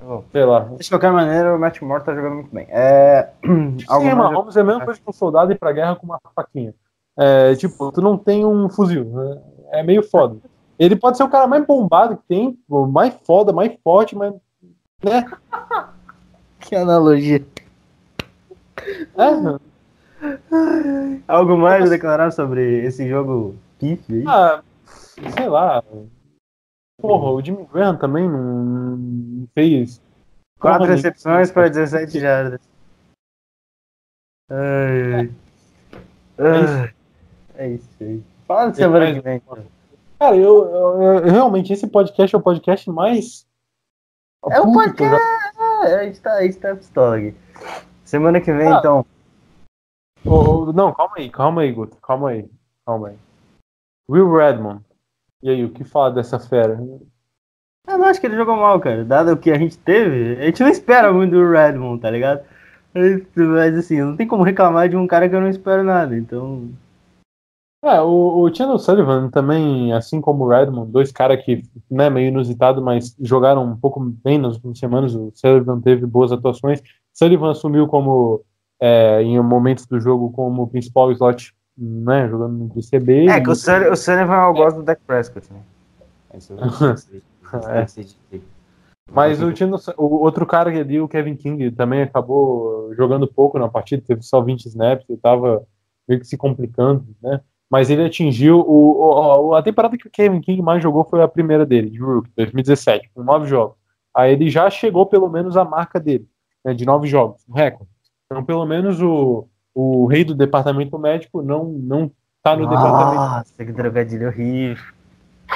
Bom, 0.00 0.22
Sei 0.30 0.44
lá. 0.44 0.60
De 0.78 0.88
qualquer 0.88 1.10
maneira, 1.10 1.52
o 1.52 1.58
Matt 1.58 1.80
Moore 1.82 2.04
tá 2.04 2.14
jogando 2.14 2.34
muito 2.34 2.54
bem. 2.54 2.64
É. 2.70 3.30
Sim, 3.44 3.76
mais- 3.90 4.16
Mahomes 4.16 4.56
é 4.56 4.60
a 4.60 4.64
mesma 4.64 4.84
coisa 4.84 5.00
que 5.00 5.10
um 5.10 5.12
soldado 5.12 5.50
ir 5.50 5.58
pra 5.58 5.72
guerra 5.72 5.96
com 5.96 6.06
uma 6.06 6.20
faquinha. 6.36 6.72
É, 7.18 7.56
tipo, 7.56 7.90
tu 7.90 8.00
não 8.00 8.16
tem 8.16 8.44
um 8.46 8.68
fuzil. 8.68 9.04
né? 9.04 9.40
É 9.72 9.82
meio 9.82 10.02
foda. 10.04 10.36
Ele 10.78 10.94
pode 10.94 11.16
ser 11.16 11.24
o 11.24 11.28
cara 11.28 11.48
mais 11.48 11.66
bombado 11.66 12.16
que 12.16 12.22
tem, 12.28 12.56
mais 12.68 13.14
foda, 13.26 13.52
mais 13.52 13.72
forte, 13.82 14.14
mas. 14.14 14.32
Né? 15.02 15.24
Que 16.60 16.76
analogia. 16.76 17.44
É, 19.18 19.58
Algo 21.28 21.58
mais 21.58 21.84
a 21.84 21.88
declarar 21.88 22.30
sobre 22.30 22.84
esse 22.86 23.06
jogo 23.06 23.54
aí? 23.92 24.24
ah, 24.26 24.62
sei 25.36 25.48
lá. 25.48 25.82
Porra, 27.00 27.30
o 27.32 27.42
Jimmy 27.42 27.66
Graham 27.72 27.96
também 27.98 28.28
não 28.28 29.46
fez. 29.54 30.00
Quatro 30.58 30.86
recepções 30.86 31.50
para 31.50 31.68
17 31.68 32.20
jardas. 32.20 32.60
Ai, 34.50 35.30
ai. 36.38 36.94
É 37.56 37.68
isso 37.68 37.88
aí. 38.00 38.22
Fala 38.46 38.70
de 38.70 38.76
semana 38.76 39.12
que 39.12 39.20
vem. 39.20 39.36
então. 39.36 39.64
Cara, 40.18 40.36
eu, 40.36 40.64
eu- 40.64 41.02
eu- 41.02 41.30
realmente 41.32 41.72
esse 41.72 41.86
podcast 41.86 42.34
é 42.34 42.38
o 42.38 42.42
podcast 42.42 42.90
mais. 42.90 43.46
É 44.50 44.60
o 44.60 44.72
podcast. 44.72 45.22
É, 45.86 45.94
a 46.00 46.04
gente 46.04 46.20
tá, 46.20 46.34
a 46.34 46.42
gente 46.42 46.58
tá 46.58 46.74
pistola 46.76 47.16
aqui. 47.16 47.34
Semana 48.04 48.40
que 48.40 48.52
vem, 48.52 48.72
Ah. 48.72 48.78
então. 48.78 49.06
Ô, 50.24 50.72
não, 50.72 50.92
calma 50.94 51.14
aí, 51.16 51.30
calma 51.30 51.62
aí, 51.62 51.72
Guto. 51.72 51.96
Calma 51.98 52.30
aí, 52.30 52.48
calma 52.86 53.08
aí. 53.08 53.18
Will 54.08 54.30
Redmond. 54.32 54.82
E 55.42 55.50
aí, 55.50 55.64
o 55.64 55.70
que 55.70 55.84
fala 55.84 56.12
dessa 56.12 56.38
fera? 56.38 56.80
Eu 57.86 57.98
não 57.98 58.06
acho 58.06 58.20
que 58.20 58.26
ele 58.26 58.36
jogou 58.36 58.56
mal, 58.56 58.80
cara. 58.80 59.04
Dado 59.04 59.32
o 59.32 59.36
que 59.36 59.50
a 59.50 59.58
gente 59.58 59.76
teve, 59.78 60.40
a 60.40 60.46
gente 60.46 60.62
não 60.62 60.70
espera 60.70 61.12
muito 61.12 61.32
do 61.32 61.50
Redmond, 61.50 62.00
tá 62.00 62.10
ligado? 62.10 62.42
Mas 62.94 63.76
assim, 63.76 64.00
não 64.00 64.16
tem 64.16 64.26
como 64.26 64.42
reclamar 64.42 64.88
de 64.88 64.96
um 64.96 65.06
cara 65.06 65.28
que 65.28 65.34
eu 65.34 65.40
não 65.40 65.48
espero 65.48 65.82
nada. 65.82 66.16
Então. 66.16 66.70
É, 67.84 68.00
o, 68.00 68.40
o 68.40 68.54
Chandler 68.54 68.78
Sullivan 68.78 69.28
também, 69.28 69.92
assim 69.92 70.20
como 70.20 70.44
o 70.44 70.48
Redmond, 70.48 70.90
dois 70.90 71.12
caras 71.12 71.44
que, 71.44 71.62
né, 71.90 72.08
meio 72.08 72.28
inusitado, 72.28 72.80
mas 72.80 73.14
jogaram 73.20 73.62
um 73.64 73.76
pouco 73.76 74.00
bem 74.00 74.38
nas 74.38 74.54
últimas 74.54 74.78
semanas. 74.78 75.14
O 75.14 75.30
Sullivan 75.34 75.80
teve 75.82 76.06
boas 76.06 76.32
atuações. 76.32 76.80
Sullivan 77.12 77.50
assumiu 77.50 77.86
como, 77.86 78.42
é, 78.80 79.22
em 79.22 79.38
momentos 79.42 79.86
do 79.86 80.00
jogo, 80.00 80.32
como 80.32 80.68
principal 80.68 81.12
slot, 81.12 81.54
né, 81.76 82.28
jogando 82.28 82.68
de 82.74 82.88
CB. 82.88 83.28
É, 83.28 83.40
que 83.40 83.50
o, 83.50 83.54
Sullivan, 83.54 83.90
o 83.92 83.96
Sullivan 83.96 84.34
eu 84.46 84.54
gosto 84.54 84.76
do 84.78 84.82
Dak 84.82 85.00
Prescott, 85.06 85.52
né? 85.52 85.60
Isso 86.36 86.54
É. 87.70 87.86
Mas 89.12 89.40
o, 89.42 89.78
Su- 89.78 89.94
o 89.98 90.22
outro 90.22 90.46
cara 90.46 90.70
ali, 90.70 91.00
o 91.00 91.06
Kevin 91.06 91.36
King, 91.36 91.70
também 91.70 92.02
acabou 92.02 92.92
jogando 92.94 93.26
pouco 93.28 93.58
na 93.58 93.68
partida, 93.68 94.02
teve 94.04 94.22
só 94.22 94.40
20 94.40 94.64
snaps, 94.66 95.04
ele 95.08 95.18
tava 95.18 95.62
meio 96.08 96.20
que 96.20 96.26
se 96.26 96.36
complicando, 96.36 97.04
né? 97.22 97.40
Mas 97.70 97.90
ele 97.90 98.04
atingiu 98.04 98.60
o, 98.60 99.48
o- 99.50 99.54
a 99.54 99.62
temporada 99.62 99.96
que 99.96 100.06
o 100.06 100.10
Kevin 100.10 100.40
King 100.40 100.62
mais 100.62 100.82
jogou 100.82 101.04
foi 101.04 101.22
a 101.22 101.28
primeira 101.28 101.64
dele, 101.66 101.90
de 101.90 101.98
Rook, 102.00 102.28
2017, 102.36 103.10
com 103.14 103.22
nove 103.22 103.46
jogos. 103.46 103.76
Aí 104.14 104.32
ele 104.32 104.48
já 104.48 104.68
chegou 104.70 105.06
pelo 105.06 105.28
menos 105.28 105.56
à 105.56 105.64
marca 105.64 106.00
dele, 106.00 106.26
né, 106.64 106.72
de 106.74 106.84
nove 106.86 107.06
jogos, 107.06 107.42
um 107.48 107.52
recorde. 107.52 107.90
Então, 108.26 108.44
pelo 108.44 108.64
menos 108.64 109.00
o, 109.02 109.46
o 109.74 110.06
rei 110.06 110.24
do 110.24 110.34
departamento 110.34 110.98
médico 110.98 111.42
não 111.42 111.64
não 111.64 112.10
tá 112.42 112.54
no 112.56 112.68
departamento 112.68 113.14
Nossa, 113.14 113.64
que 113.64 113.72
drogadilho 113.72 114.28
horrível. 114.28 114.84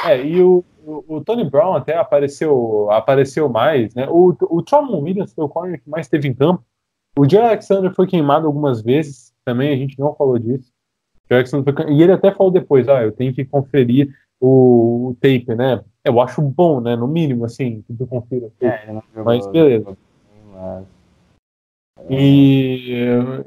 é, 0.07 0.24
e 0.24 0.42
o, 0.42 0.64
o, 0.85 1.16
o 1.16 1.20
Tony 1.24 1.48
Brown 1.48 1.74
até 1.74 1.96
apareceu, 1.96 2.90
apareceu 2.90 3.48
mais, 3.48 3.94
né? 3.94 4.09
O, 4.09 4.35
o 4.40 4.62
Tramon 4.62 5.02
Williams 5.02 5.33
foi 5.33 5.44
o 5.44 5.48
corner 5.48 5.81
que 5.81 5.88
mais 5.88 6.09
teve 6.09 6.26
em 6.28 6.35
campo. 6.35 6.64
O 7.16 7.28
Jay 7.28 7.40
Alexander 7.40 7.92
foi 7.94 8.07
queimado 8.07 8.46
algumas 8.46 8.81
vezes, 8.81 9.35
também 9.44 9.72
a 9.72 9.76
gente 9.76 9.98
não 9.98 10.14
falou 10.14 10.38
disso. 10.38 10.72
Foi, 11.28 11.44
e 11.92 12.02
ele 12.02 12.12
até 12.12 12.33
falou 12.33 12.50
depois, 12.50 12.88
ah, 12.88 13.02
eu 13.02 13.12
tenho 13.12 13.35
que 13.35 13.44
conferir 13.44 14.09
o, 14.40 15.09
o 15.09 15.14
tape, 15.20 15.54
né? 15.54 15.83
Eu 16.02 16.20
acho 16.20 16.40
bom, 16.40 16.81
né? 16.81 16.96
No 16.96 17.07
mínimo, 17.07 17.44
assim, 17.44 17.83
que 17.87 17.92
tu 17.92 18.07
confira. 18.07 18.48
É. 18.62 19.02
Mas 19.24 19.46
beleza. 19.48 19.96
Mas- 20.52 20.98
E, 22.11 22.95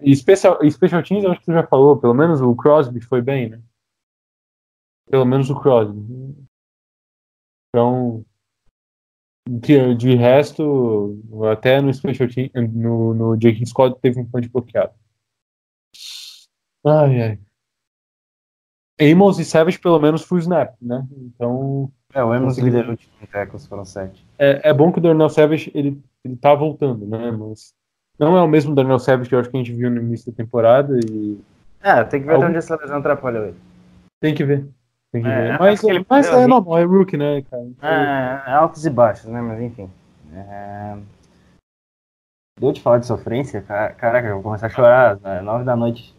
e 0.01 0.15
special, 0.15 0.59
special 0.69 1.01
teams, 1.03 1.23
eu 1.23 1.31
acho 1.31 1.39
que 1.39 1.45
tu 1.45 1.53
já 1.53 1.65
falou, 1.65 1.97
pelo 1.97 2.13
menos 2.13 2.41
o 2.41 2.55
Crosby 2.55 3.01
foi 3.01 3.21
bem, 3.21 3.49
né? 3.49 3.61
Pelo 5.09 5.25
menos 5.25 5.49
o 5.49 5.59
Crosby. 5.59 5.99
Então, 7.69 8.23
de, 9.49 9.95
de 9.95 10.15
resto, 10.15 11.19
até 11.51 11.81
no 11.81 11.93
special 11.93 12.29
team, 12.29 12.49
no, 12.73 13.13
no 13.13 13.37
Jake 13.37 13.65
Scott 13.65 13.99
teve 14.01 14.19
um 14.19 14.25
punch 14.29 14.47
bloqueado. 14.49 14.93
Ai, 16.85 17.21
ai. 17.21 17.39
Amos 18.99 19.39
e 19.39 19.45
Savage 19.45 19.79
pelo 19.79 19.99
menos 19.99 20.21
full 20.23 20.37
snap, 20.39 20.75
né? 20.81 21.07
Então, 21.17 21.91
É, 22.13 22.23
o 22.23 22.29
Consegui- 22.39 22.67
liderou 22.69 22.93
o 22.93 22.97
time 22.97 23.13
em 23.21 23.25
tackles, 23.25 23.65
foram 23.65 23.83
sete. 23.85 24.23
é, 24.37 24.69
é 24.69 24.73
bom 24.73 24.91
que 24.91 24.99
o 24.99 25.01
Darnell 25.01 25.29
Savage 25.29 25.71
ele, 25.73 25.99
ele 26.23 26.35
tá 26.35 26.53
voltando, 26.53 27.07
né? 27.07 27.31
Mas 27.31 27.73
não 28.21 28.37
é 28.37 28.41
o 28.41 28.47
mesmo 28.47 28.73
Darnell 28.75 28.99
Savage 28.99 29.27
que 29.29 29.35
eu 29.35 29.39
acho 29.39 29.49
que 29.49 29.57
a 29.57 29.59
gente 29.59 29.73
viu 29.73 29.89
no 29.89 29.97
início 30.01 30.31
da 30.31 30.35
temporada 30.37 30.97
e 31.05 31.39
É, 31.81 32.03
tem 32.03 32.19
que 32.21 32.27
ver 32.27 32.33
Algum- 32.33 32.43
até 32.45 32.49
onde 32.51 32.57
essa 32.59 32.75
lesão 32.75 32.97
atrapalhou 32.99 33.45
ele. 33.45 33.57
tem 34.21 34.33
que 34.35 34.43
ver. 34.45 34.67
Tem 35.11 35.21
que 35.23 35.27
É, 35.27 35.35
ver. 35.41 35.49
é 35.55 35.57
Mas, 35.59 35.83
ele 35.83 36.05
mas 36.09 36.27
é 36.27 36.47
normal, 36.47 36.77
é 36.77 36.83
rookie, 36.83 37.17
né, 37.17 37.41
cara? 37.41 37.67
É, 37.81 38.51
é 38.51 38.53
altos 38.53 38.85
e 38.85 38.89
baixos, 38.89 39.25
né? 39.25 39.41
Mas 39.41 39.59
enfim. 39.59 39.89
É... 40.33 40.97
Deu 42.59 42.71
de 42.71 42.81
falar 42.81 42.99
de 42.99 43.07
sofrência? 43.07 43.61
Ca- 43.61 43.89
Caraca, 43.93 44.27
eu 44.27 44.35
vou 44.35 44.43
começar 44.43 44.67
a 44.67 44.69
chorar. 44.69 45.19
Né? 45.19 45.41
Nove 45.41 45.63
da 45.65 45.75
noite. 45.75 46.15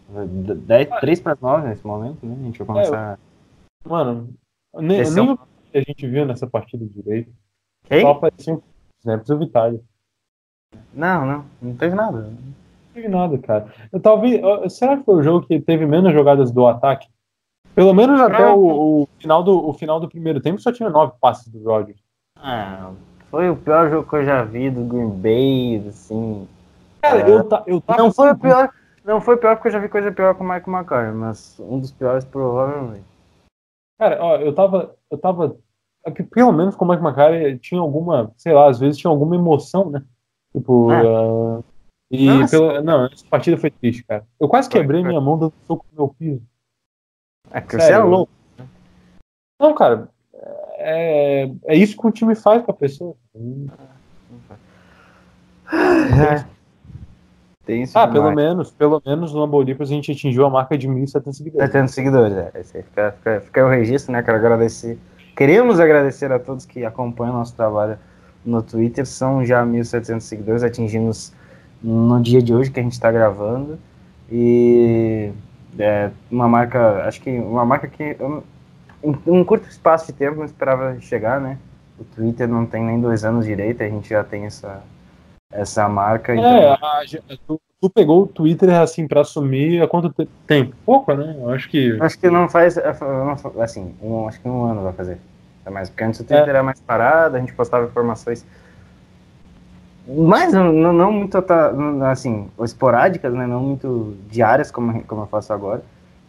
Dez, 0.67 0.89
três 1.01 1.21
para 1.21 1.39
nove 1.41 1.69
nesse 1.69 1.87
momento, 1.87 2.27
né? 2.27 2.37
A 2.41 2.45
gente 2.45 2.59
vai 2.59 2.67
começar. 2.67 3.19
Mano, 3.87 4.29
nem, 4.75 5.03
nem 5.03 5.19
é 5.19 5.23
um- 5.23 5.33
o 5.35 5.39
que 5.39 5.79
a 5.79 5.83
gente 5.83 6.07
viu 6.09 6.27
nessa 6.27 6.47
partida 6.47 6.85
direito. 6.85 7.33
Quem? 7.85 8.01
Só 8.03 8.11
apareciam 8.11 8.63
snaps 9.01 9.29
do 9.29 9.39
Vitória. 9.39 9.81
Não, 10.93 11.27
não. 11.27 11.45
Não 11.61 11.77
teve 11.77 11.95
nada. 11.95 12.19
Não 12.21 12.55
teve 12.95 13.09
nada, 13.09 13.39
cara. 13.39 13.67
Eu 13.93 14.01
talvez. 14.01 14.41
Será 14.73 14.97
que 14.97 15.05
foi 15.05 15.17
o 15.17 15.23
jogo 15.23 15.47
que 15.47 15.61
teve 15.61 15.87
menos 15.87 16.13
jogadas 16.13 16.51
do 16.51 16.67
ataque? 16.67 17.09
Pelo 17.75 17.95
menos 17.95 18.21
até 18.21 18.51
o, 18.51 19.03
o 19.03 19.09
final 19.19 19.43
do, 19.43 19.69
o 19.69 19.73
final 19.73 19.99
do 19.99 20.09
primeiro 20.09 20.41
tempo 20.41 20.61
só 20.61 20.71
tinha 20.71 20.91
nove 20.91 21.15
passes 21.21 21.49
do 21.49 21.63
Rodgers. 21.65 22.01
Ah, 22.37 22.91
foi 23.31 23.49
o 23.49 23.57
pior 23.57 23.89
jogo 23.91 24.09
que 24.09 24.17
eu 24.17 24.25
já 24.25 24.45
vi 24.45 24.71
do 24.71 24.85
Green 24.85 25.09
Bay, 25.09 25.89
assim. 25.89 26.47
Cara, 27.01 27.29
eu, 27.29 27.45
ta, 27.45 27.63
eu 27.67 27.81
tava. 27.81 28.03
Não 28.03 28.13
foi 28.13 28.31
o 28.31 28.39
pior. 28.39 28.71
Não 29.05 29.21
foi 29.21 29.35
o 29.35 29.39
pior 29.39 29.57
porque 29.57 29.69
eu 29.69 29.73
já 29.73 29.79
vi 29.79 29.89
coisa 29.89 30.13
pior 30.13 30.35
com 30.35 30.45
o 30.45 30.47
Michael 30.47 30.77
McCarthy, 30.77 31.17
mas 31.17 31.59
um 31.59 31.81
dos 31.81 31.91
piores 31.91 32.25
provavelmente. 32.25 33.05
Cara, 33.99 34.23
ó, 34.23 34.37
eu 34.37 34.55
tava. 34.55 34.95
Eu 35.11 35.19
tava. 35.19 35.57
é 36.07 36.11
Pelo 36.11 36.53
menos 36.53 36.77
com 36.77 36.85
o 36.85 36.89
Mike 36.89 37.03
McCarthy 37.03 37.59
tinha 37.59 37.81
alguma. 37.81 38.31
Sei 38.37 38.53
lá, 38.53 38.69
às 38.69 38.79
vezes 38.79 38.99
tinha 38.99 39.11
alguma 39.11 39.35
emoção, 39.35 39.91
né? 39.91 40.03
Tipo. 40.53 40.93
É. 40.93 40.97
ah, 41.07 41.61
e 42.11 42.27
Nossa. 42.27 42.51
pelo, 42.59 42.83
não, 42.83 43.07
essa 43.07 43.25
partida 43.31 43.57
foi 43.57 43.71
triste, 43.71 44.05
cara. 44.05 44.27
Eu 44.39 44.47
quase 44.49 44.71
Foi, 44.71 44.81
quebrei 44.81 45.01
foi. 45.01 45.09
minha 45.09 45.21
mão 45.21 45.39
dando 45.39 45.55
soco 45.67 45.87
no 45.93 45.97
meu 46.05 46.15
piso. 46.15 46.43
É 47.51 47.61
que 47.61 47.75
você 47.77 47.93
é 47.93 47.99
louco. 47.99 48.31
Não, 49.61 49.75
cara. 49.75 50.09
É, 50.77 51.51
é 51.67 51.75
isso 51.77 51.97
que 51.97 52.07
o 52.07 52.11
time 52.11 52.35
faz 52.35 52.63
com 52.65 52.71
a 52.71 52.75
pessoa. 52.75 53.15
Tem 57.65 57.83
isso 57.83 57.97
Ah, 57.97 58.07
demais. 58.07 58.13
pelo 58.25 58.35
menos, 58.35 58.71
pelo 58.73 59.01
menos 59.07 59.33
no 59.33 59.41
Lamborghini 59.41 59.79
a 59.81 59.85
gente 59.85 60.11
atingiu 60.11 60.45
a 60.45 60.51
marca 60.51 60.77
de 60.77 60.89
1.700 60.89 61.33
seguidores. 61.33 61.67
700 61.71 61.95
seguidores, 61.95 62.37
é. 62.37 62.51
Esse 62.57 62.77
aí 62.79 62.83
fica, 62.83 63.13
fica, 63.13 63.41
fica 63.41 63.61
aí 63.61 63.67
o 63.67 63.71
registro, 63.71 64.13
né? 64.13 64.23
Quero 64.23 64.37
agradecer. 64.37 64.99
Queremos 65.37 65.79
agradecer 65.81 66.31
a 66.33 66.39
todos 66.39 66.67
que 66.67 66.85
acompanham 66.85 67.35
o 67.35 67.39
nosso 67.39 67.55
trabalho 67.55 67.99
no 68.45 68.63
Twitter, 68.63 69.07
são 69.07 69.45
já 69.45 69.65
1.700 69.65 70.21
seguidores, 70.23 70.63
atingimos 70.63 71.33
no 71.83 72.21
dia 72.21 72.43
de 72.43 72.53
hoje 72.55 72.71
que 72.71 72.81
a 72.81 72.83
gente 72.83 72.93
está 72.93 73.11
gravando. 73.11 73.79
E 74.31 75.31
é 75.79 76.11
uma 76.31 76.49
marca, 76.49 77.05
acho 77.07 77.21
que 77.21 77.31
uma 77.39 77.65
marca 77.65 77.87
que 77.87 78.17
eu, 78.19 78.43
em 79.05 79.15
um 79.27 79.45
curto 79.45 79.69
espaço 79.69 80.07
de 80.07 80.13
tempo 80.13 80.39
não 80.39 80.45
esperava 80.45 80.99
chegar, 81.01 81.41
né? 81.41 81.59
O 81.99 82.05
Twitter 82.05 82.49
não 82.49 82.65
tem 82.67 82.83
nem 82.83 83.01
dois 83.01 83.25
anos 83.25 83.45
direito, 83.45 83.83
a 83.83 83.89
gente 83.89 84.09
já 84.09 84.25
tem 84.25 84.47
essa, 84.47 84.83
essa 85.53 85.89
marca. 85.89 86.35
então- 86.35 86.51
É, 86.51 86.79
a 86.81 87.05
ge- 87.05 87.23
tu, 87.47 87.61
tu 87.81 87.91
pegou 87.91 88.23
o 88.23 88.27
Twitter 88.27 88.71
assim 88.81 89.07
pra 89.07 89.21
assumir 89.21 89.83
há 89.83 89.87
quanto 89.89 90.09
te- 90.11 90.29
tempo? 90.47 90.75
Pouco, 90.87 91.13
né? 91.15 91.37
Eu 91.39 91.51
acho 91.51 91.69
que. 91.69 91.99
Acho 92.01 92.19
que 92.19 92.31
não 92.31 92.49
faz, 92.49 92.75
fa- 92.75 93.37
assim, 93.63 93.95
um, 94.03 94.27
acho 94.27 94.41
que 94.41 94.49
um 94.49 94.65
ano 94.65 94.83
vai 94.83 94.93
fazer. 94.93 95.19
É 95.65 95.71
mais, 95.71 95.89
porque 95.91 96.05
antes 96.05 96.21
o 96.21 96.25
Twitter 96.25 96.49
era 96.49 96.63
mais 96.63 96.81
parado, 96.81 97.37
a 97.37 97.41
gente 97.41 97.53
postava 97.53 97.87
informações 97.87 98.45
mais 100.07 100.53
não, 100.53 100.73
não- 100.73 100.93
não 100.93 101.13
muito 101.13 101.41
tá, 101.43 101.73
assim, 102.11 102.49
esporádicas, 102.61 103.33
né, 103.33 103.47
não 103.47 103.61
muito 103.61 104.17
diárias 104.29 104.71
como, 104.71 105.03
como 105.05 105.23
eu 105.23 105.27
faço 105.27 105.53
agora, 105.53 105.83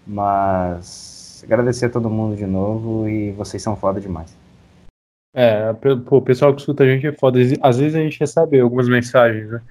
mas 0.06 1.44
agradecer 1.44 1.88
a 1.88 1.90
todo 1.90 2.10
mundo 2.10 2.36
de 2.36 2.46
novo 2.46 3.08
e 3.10 3.32
vocês 3.32 3.62
são 3.62 3.76
foda 3.76 4.00
demais. 4.00 4.36
É, 5.36 5.74
pô, 5.74 6.18
o 6.18 6.22
pessoal 6.22 6.54
que 6.54 6.62
escuta 6.62 6.84
a 6.84 6.88
gente 6.88 7.08
é 7.08 7.12
foda. 7.12 7.40
Às 7.62 7.80
vezes 7.80 7.96
a 7.96 8.00
gente 8.00 8.20
recebe 8.20 8.60
algumas 8.60 8.88
mensagens, 8.88 9.50
né? 9.50 9.62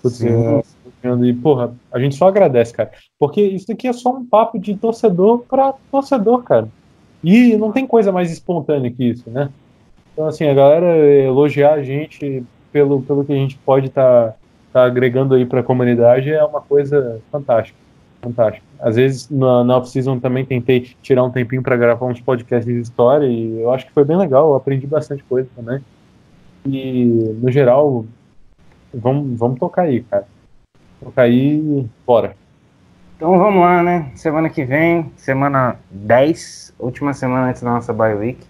Putz, 0.00 0.18
Sim. 0.18 0.28
eu- 0.28 1.24
E, 1.24 1.32
porra, 1.34 1.74
a 1.92 1.98
gente 1.98 2.14
só 2.14 2.28
agradece, 2.28 2.72
cara. 2.72 2.92
Porque 3.18 3.40
isso 3.42 3.72
aqui 3.72 3.88
é 3.88 3.92
só 3.92 4.10
um 4.14 4.24
papo 4.24 4.58
de 4.58 4.76
torcedor 4.76 5.40
pra 5.48 5.74
torcedor, 5.90 6.42
cara. 6.44 6.68
E 7.22 7.56
não 7.56 7.72
tem 7.72 7.86
coisa 7.86 8.10
mais 8.10 8.30
espontânea 8.30 8.90
que 8.90 9.04
isso, 9.04 9.28
né? 9.30 9.50
Então, 10.12 10.26
assim, 10.26 10.46
a 10.46 10.54
galera 10.54 10.96
elogiar 10.96 11.74
a 11.74 11.82
gente 11.82 12.44
pelo, 12.72 13.02
pelo 13.02 13.24
que 13.24 13.32
a 13.32 13.36
gente 13.36 13.58
pode 13.58 13.86
estar 13.86 14.36
agregando 14.72 15.34
aí 15.34 15.44
pra 15.44 15.62
comunidade 15.62 16.30
é 16.30 16.44
uma 16.44 16.60
coisa 16.60 17.20
fantástica. 17.30 17.78
Fantástica. 18.22 18.64
Às 18.78 18.96
vezes, 18.96 19.28
na, 19.30 19.64
na 19.64 19.78
off-season 19.78 20.18
também 20.18 20.44
tentei 20.44 20.80
tirar 21.02 21.24
um 21.24 21.30
tempinho 21.30 21.62
pra 21.62 21.76
gravar 21.76 22.06
uns 22.06 22.20
podcasts 22.20 22.72
de 22.72 22.80
história 22.80 23.26
e 23.26 23.60
eu 23.60 23.70
acho 23.72 23.86
que 23.86 23.92
foi 23.92 24.04
bem 24.04 24.16
legal. 24.16 24.50
Eu 24.50 24.56
aprendi 24.56 24.86
bastante 24.86 25.22
coisa 25.24 25.48
também. 25.54 25.80
E, 26.66 27.04
no 27.40 27.50
geral, 27.50 28.04
vamos, 28.92 29.38
vamos 29.38 29.58
tocar 29.58 29.82
aí, 29.82 30.02
cara. 30.02 30.26
Tocar 31.02 31.22
aí 31.22 31.86
bora. 32.06 32.36
Então 33.20 33.38
vamos 33.38 33.60
lá, 33.60 33.82
né? 33.82 34.10
Semana 34.14 34.48
que 34.48 34.64
vem, 34.64 35.12
semana 35.14 35.76
10, 35.90 36.72
última 36.78 37.12
semana 37.12 37.48
antes 37.50 37.60
da 37.60 37.70
nossa 37.70 37.92
bye 37.92 38.14
week. 38.14 38.46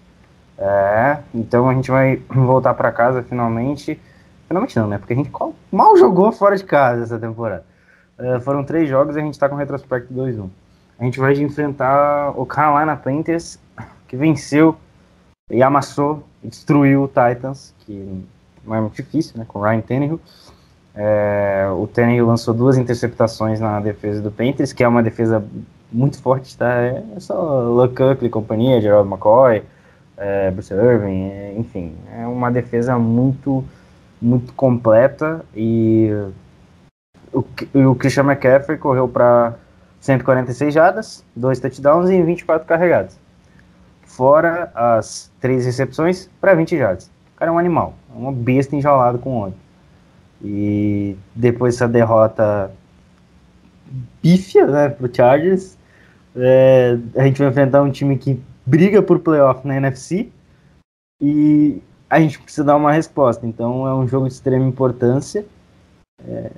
É, 0.57 1.17
então 1.35 1.67
a 1.67 1.73
gente 1.73 1.91
vai 1.91 2.21
voltar 2.33 2.73
pra 2.73 2.89
casa 2.89 3.21
finalmente. 3.21 3.99
Finalmente 4.47 4.79
não, 4.79 4.87
né? 4.87 4.97
Porque 4.97 5.11
a 5.11 5.15
gente 5.17 5.29
mal 5.69 5.97
jogou 5.97 6.31
fora 6.31 6.55
de 6.55 6.63
casa 6.63 7.03
essa 7.03 7.19
temporada. 7.19 7.65
É, 8.17 8.39
foram 8.39 8.63
três 8.63 8.87
jogos 8.87 9.17
e 9.17 9.19
a 9.19 9.21
gente 9.21 9.37
tá 9.37 9.49
com 9.49 9.55
retrospecto 9.55 10.13
2-1. 10.13 10.47
A 10.97 11.03
gente 11.03 11.19
vai 11.19 11.33
enfrentar 11.33 12.31
o 12.39 12.45
Carolina 12.45 12.95
Panthers, 12.95 13.59
que 14.07 14.15
venceu 14.15 14.77
e 15.49 15.61
amassou, 15.61 16.23
destruiu 16.41 17.03
o 17.03 17.07
Titans, 17.09 17.75
que 17.79 18.25
não 18.63 18.73
é 18.73 18.79
muito 18.79 18.95
difícil, 18.95 19.37
né? 19.37 19.43
Com 19.45 19.59
o 19.59 19.63
Ryan 19.63 19.81
Tannehill. 19.81 20.21
É, 20.93 21.67
o 21.73 21.87
Tannehill 21.87 22.25
lançou 22.25 22.53
duas 22.53 22.77
interceptações 22.77 23.59
na 23.59 23.79
defesa 23.79 24.21
do 24.21 24.31
Panthers, 24.31 24.73
que 24.73 24.83
é 24.83 24.87
uma 24.87 25.01
defesa 25.01 25.43
muito 25.91 26.21
forte, 26.21 26.57
tá? 26.57 26.73
É 26.81 27.19
só 27.19 27.61
Luck 27.61 27.95
e 28.21 28.29
companhia, 28.29 28.81
Gerald 28.81 29.07
McCoy, 29.07 29.63
é, 30.17 30.51
Bruce 30.51 30.73
Irving, 30.73 31.29
é, 31.29 31.53
enfim, 31.57 31.93
é 32.13 32.27
uma 32.27 32.51
defesa 32.51 32.97
muito, 32.97 33.63
muito 34.21 34.53
completa 34.53 35.43
e 35.55 36.09
o, 37.33 37.43
o 37.89 37.95
Christian 37.95 38.23
McCaffrey 38.23 38.77
correu 38.77 39.07
para 39.07 39.55
146 39.99 40.73
jardas, 40.73 41.25
dois 41.35 41.59
touchdowns 41.59 42.09
e 42.09 42.21
24 42.21 42.67
carregados. 42.67 43.17
Fora 44.03 44.71
as 44.75 45.31
três 45.39 45.65
recepções 45.65 46.29
para 46.39 46.53
20 46.53 46.77
jardas. 46.77 47.09
O 47.33 47.37
cara 47.37 47.49
é 47.49 47.53
um 47.53 47.57
animal, 47.57 47.93
é 48.13 48.17
uma 48.17 48.31
besta 48.31 48.75
enjaulada 48.75 49.17
com 49.17 49.37
ódio. 49.37 49.60
E 50.43 51.15
depois 51.35 51.75
dessa 51.75 51.87
derrota 51.87 52.71
pífia, 54.21 54.65
né, 54.65 54.89
pro 54.89 55.13
Chargers, 55.13 55.77
é, 56.35 56.97
a 57.15 57.23
gente 57.23 57.39
vai 57.39 57.49
enfrentar 57.49 57.83
um 57.83 57.91
time 57.91 58.17
que 58.17 58.39
briga 58.65 59.01
por 59.01 59.19
playoff 59.19 59.67
na 59.67 59.77
NFC 59.77 60.29
e 61.21 61.81
a 62.09 62.19
gente 62.19 62.39
precisa 62.39 62.63
dar 62.63 62.75
uma 62.75 62.91
resposta. 62.91 63.45
Então 63.45 63.87
é 63.87 63.93
um 63.93 64.07
jogo 64.07 64.27
de 64.27 64.33
extrema 64.33 64.65
importância. 64.65 65.45
É... 66.27 66.51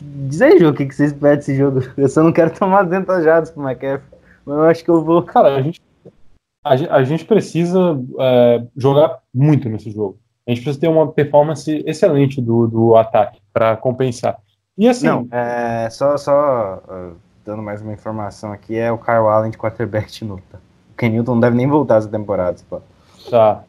Diz 0.00 0.40
aí, 0.40 0.58
João, 0.58 0.72
o 0.72 0.74
que 0.74 0.86
que 0.86 0.94
você 0.94 1.06
espera 1.06 1.36
desse 1.36 1.56
jogo? 1.56 1.80
Eu 1.96 2.08
só 2.08 2.22
não 2.22 2.32
quero 2.32 2.56
tomar 2.56 2.82
200 2.84 3.24
jardas 3.24 3.50
pro 3.50 3.62
McCaffrey, 3.62 4.20
mas 4.46 4.56
eu 4.56 4.64
acho 4.64 4.84
que 4.84 4.90
eu 4.90 5.04
vou. 5.04 5.22
Cara, 5.22 5.56
a 5.56 5.62
gente, 5.62 5.80
a, 6.64 6.76
gen- 6.76 6.88
a 6.88 7.02
gente 7.02 7.24
precisa 7.24 8.00
é, 8.20 8.64
jogar 8.76 9.18
muito 9.34 9.68
nesse 9.68 9.90
jogo. 9.90 10.18
A 10.48 10.50
gente 10.50 10.62
precisa 10.62 10.80
ter 10.80 10.88
uma 10.88 11.06
performance 11.06 11.84
excelente 11.86 12.40
do, 12.40 12.66
do 12.66 12.96
ataque 12.96 13.38
para 13.52 13.76
compensar. 13.76 14.38
E 14.78 14.88
assim, 14.88 15.06
Não, 15.06 15.28
é, 15.30 15.90
só, 15.90 16.16
só 16.16 16.82
uh, 16.88 17.16
dando 17.44 17.62
mais 17.62 17.82
uma 17.82 17.92
informação 17.92 18.50
aqui, 18.50 18.74
é 18.74 18.90
o 18.90 18.96
Kyle 18.96 19.28
Allen 19.28 19.50
de 19.50 19.58
quarterback 19.58 20.10
de 20.10 20.24
novo, 20.24 20.40
tá? 20.50 20.58
O 20.90 20.96
Ken 20.96 21.10
Newton 21.10 21.34
não 21.34 21.40
deve 21.40 21.54
nem 21.54 21.66
voltar 21.66 21.96
essa 21.96 22.08
temporada, 22.08 22.56
pô. 22.70 22.80
tá. 23.30 23.62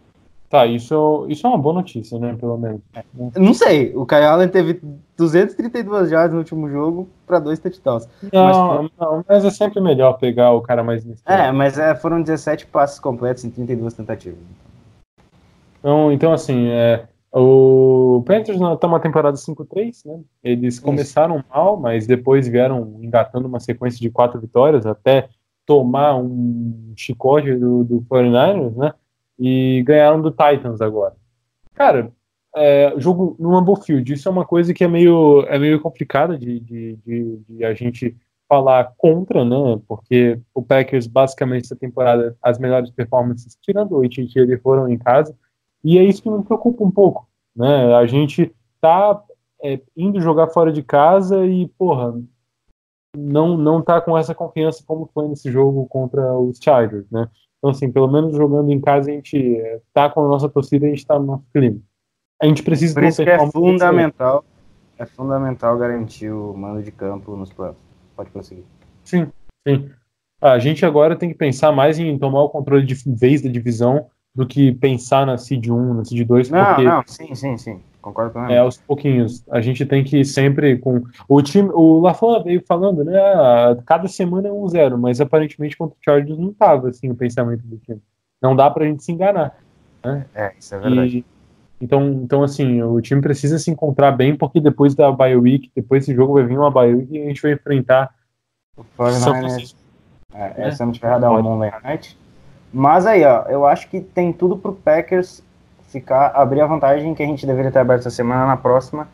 Tá, 0.50 0.66
isso, 0.66 1.28
isso 1.30 1.46
é 1.46 1.50
uma 1.50 1.60
boa 1.60 1.76
notícia, 1.76 2.18
né? 2.18 2.36
Pelo 2.40 2.58
menos. 2.58 2.82
Não 3.36 3.54
sei, 3.54 3.96
o 3.96 4.04
Kyle 4.04 4.24
Allen 4.24 4.48
teve 4.48 4.82
232 5.16 6.10
jardas 6.10 6.32
no 6.32 6.40
último 6.40 6.68
jogo 6.68 7.08
para 7.28 7.38
dois 7.38 7.60
touchdowns. 7.60 8.08
Não, 8.34 8.90
não, 9.00 9.24
mas 9.28 9.46
é 9.46 9.52
sempre 9.52 9.80
melhor 9.80 10.14
pegar 10.14 10.52
o 10.54 10.62
cara 10.62 10.84
mais. 10.84 11.06
É, 11.26 11.52
mas 11.52 11.78
é, 11.78 11.94
foram 11.94 12.24
17 12.24 12.66
passes 12.66 13.00
completos 13.00 13.46
em 13.46 13.52
32 13.52 13.94
tentativas. 13.94 14.40
Então, 15.80 16.12
então 16.12 16.34
assim, 16.34 16.68
é, 16.68 17.08
o 17.32 18.24
Panthers 18.26 18.60
está 18.60 18.88
uma 18.88 19.00
temporada 19.00 19.38
5-3, 19.38 20.06
né? 20.06 20.22
Eles 20.44 20.80
começaram 20.80 21.44
mal, 21.50 21.80
mas 21.80 22.08
depois 22.08 22.48
vieram 22.48 22.98
engatando 23.02 23.48
uma 23.48 23.60
sequência 23.60 24.00
de 24.00 24.10
quatro 24.10 24.40
vitórias 24.40 24.86
até 24.86 25.30
tomar 25.66 26.16
um 26.16 26.94
chicote 26.96 27.54
do, 27.56 27.84
do 27.84 28.02
49ers, 28.10 28.76
né? 28.76 28.94
E 29.38 29.84
ganharam 29.86 30.22
do 30.22 30.32
Titans 30.32 30.82
agora. 30.82 31.16
Cara, 31.74 32.12
é, 32.56 32.94
jogo 32.98 33.36
no 33.40 33.52
Lambeau 33.52 33.76
Field, 33.76 34.12
isso 34.12 34.28
é 34.28 34.32
uma 34.32 34.46
coisa 34.46 34.74
que 34.74 34.84
é 34.84 34.88
meio, 34.88 35.46
é 35.48 35.60
meio 35.60 35.80
complicada 35.80 36.38
de, 36.38 36.60
de, 36.60 36.98
de, 37.06 37.38
de 37.48 37.64
a 37.64 37.74
gente 37.74 38.18
falar 38.48 38.94
contra, 38.98 39.46
né? 39.46 39.80
Porque 39.88 40.40
o 40.54 40.64
Packers, 40.64 41.06
basicamente, 41.06 41.66
essa 41.66 41.76
temporada, 41.76 42.36
as 42.42 42.58
melhores 42.58 42.90
performances, 42.90 43.56
tirando 43.62 43.92
o 43.92 44.04
AT&T, 44.04 44.58
foram 44.64 44.90
em 44.90 44.98
casa. 44.98 45.38
E 45.84 45.98
é 45.98 46.04
isso 46.04 46.22
que 46.22 46.30
me 46.30 46.44
preocupa 46.44 46.84
um 46.84 46.92
pouco, 46.92 47.28
né? 47.56 47.96
A 47.96 48.06
gente 48.06 48.54
tá 48.82 49.22
é, 49.64 49.80
indo 49.96 50.22
jogar 50.22 50.48
fora 50.48 50.72
de 50.72 50.84
casa 50.84 51.46
e, 51.46 51.68
porra, 51.70 52.20
não, 53.16 53.58
não 53.58 53.82
tá 53.82 54.00
com 54.02 54.18
essa 54.18 54.36
confiança 54.36 54.84
como 54.86 55.10
foi 55.14 55.28
nesse 55.28 55.52
jogo 55.52 55.86
contra 55.88 56.38
os 56.38 56.60
Chargers, 56.62 57.10
né? 57.10 57.30
Então, 57.58 57.72
assim, 57.72 57.92
pelo 57.92 58.08
menos 58.08 58.36
jogando 58.36 58.72
em 58.72 58.80
casa, 58.80 59.10
a 59.10 59.14
gente 59.14 59.58
é, 59.58 59.82
tá 59.94 60.10
com 60.10 60.26
a 60.26 60.28
nossa 60.28 60.48
torcida, 60.48 60.86
a 60.86 60.90
gente 60.90 61.06
tá 61.06 61.20
no 61.20 61.26
nosso 61.26 61.44
clima. 61.54 61.80
A 62.42 62.46
gente 62.46 62.64
precisa 62.64 62.94
Por 62.94 63.04
isso 63.04 63.22
que 63.22 63.30
é 63.30 63.52
fundamental, 63.52 64.46
é 64.98 65.06
fundamental 65.06 65.78
garantir 65.78 66.32
o 66.32 66.54
mando 66.56 66.82
de 66.82 66.92
campo 66.92 67.36
nos 67.36 67.52
playoffs. 67.52 67.84
Pode 68.16 68.30
prosseguir. 68.30 68.64
Sim, 69.04 69.28
sim. 69.68 69.90
A 70.42 70.58
gente 70.58 70.86
agora 70.86 71.18
tem 71.18 71.30
que 71.30 71.36
pensar 71.36 71.74
mais 71.74 72.00
em 72.00 72.18
tomar 72.18 72.44
o 72.44 72.50
controle 72.50 72.86
de 72.86 72.96
vez 73.06 73.42
da 73.42 73.50
divisão 73.50 74.08
do 74.34 74.46
que 74.46 74.72
pensar 74.74 75.26
na 75.26 75.38
Seed 75.38 75.68
1, 75.68 75.94
na 75.96 76.06
Seed 76.06 76.26
2, 76.26 76.50
Não, 76.50 76.66
porque 76.66 76.84
não, 76.84 77.04
sim, 77.06 77.36
sim, 77.36 77.58
sim. 77.58 77.80
Concordo 78.02 78.30
é 78.30 78.34
plenamente. 78.34 78.60
aos 78.60 78.78
pouquinhos. 78.78 79.44
A 79.52 79.60
gente 79.60 79.86
tem 79.86 80.04
que 80.04 80.20
ir 80.20 80.26
sempre 80.26 80.78
com. 80.78 81.04
O 81.28 81.42
time. 81.42 81.70
O 81.74 82.00
LaFleur 82.00 82.44
veio 82.44 82.64
falando, 82.66 83.04
né? 83.04 83.20
ah, 83.20 83.78
Cada 83.86 84.08
semana 84.08 84.48
é 84.48 84.52
um 84.52 84.68
zero, 84.68 84.98
mas 84.98 85.20
aparentemente 85.20 85.78
contra 85.78 85.96
o 85.96 86.04
Chargers 86.04 86.40
não 86.40 86.54
tava 86.54 86.90
assim 86.90 87.10
o 87.10 87.16
pensamento 87.16 87.62
do 87.64 87.78
time. 87.78 88.02
Não 88.42 88.56
dá 88.56 88.70
pra 88.70 88.86
gente 88.86 89.04
se 89.04 89.12
enganar. 89.12 89.58
É, 90.34 90.54
isso 90.58 90.74
é 90.76 90.80
verdade. 90.80 91.18
E, 91.18 91.26
então, 91.82 92.10
então, 92.24 92.44
assim, 92.44 92.82
o 92.82 93.02
time 93.02 93.22
precisa 93.22 93.58
se 93.60 93.70
encontrar 93.70 94.12
bem, 94.12 94.36
porque 94.36 94.60
depois 94.62 94.96
da 94.96 95.12
bye 95.12 95.36
week, 95.36 95.72
depois 95.76 96.06
desse 96.06 96.16
jogo 96.16 96.34
vai 96.34 96.44
vir 96.44 96.58
uma 96.58 96.72
bye 96.72 96.94
week 96.94 97.14
e 97.14 97.24
a 97.24 97.28
gente 97.28 97.42
vai 97.42 97.54
enfrentar 97.54 98.14
O 98.78 98.84
São 99.12 99.34
49ers 99.34 99.40
Francisco. 99.40 99.80
É, 100.34 100.68
essa 100.68 100.86
não 100.86 100.92
tiver 100.92 101.20
dar 101.20 101.32
um 101.32 101.42
Monday 101.42 101.72
Night. 101.84 102.18
Mas 102.72 103.06
aí, 103.06 103.24
ó, 103.24 103.44
eu 103.50 103.66
acho 103.66 103.90
que 103.90 104.00
tem 104.00 104.32
tudo 104.32 104.58
pro 104.58 104.74
Packers 104.74 105.42
ficar, 105.88 106.28
abrir 106.36 106.62
a 106.62 106.68
vantagem 106.68 107.14
que 107.16 107.24
a 107.24 107.26
gente 107.26 107.46
deveria 107.46 107.72
ter 107.72 107.80
aberto 107.80 108.02
essa 108.02 108.12
semana 108.12 108.46
na 108.46 108.58
próxima, 108.58 109.08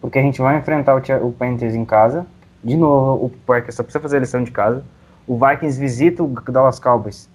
porque 0.00 0.18
a 0.18 0.22
gente 0.22 0.40
vai 0.40 0.58
enfrentar 0.58 0.96
o, 0.96 1.28
o 1.28 1.32
Panthers 1.32 1.74
em 1.74 1.84
casa. 1.84 2.26
De 2.62 2.76
novo, 2.76 3.26
o 3.26 3.30
Packers 3.46 3.76
só 3.76 3.82
precisa 3.82 4.02
fazer 4.02 4.16
a 4.16 4.20
lição 4.20 4.42
de 4.42 4.50
casa. 4.50 4.84
O 5.26 5.38
Vikings 5.38 5.78
visita 5.78 6.22
o 6.22 6.28
Dallas 6.28 6.80
Cowboys 6.80 7.28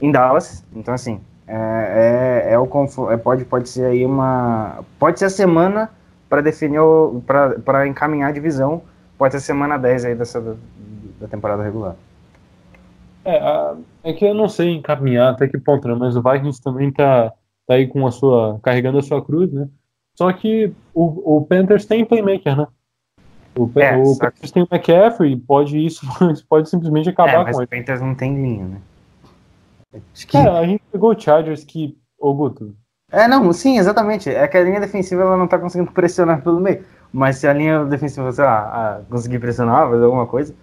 em 0.00 0.10
Dallas. 0.10 0.64
Então, 0.74 0.94
assim, 0.94 1.20
É, 1.48 2.44
é, 2.48 2.54
é 2.54 2.58
o 2.58 2.68
é, 3.10 3.16
pode, 3.16 3.44
pode 3.44 3.68
ser 3.68 3.84
aí 3.84 4.04
uma. 4.04 4.84
Pode 4.98 5.18
ser 5.18 5.26
a 5.26 5.30
semana 5.30 5.90
para 6.28 6.40
definir 6.40 6.80
para 7.64 7.86
encaminhar 7.86 8.30
a 8.30 8.32
divisão. 8.32 8.82
Pode 9.16 9.32
ser 9.32 9.38
a 9.38 9.40
semana 9.40 9.78
10 9.78 10.06
aí 10.06 10.14
dessa 10.16 10.40
da 11.20 11.28
temporada 11.28 11.62
regular. 11.62 11.94
É, 13.26 13.38
a- 13.38 13.76
é 14.04 14.12
que 14.12 14.24
eu 14.24 14.32
não 14.34 14.48
sei 14.48 14.74
encaminhar 14.74 15.32
até 15.32 15.48
que 15.48 15.58
ponto, 15.58 15.86
né? 15.88 15.94
Mas 15.98 16.16
o 16.16 16.22
Vikings 16.22 16.62
também 16.62 16.92
tá, 16.92 17.30
tá 17.66 17.74
aí 17.74 17.86
com 17.86 18.06
a 18.06 18.10
sua. 18.10 18.58
carregando 18.62 18.98
a 18.98 19.02
sua 19.02 19.24
cruz, 19.24 19.52
né? 19.52 19.68
Só 20.16 20.32
que 20.32 20.72
o, 20.94 21.36
o 21.36 21.44
Panthers 21.44 21.84
tem 21.84 22.04
playmaker, 22.04 22.56
né? 22.56 22.66
O, 23.58 23.70
É, 23.80 23.96
o 23.96 24.06
só 24.06 24.14
que- 24.14 24.26
Panthers 24.30 24.50
tem 24.52 24.62
o 24.62 24.68
McCaffrey 24.70 25.36
pode 25.36 25.84
isso 25.84 26.06
pode 26.48 26.68
simplesmente 26.70 27.08
É, 27.08 27.12
acabar 27.12 27.42
mas 27.44 27.56
com 27.56 27.58
o 27.58 27.62
ele. 27.62 27.66
Panthers 27.68 28.00
não 28.00 28.14
tem 28.14 28.34
linha, 28.40 28.64
né? 28.66 28.80
Acho 30.14 30.26
que- 30.26 30.32
Cara, 30.32 30.58
a 30.58 30.66
gente 30.66 30.82
pegou 30.92 31.12
o 31.12 31.18
Chargers 31.20 31.64
que. 31.64 31.96
Ô, 32.18 32.32
Guto, 32.34 32.74
É, 33.10 33.28
não, 33.28 33.52
sim, 33.52 33.78
exatamente. 33.78 34.28
É 34.30 34.46
que 34.48 34.56
a 34.56 34.62
linha 34.64 34.80
defensiva 34.80 35.22
ela 35.22 35.36
não 35.36 35.46
tá 35.46 35.58
conseguindo 35.58 35.92
pressionar 35.92 36.42
pelo 36.42 36.60
meio. 36.60 36.84
Mas 37.12 37.36
se 37.36 37.46
a 37.46 37.52
linha 37.52 37.84
defensiva, 37.84 38.30
sei 38.32 38.44
lá, 38.44 39.02
conseguir 39.08 39.38
pressionar, 39.38 39.88
fazer 39.88 40.04
alguma 40.04 40.26
coisa, 40.26 40.54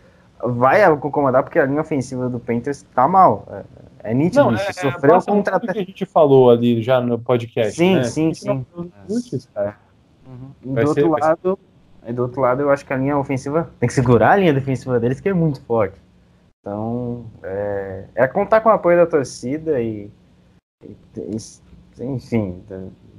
vai 0.45 0.83
incomodar 0.91 1.43
porque 1.43 1.59
a 1.59 1.65
linha 1.65 1.81
ofensiva 1.81 2.29
do 2.29 2.39
Panthers 2.39 2.83
tá 2.93 3.07
mal. 3.07 3.45
É, 4.03 4.11
é 4.11 4.13
nítido 4.13 4.43
Não, 4.45 4.53
isso. 4.53 4.63
é, 4.65 4.69
é 4.69 4.73
Sofreu 4.73 5.13
basicamente 5.13 5.25
contra 5.45 5.59
tudo 5.59 5.73
que 5.73 5.79
a 5.79 5.83
gente 5.83 6.05
falou 6.05 6.49
ali 6.51 6.81
já 6.81 6.99
no 7.01 7.17
podcast. 7.19 7.73
Sim, 7.75 7.95
né? 7.95 8.03
sim, 8.03 8.31
não 8.45 8.65
sim. 9.09 9.39
cara. 9.53 9.77
E 10.63 10.67
do 10.67 10.79
outro 10.79 10.93
ser- 10.93 11.07
lado, 11.09 11.59
do 12.13 12.21
outro 12.21 12.41
lado, 12.41 12.61
eu 12.61 12.69
acho 12.69 12.85
que 12.85 12.91
a 12.93 12.97
linha 12.97 13.17
ofensiva 13.17 13.69
tem 13.79 13.87
que 13.87 13.93
segurar 13.93 14.31
a 14.31 14.35
linha 14.37 14.53
defensiva 14.53 14.99
deles, 14.99 15.19
que 15.21 15.29
é 15.29 15.33
muito 15.33 15.61
forte. 15.61 15.95
Então, 16.59 17.25
é, 17.43 18.05
é 18.15 18.27
contar 18.27 18.61
com 18.61 18.69
o 18.69 18.71
apoio 18.71 18.97
da 18.97 19.05
torcida 19.05 19.81
e, 19.81 20.09
e- 20.83 20.95
e- 21.17 22.03
enfim, 22.03 22.61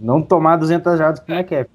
não 0.01 0.21
tomar 0.23 0.57
200 0.57 0.99
jardas 0.99 1.21
pro 1.21 1.35
McCaffrey. 1.35 1.71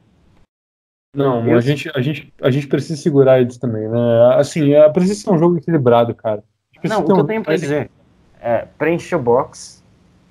Não, 1.13 1.45
Eu- 1.47 1.57
a 1.57 1.61
gente, 1.61 1.89
a, 1.95 2.01
gente, 2.01 2.33
a 2.41 2.51
gente 2.51 2.67
precisa 2.67 3.01
segurar 3.01 3.41
eles 3.41 3.57
também, 3.57 3.87
né? 3.87 4.35
Assim, 4.35 4.73
é, 4.73 4.87
precisa 4.89 5.15
ser 5.15 5.29
um 5.31 5.37
jogo 5.39 5.57
equilibrado, 5.57 6.13
cara. 6.13 6.43
Não, 6.83 7.01
o 7.01 7.05
que 7.05 7.11
um- 7.13 7.17
eu 7.17 7.23
tenho 7.25 7.43
pra 7.43 7.55
dizer 7.55 7.89
é 8.41 8.65
preenche 8.77 9.13
o 9.15 9.19
box 9.19 9.83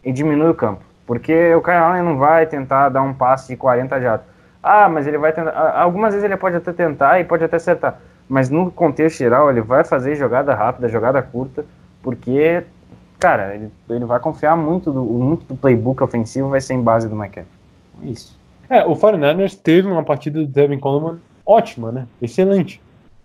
e 0.05 0.13
diminui 0.13 0.49
o 0.51 0.55
campo. 0.55 0.83
Porque 1.07 1.55
o 1.55 1.63
Kyle 1.63 1.77
Allen 1.77 2.03
não 2.03 2.17
vai 2.19 2.47
tentar 2.47 2.91
dar 2.91 3.03
um 3.03 3.13
passe 3.15 3.49
de 3.49 3.57
40 3.57 4.01
jardas. 4.01 4.27
Ah, 4.63 4.89
mas 4.89 5.07
ele 5.07 5.19
vai 5.19 5.33
tentar. 5.33 5.51
Algumas 5.77 6.13
vezes 6.13 6.25
ele 6.25 6.37
pode 6.37 6.57
até 6.57 6.73
tentar 6.73 7.19
e 7.21 7.25
pode 7.25 7.43
até 7.45 7.57
acertar. 7.57 7.99
Mas 8.29 8.51
no 8.51 8.71
contexto 8.71 9.19
geral, 9.19 9.51
ele 9.51 9.63
vai 9.63 9.85
fazer 9.85 10.15
jogada 10.17 10.55
rápida, 10.55 10.89
jogada 10.89 11.23
curta, 11.23 11.65
porque, 12.03 12.63
cara, 13.19 13.55
ele, 13.55 13.71
ele 13.89 14.05
vai 14.05 14.21
confiar 14.21 14.55
muito 14.57 14.93
do, 14.93 15.03
muito 15.03 15.47
do 15.47 15.57
playbook 15.57 16.03
ofensivo, 16.03 16.51
vai 16.51 16.61
ser 16.61 16.75
em 16.75 16.83
base 16.83 17.09
do 17.09 17.15
McCaffrey. 17.17 17.47
É 18.03 18.07
Isso. 18.07 18.38
É, 18.69 18.85
o 18.85 18.95
49ers 18.95 19.59
teve 19.61 19.89
uma 19.89 20.03
partida 20.03 20.41
do 20.41 20.47
Devin 20.47 20.79
Coleman 20.79 21.19
ótima, 21.45 21.91
né? 21.91 22.07
Excelente. 22.21 22.81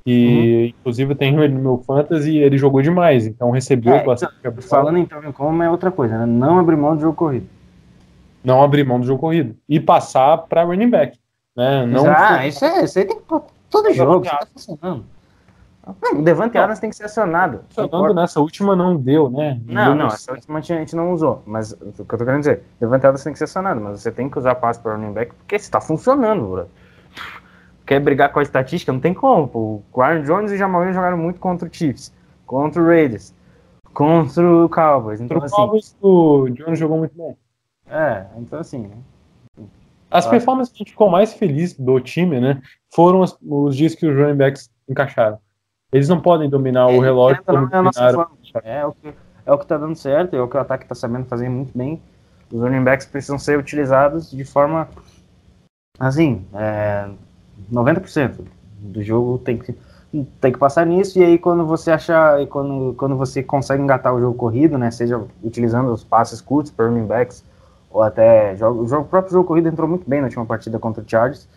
E, 0.06 0.74
inclusive, 0.80 1.14
eu 1.14 1.16
tenho 1.16 1.42
ele 1.42 1.54
no 1.54 1.62
meu 1.62 1.78
fantasy 1.78 2.32
e 2.32 2.38
ele 2.38 2.58
jogou 2.58 2.82
demais, 2.82 3.26
então 3.26 3.52
recebeu 3.52 3.94
É, 3.94 4.04
bastante 4.04 4.34
atenção. 4.44 4.70
Falando 4.70 4.98
em 4.98 5.06
Tevin 5.06 5.32
Coleman 5.32 5.66
é 5.66 5.70
outra 5.70 5.92
coisa, 5.92 6.18
né? 6.18 6.26
Não 6.26 6.60
abrir 6.60 6.76
mão 6.76 6.96
do 6.96 7.02
jogo 7.02 7.16
corrido. 7.16 7.48
Não 8.44 8.62
abrir 8.62 8.86
mão 8.86 9.00
do 9.00 9.06
jogo 9.06 9.22
corrido. 9.22 9.56
E 9.68 9.80
passar 9.80 10.38
para 10.40 10.64
running 10.64 10.90
back. 10.90 11.18
Né? 11.56 11.86
Não 11.86 12.06
ah, 12.10 12.46
isso, 12.48 12.66
é, 12.66 12.84
isso 12.84 13.00
aí 13.00 13.06
tem 13.06 13.18
que 13.18 13.24
todo 13.70 13.94
jogo, 13.94 14.26
isso 14.26 14.38
tá 14.38 14.48
funcionando. 14.52 15.06
Não, 15.86 16.20
o 16.20 16.24
Devante 16.24 16.56
Não. 16.56 16.64
Adams 16.64 16.80
tem 16.80 16.90
que 16.90 16.96
ser 16.96 17.06
acionado. 17.06 17.62
funcionando 17.70 18.14
nessa 18.14 18.40
última 18.40 18.76
não 18.76 18.96
deu, 18.96 19.30
né? 19.30 19.60
Não, 19.66 19.96
não, 19.96 20.08
no- 20.08 20.14
essa 20.14 20.32
última 20.32 20.60
a 20.60 20.62
gente- 20.62 20.96
não 20.96 21.12
usou. 21.12 21.42
Mas 21.46 21.74
o 21.74 21.78
que 21.92 22.02
eu 22.02 22.18
tô 22.18 22.24
querendo 22.26 22.40
dizer, 22.40 22.64
Devante 22.80 23.06
Adams 23.06 23.24
tem 23.24 23.34
que 23.34 23.38
ser 23.40 23.46
acionado, 23.46 23.82
mas 23.82 24.02
você 24.02 24.12
tem 24.12 24.30
que 24.30 24.40
usar 24.40 24.56
passe 24.56 24.80
para 24.80 24.96
running 24.96 25.12
back 25.12 25.34
porque 25.36 25.56
está 25.56 25.82
funcionando, 25.82 26.48
bro. 26.48 26.68
Quer 27.86 28.00
brigar 28.00 28.32
com 28.32 28.40
a 28.40 28.44
estatística? 28.44 28.94
Não 28.94 29.00
tem 29.02 29.14
como. 29.14 29.84
O 29.92 30.02
Aaron 30.02 30.24
Jones 30.24 30.52
e 30.52 30.56
o 30.56 30.58
Jamal 30.58 30.86
jogaram 30.94 31.18
muito 31.18 31.40
contra 31.40 31.68
o 31.68 31.74
Chiefs, 31.74 32.14
contra 32.46 32.82
o 32.82 32.86
Raiders, 32.86 33.34
contra 33.94 34.42
o 34.42 34.70
Cowboys. 34.70 35.20
Então, 35.20 35.38
Pro 35.38 35.46
assim, 35.46 35.56
Cowboys, 35.56 35.98
o 36.02 36.48
Jones 36.50 36.80
jogou 36.80 36.98
muito 36.98 37.14
bem. 37.18 37.36
é, 37.88 38.26
então 38.38 38.60
assim, 38.60 38.88
né? 38.88 38.96
As 40.10 40.28
performances 40.28 40.72
que 40.72 40.78
a 40.78 40.82
gente 40.84 40.92
ficou 40.92 41.10
mais 41.10 41.34
feliz 41.34 41.74
do 41.74 42.00
time, 42.00 42.40
né? 42.40 42.62
Foram 42.94 43.20
os, 43.22 43.36
os 43.42 43.76
dias 43.76 43.96
que 43.96 44.06
os 44.06 44.16
running 44.16 44.38
backs 44.38 44.70
encaixaram. 44.88 45.40
Eles 45.94 46.10
não 46.10 46.20
podem 46.20 46.50
dominar 46.50 46.88
o 46.88 46.96
É, 46.96 47.00
relógio 47.00 47.44
como 47.44 47.70
não, 47.70 47.80
é 47.80 47.82
nossa 47.82 48.12
dominaram. 48.12 48.32
É 48.64 48.86
o, 48.86 48.92
que, 48.92 49.14
é 49.46 49.54
o 49.54 49.58
que 49.58 49.66
tá 49.68 49.78
dando 49.78 49.96
certo, 49.96 50.36
é 50.36 50.42
o 50.42 50.48
que 50.48 50.58
o 50.58 50.60
ataque 50.60 50.88
tá 50.88 50.96
sabendo 50.96 51.26
fazer 51.26 51.48
muito 51.50 51.78
bem. 51.78 52.02
Os 52.52 52.60
running 52.60 52.84
backs 52.84 53.06
precisam 53.06 53.38
ser 53.38 53.58
utilizados 53.58 54.30
de 54.32 54.44
forma 54.44 54.88
assim, 56.00 56.46
é, 56.54 57.08
90% 57.72 58.40
do 58.80 59.02
jogo 59.02 59.38
tem 59.38 59.58
que, 59.58 59.76
tem 60.42 60.52
que 60.52 60.60
passar 60.60 60.86
nisso, 60.86 61.20
e 61.20 61.24
aí 61.24 61.38
quando 61.38 61.66
você 61.66 61.92
achar, 61.92 62.42
e 62.42 62.48
quando, 62.48 62.94
quando 62.96 63.16
você 63.16 63.42
consegue 63.42 63.82
engatar 63.82 64.14
o 64.14 64.20
jogo 64.20 64.36
corrido, 64.36 64.78
né, 64.78 64.92
seja 64.92 65.22
utilizando 65.44 65.92
os 65.92 66.04
passes 66.04 66.42
curtos 66.42 66.72
para 66.72 66.88
running 66.88 67.06
backs, 67.06 67.44
ou 67.90 68.02
até 68.02 68.56
jogo, 68.56 68.84
o, 68.84 68.88
jogo, 68.88 69.04
o 69.04 69.08
próprio 69.08 69.34
jogo 69.34 69.48
corrido 69.48 69.70
entrou 69.70 69.88
muito 69.88 70.10
bem 70.10 70.20
na 70.20 70.26
última 70.26 70.46
partida 70.46 70.80
contra 70.80 71.04
o 71.04 71.08
Chargers, 71.08 71.48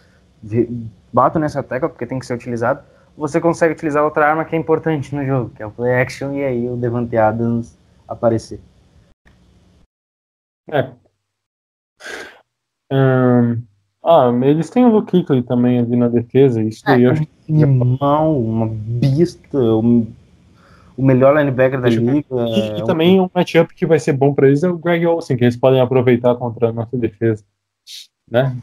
bato 1.13 1.39
nessa 1.39 1.63
tecla 1.63 1.89
porque 1.89 2.07
tem 2.07 2.19
que 2.19 2.27
ser 2.27 2.35
utilizado, 2.35 2.81
você 3.17 3.41
consegue 3.41 3.75
utilizar 3.75 4.05
outra 4.05 4.29
arma 4.29 4.45
que 4.45 4.55
é 4.55 4.59
importante 4.59 5.15
no 5.15 5.25
jogo, 5.25 5.51
que 5.51 5.63
é 5.63 5.67
o 5.67 5.71
play 5.71 5.95
action, 5.95 6.33
e 6.35 6.45
aí 6.45 6.69
o 6.69 6.77
Devante 6.77 7.17
Adams 7.17 7.77
aparecer. 8.07 8.61
É. 10.71 10.91
Ahn, 12.91 13.63
ah, 14.05 14.31
eles 14.43 14.71
têm 14.71 14.85
o 14.85 14.89
Luke 14.89 15.11
Kuechly 15.11 15.43
também 15.43 15.79
ali 15.79 15.97
na 15.97 16.09
defesa. 16.09 16.63
Isso 16.63 16.85
daí 16.85 17.03
eu 17.05 17.13
acho 17.13 17.23
que 17.23 17.53
Irmão, 17.53 18.41
uma 18.41 18.67
besta, 18.69 19.59
um- 19.59 20.13
o 20.97 21.03
melhor 21.05 21.37
linebacker 21.37 21.81
da 21.81 21.89
liga. 21.89 22.25
E, 22.31 22.75
é 22.75 22.79
e 22.79 22.83
um- 22.83 22.85
também 22.85 23.21
um 23.21 23.31
matchup 23.33 23.73
que 23.75 23.87
vai 23.87 23.99
ser 23.99 24.13
bom 24.13 24.35
pra 24.35 24.49
eles 24.49 24.63
é 24.63 24.69
o 24.69 24.79
Greg 24.79 25.07
Olsen, 25.07 25.37
que 25.37 25.45
eles 25.45 25.57
podem 25.57 25.81
aproveitar 25.81 26.35
contra 26.37 26.69
a 26.69 26.73
nossa 26.73 26.97
defesa. 26.97 27.45
Né? 28.31 28.57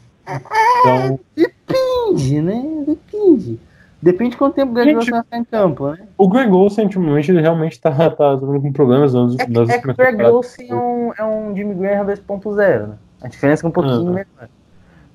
Então, 0.80 1.20
Depende, 1.34 2.42
né? 2.42 2.84
Depende. 2.86 3.58
Depende 4.04 4.30
de 4.32 4.36
quanto 4.36 4.54
tempo 4.54 4.70
o 4.72 4.74
Greg 4.74 4.88
Gente, 4.88 4.96
Olsen 4.98 5.12
vai 5.12 5.22
ficar 5.22 5.38
em 5.38 5.44
campo, 5.44 5.90
né? 5.92 6.06
o 6.18 6.28
Greg 6.28 6.52
Olsen, 6.52 6.84
ultimamente, 6.84 7.30
ele 7.30 7.40
realmente 7.40 7.80
tá, 7.80 7.90
tá 8.10 8.36
com 8.38 8.72
problemas 8.72 9.14
nas, 9.14 9.38
É, 9.38 9.46
nas 9.48 9.66
que- 9.68 9.72
é 9.74 9.78
que 9.80 9.90
o 9.90 9.94
Greg. 9.94 10.22
Olsen 10.24 10.70
é 10.70 10.74
um, 10.74 11.12
é 11.14 11.24
um 11.24 11.56
Jimmy 11.56 11.74
Graham 11.74 12.04
2.0, 12.04 12.86
né? 12.88 12.98
A 13.22 13.28
diferença 13.28 13.66
é 13.66 13.68
um 13.68 13.72
pouquinho 13.72 14.10
Ah. 14.10 14.12
menor. 14.12 14.48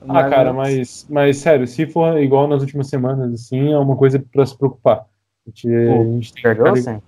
Ah, 0.08 0.30
cara, 0.30 0.54
mas, 0.54 1.06
mas 1.10 1.38
sério, 1.38 1.68
se 1.68 1.86
for 1.86 2.18
igual 2.20 2.48
nas 2.48 2.62
últimas 2.62 2.88
semanas, 2.88 3.32
assim, 3.34 3.72
é 3.72 3.78
uma 3.78 3.96
coisa 3.96 4.18
pra 4.32 4.44
se 4.46 4.58
preocupar. 4.58 5.06
A 5.46 5.50
gente, 5.50 5.68
a 5.68 6.04
gente 6.04 6.34
tem 6.34 6.42
Greg 6.44 6.62
Olsen? 6.62 7.02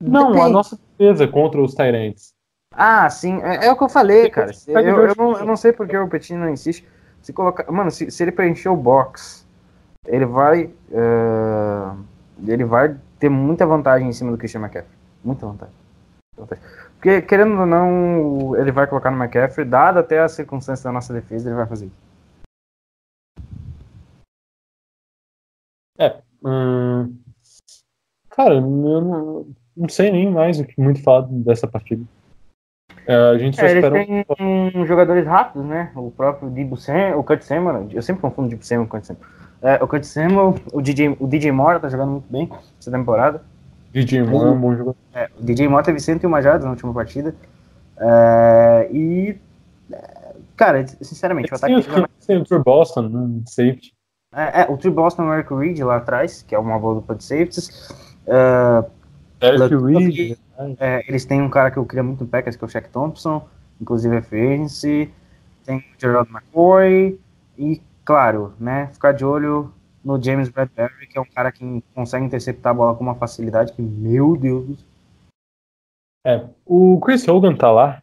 Não, 0.00 0.28
a 0.28 0.32
Depende. 0.32 0.52
nossa 0.52 0.78
defesa 0.98 1.26
contra 1.26 1.60
os 1.62 1.74
Tyrants. 1.74 2.34
Ah, 2.72 3.08
sim, 3.08 3.40
é, 3.42 3.66
é 3.66 3.72
o 3.72 3.76
que 3.76 3.82
eu 3.84 3.88
falei, 3.88 4.28
cara. 4.28 4.50
Eu, 4.68 4.80
eu, 5.08 5.14
não, 5.16 5.38
eu 5.38 5.46
não 5.46 5.56
sei 5.56 5.72
porque 5.72 5.96
o 5.96 6.06
Petit 6.08 6.34
não 6.34 6.50
insiste. 6.50 6.86
Se 7.22 7.32
colocar, 7.32 7.70
mano, 7.72 7.90
se, 7.90 8.10
se 8.10 8.22
ele 8.22 8.30
preencher 8.32 8.68
o 8.68 8.76
box, 8.76 9.45
ele 10.06 10.26
vai, 10.26 10.70
eh, 10.90 11.92
ele 12.46 12.64
vai 12.64 12.96
ter 13.18 13.28
muita 13.28 13.66
vantagem 13.66 14.08
em 14.08 14.12
cima 14.12 14.30
do 14.30 14.38
Christian 14.38 14.60
McCaffrey, 14.60 14.96
muita 15.24 15.46
vantagem. 15.46 15.74
Porque 16.96 17.22
querendo 17.22 17.58
ou 17.60 17.66
não, 17.66 18.56
ele 18.56 18.72
vai 18.72 18.86
colocar 18.86 19.10
no 19.10 19.22
McCaffrey, 19.22 19.66
dado 19.66 19.98
até 19.98 20.20
as 20.20 20.32
circunstâncias 20.32 20.84
da 20.84 20.92
nossa 20.92 21.12
defesa, 21.12 21.48
ele 21.48 21.56
vai 21.56 21.66
fazer 21.66 21.86
isso. 21.86 22.06
Hum, 26.44 27.18
cara, 28.30 28.54
eu 28.54 28.60
não, 28.60 29.46
não 29.76 29.88
sei 29.88 30.12
nem 30.12 30.30
mais 30.30 30.60
o 30.60 30.64
que 30.64 30.80
muito 30.80 31.02
falar 31.02 31.26
dessa 31.28 31.66
partida. 31.66 32.04
É, 33.06 33.14
a 33.14 33.38
gente 33.38 33.56
só 33.56 33.64
É, 33.64 33.74
espera. 33.74 33.92
têm 33.92 34.24
um, 34.40 34.86
jogadores 34.86 35.26
rápidos, 35.26 35.66
né? 35.66 35.92
O 35.96 36.10
próprio 36.10 36.50
Debo 36.50 36.76
Sam, 36.76 37.16
o 37.16 37.24
Kurt 37.24 37.42
Samuel, 37.42 37.88
eu 37.90 38.02
sempre 38.02 38.22
confundo 38.22 38.48
Debo 38.48 38.64
Samuel 38.64 38.88
com 38.88 38.96
o 38.96 39.00
Kurt. 39.00 39.18
É, 39.62 39.82
o 39.82 39.88
Kurt 39.88 40.04
Samuel, 40.04 40.54
o 40.72 40.80
DJ, 40.82 41.16
o 41.18 41.26
DJ 41.26 41.50
Moore 41.52 41.80
tá 41.80 41.88
jogando 41.88 42.10
muito 42.12 42.30
bem 42.30 42.48
essa 42.80 42.90
temporada. 42.90 43.42
DJ 43.92 44.22
Moore 44.22 44.48
é 44.48 44.50
um 44.50 44.60
bom 44.60 44.72
jogador. 44.72 44.96
É, 45.14 45.30
o 45.40 45.42
DJ 45.42 45.68
Moore 45.68 45.84
teve 45.84 45.98
101 46.00 46.42
jardas 46.42 46.64
na 46.64 46.70
última 46.70 46.92
partida. 46.92 47.34
É, 47.98 48.88
e, 48.92 49.36
é, 49.90 50.34
cara, 50.56 50.86
sinceramente, 51.00 51.50
o 51.52 51.56
ataque 51.56 51.72
é 51.74 51.78
o- 51.78 52.08
tem 52.26 52.36
o 52.38 52.44
Trey 52.44 52.60
Boston, 52.62 53.02
né, 53.08 53.40
safety. 53.46 53.94
É, 54.34 54.62
é, 54.62 54.66
o 54.68 54.76
Trey 54.76 54.92
Boston 54.92 55.24
e 55.24 55.26
o 55.28 55.34
Eric 55.34 55.54
Reed 55.54 55.78
lá 55.80 55.96
atrás, 55.96 56.42
que 56.42 56.54
é 56.54 56.58
uma 56.58 56.78
boa 56.78 56.96
dupla 56.96 57.14
de 57.14 57.24
safeties. 57.24 57.88
É, 58.26 58.84
Eric 59.40 59.74
Reed. 59.76 60.38
é, 60.78 61.04
eles 61.08 61.24
têm 61.24 61.40
um 61.40 61.48
cara 61.48 61.70
que 61.70 61.78
eu 61.78 61.86
queria 61.86 62.02
muito 62.02 62.24
no 62.24 62.26
Packers, 62.28 62.56
que 62.56 62.64
é 62.64 62.66
o 62.66 62.68
Shaq 62.70 62.90
Thompson, 62.90 63.46
inclusive 63.80 64.14
é 64.16 64.18
agency. 64.18 65.10
Tem 65.64 65.78
o 65.78 65.82
Gerald 65.98 66.30
McCoy. 66.30 67.18
E, 67.58 67.80
claro, 68.06 68.54
né, 68.58 68.86
ficar 68.88 69.12
de 69.12 69.24
olho 69.24 69.72
no 70.04 70.22
James 70.22 70.48
Bradbury, 70.48 71.08
que 71.08 71.18
é 71.18 71.20
um 71.20 71.28
cara 71.28 71.50
que 71.50 71.82
consegue 71.92 72.24
interceptar 72.24 72.70
a 72.70 72.74
bola 72.74 72.94
com 72.94 73.02
uma 73.02 73.16
facilidade 73.16 73.72
que, 73.72 73.82
meu 73.82 74.36
Deus. 74.36 74.84
É, 76.24 76.48
o 76.64 77.00
Chris 77.00 77.26
Hogan 77.26 77.56
tá 77.56 77.70
lá. 77.70 78.02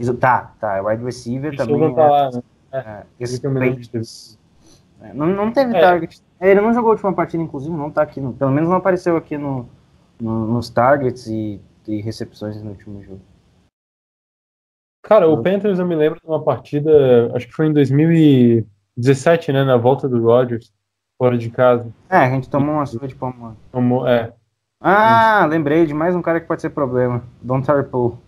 Isso- 0.00 0.16
Tá, 0.16 0.54
tá. 0.58 0.82
O 0.82 0.86
wide 0.88 1.04
receiver 1.04 1.52
O 1.52 1.56
também. 1.56 1.78
Souza 1.78 1.94
tá 1.94 2.02
é- 2.02 2.08
lá, 2.10 2.30
né? 2.30 2.42
é, 2.72 3.06
esse 3.20 3.34
de 3.34 3.40
ter 3.42 3.52
Patriots- 3.54 4.38
é, 5.00 5.12
não, 5.12 5.26
não 5.26 5.52
teve 5.52 5.76
É. 5.76 5.80
target. 5.80 6.22
Ele 6.40 6.60
não 6.60 6.72
jogou 6.74 6.90
a 6.90 6.92
última 6.94 7.12
partida, 7.14 7.42
inclusive, 7.42 7.74
não 7.74 7.90
tá 7.90 8.02
aqui. 8.02 8.20
no- 8.20 8.32
pelo 8.34 8.50
menos 8.50 8.68
não 8.68 8.76
apareceu 8.76 9.16
aqui 9.16 9.36
no, 9.38 9.68
no- 10.20 10.46
nos 10.48 10.68
targets 10.70 11.26
e, 11.26 11.60
e 11.86 12.00
recepções 12.00 12.60
no 12.62 12.70
último 12.70 13.02
jogo. 13.02 13.20
Cara, 15.02 15.28
o 15.28 15.42
Panthers 15.42 15.78
eu 15.78 15.86
me 15.86 15.94
lembro 15.94 16.18
de 16.18 16.26
uma 16.26 16.42
partida, 16.42 17.30
acho 17.36 17.46
que 17.46 17.52
foi 17.52 17.66
em 17.66 17.72
2017, 18.96 19.52
né? 19.52 19.64
Na 19.64 19.76
volta 19.76 20.08
do 20.08 20.22
Rodgers, 20.22 20.72
fora 21.18 21.36
de 21.36 21.50
casa. 21.50 21.92
É, 22.08 22.16
a 22.18 22.30
gente 22.30 22.48
tomou 22.48 22.76
uma 22.76 22.86
surra 22.86 23.08
de 23.08 23.14
palma. 23.14 23.56
Tomou- 23.72 24.06
é, 24.06 24.32
Ah, 24.80 25.46
lembrei 25.46 25.86
de 25.86 25.94
mais 25.94 26.14
um 26.14 26.20
cara 26.22 26.40
que 26.40 26.46
pode 26.46 26.60
ser 26.60 26.70
problema. 26.70 27.22
Don 27.40 27.62
Tarpo. 27.62 28.18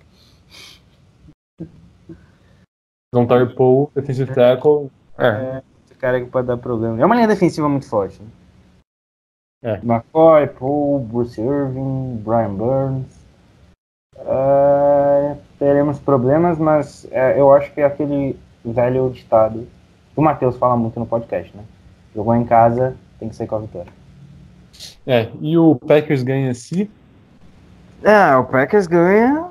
Don 3.12 3.26
Tarpo, 3.26 3.90
defensive 3.94 4.34
tackle. 4.34 4.90
É, 5.18 5.62
Esse 5.84 5.94
cara 5.94 6.20
que 6.20 6.26
pode 6.30 6.46
dar 6.46 6.56
problema. 6.56 7.00
É 7.00 7.04
uma 7.04 7.14
linha 7.14 7.28
defensiva 7.28 7.68
muito 7.68 7.88
forte. 7.88 8.20
Né? 8.22 8.28
É. 9.64 9.74
McCoy, 9.82 10.46
Paul, 10.46 11.00
Bruce 11.00 11.40
Irving, 11.40 12.16
Brian 12.24 12.54
Burns. 12.54 13.24
É, 14.18 15.36
teremos 15.58 15.98
problemas, 15.98 16.58
mas 16.58 17.06
é, 17.10 17.38
eu 17.38 17.52
acho 17.52 17.72
que 17.72 17.80
é 17.80 17.84
aquele 17.84 18.38
velho 18.64 19.10
ditado 19.10 19.66
o 20.16 20.22
Matheus 20.22 20.56
fala 20.56 20.76
muito 20.76 20.98
no 20.98 21.06
podcast, 21.06 21.54
né? 21.56 21.62
Jogou 22.14 22.34
em 22.34 22.44
casa, 22.44 22.96
tem 23.20 23.28
que 23.28 23.36
ser 23.36 23.46
com 23.46 23.56
a 23.56 23.58
vitória. 23.60 23.92
é. 25.06 25.30
E 25.40 25.56
o 25.58 25.76
Packers 25.76 26.22
ganha 26.22 26.52
se 26.54 26.90
É, 28.02 28.34
o 28.36 28.44
Packers 28.44 28.86
ganha 28.86 29.50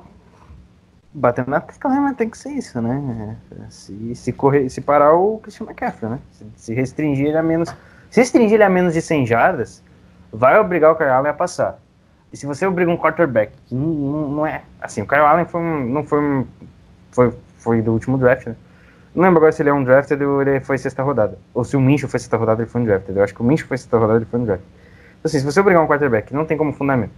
batendo 1.14 1.50
na 1.50 1.62
tecla, 1.62 1.92
mas 2.02 2.18
tem 2.18 2.30
que 2.30 2.38
ser 2.38 2.50
isso, 2.50 2.82
né? 2.82 3.38
Se, 3.70 4.16
se, 4.16 4.34
correr, 4.34 4.70
se 4.70 4.82
parar 4.82 5.14
o 5.14 5.40
Christian 5.40 5.66
McCaffrey, 5.66 6.12
né? 6.12 6.20
Se, 6.32 6.46
se 6.56 6.74
restringir 6.74 7.28
ele 7.28 7.38
a 7.38 7.44
menos. 7.44 7.74
Se 8.10 8.20
restringir 8.20 8.56
ele 8.56 8.64
a 8.64 8.70
menos 8.70 8.94
de 8.94 9.02
100 9.02 9.26
jardas, 9.26 9.84
vai 10.32 10.60
obrigar 10.60 10.92
o 10.92 10.96
Kyle 10.96 11.10
Allen 11.10 11.32
a 11.32 11.34
passar. 11.34 11.80
E 12.32 12.38
se 12.38 12.46
você 12.46 12.66
obriga 12.66 12.92
um 12.92 12.98
quarterback, 12.98 13.54
que 13.66 13.74
não, 13.74 13.88
não, 13.88 14.30
não 14.30 14.48
é. 14.48 14.64
Assim, 14.82 15.02
o 15.02 15.08
Kyle 15.08 15.22
Allen 15.22 15.46
foi 15.46 15.62
um, 15.62 15.86
não 15.86 16.04
foi 16.04 16.20
um. 16.20 16.48
Foi, 17.12 17.34
foi 17.58 17.82
do 17.82 17.94
último 17.94 18.18
draft, 18.18 18.48
né? 18.48 18.56
Não 19.16 19.24
lembro 19.24 19.38
agora 19.38 19.52
se 19.52 19.62
ele 19.62 19.70
é 19.70 19.74
um 19.74 19.84
drafted 19.84 20.22
ou 20.24 20.42
ele 20.42 20.60
foi 20.60 20.78
sexta 20.78 21.02
rodada. 21.02 21.40
Ou 21.54 21.64
se 21.64 21.78
o 21.78 21.80
Mincho 21.80 22.08
foi 22.08 22.20
sexta 22.20 22.36
rodada 22.36 22.62
ele 22.62 22.70
foi 22.70 22.82
um 22.82 22.84
drafted. 22.84 23.18
Eu 23.18 23.24
acho 23.24 23.34
que 23.34 23.42
o 23.42 23.46
Mincho 23.46 23.66
foi 23.66 23.78
sexta 23.78 23.98
rodada 23.98 24.20
ele 24.20 24.26
foi 24.26 24.40
um 24.40 24.44
draft. 24.44 24.64
Então, 25.20 25.22
assim, 25.30 25.40
se 25.40 25.46
você 25.46 25.60
obrigar 25.60 25.82
um 25.82 25.88
quarterback 25.88 26.34
não 26.34 26.46
tem 26.46 26.58
como 26.58 26.74
fundamento 26.74 27.14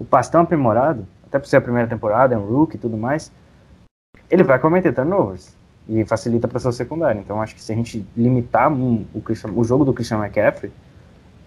o 0.00 0.04
pastão 0.04 0.40
aprimorado, 0.40 1.06
até 1.26 1.38
por 1.38 1.46
ser 1.46 1.58
a 1.58 1.60
primeira 1.60 1.86
temporada, 1.86 2.34
é 2.34 2.38
um 2.38 2.46
rookie 2.46 2.76
e 2.76 2.80
tudo 2.80 2.96
mais, 2.96 3.30
ele 4.30 4.42
vai 4.42 4.58
cometer 4.58 4.92
turnovers 4.94 5.54
e 5.86 6.04
facilita 6.06 6.48
para 6.48 6.58
sua 6.58 6.72
secundária. 6.72 7.20
Então 7.20 7.40
acho 7.40 7.54
que 7.54 7.62
se 7.62 7.70
a 7.70 7.76
gente 7.76 8.04
limitar 8.16 8.72
o, 8.72 9.06
o 9.54 9.64
jogo 9.64 9.84
do 9.84 9.92
Christian 9.92 10.18
McCaffrey, 10.18 10.72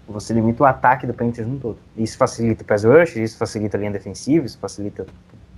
você 0.08 0.34
limita 0.34 0.64
o 0.64 0.66
ataque 0.66 1.08
do 1.08 1.14
Panthers 1.14 1.48
no 1.48 1.58
todo. 1.58 1.78
Isso 1.98 2.18
facilita 2.18 2.62
o 2.62 2.66
pass 2.66 2.84
rush, 2.84 3.16
isso 3.16 3.38
facilita 3.38 3.78
a 3.78 3.80
linha 3.80 3.92
defensiva, 3.92 4.46
isso 4.46 4.60
facilita... 4.60 5.06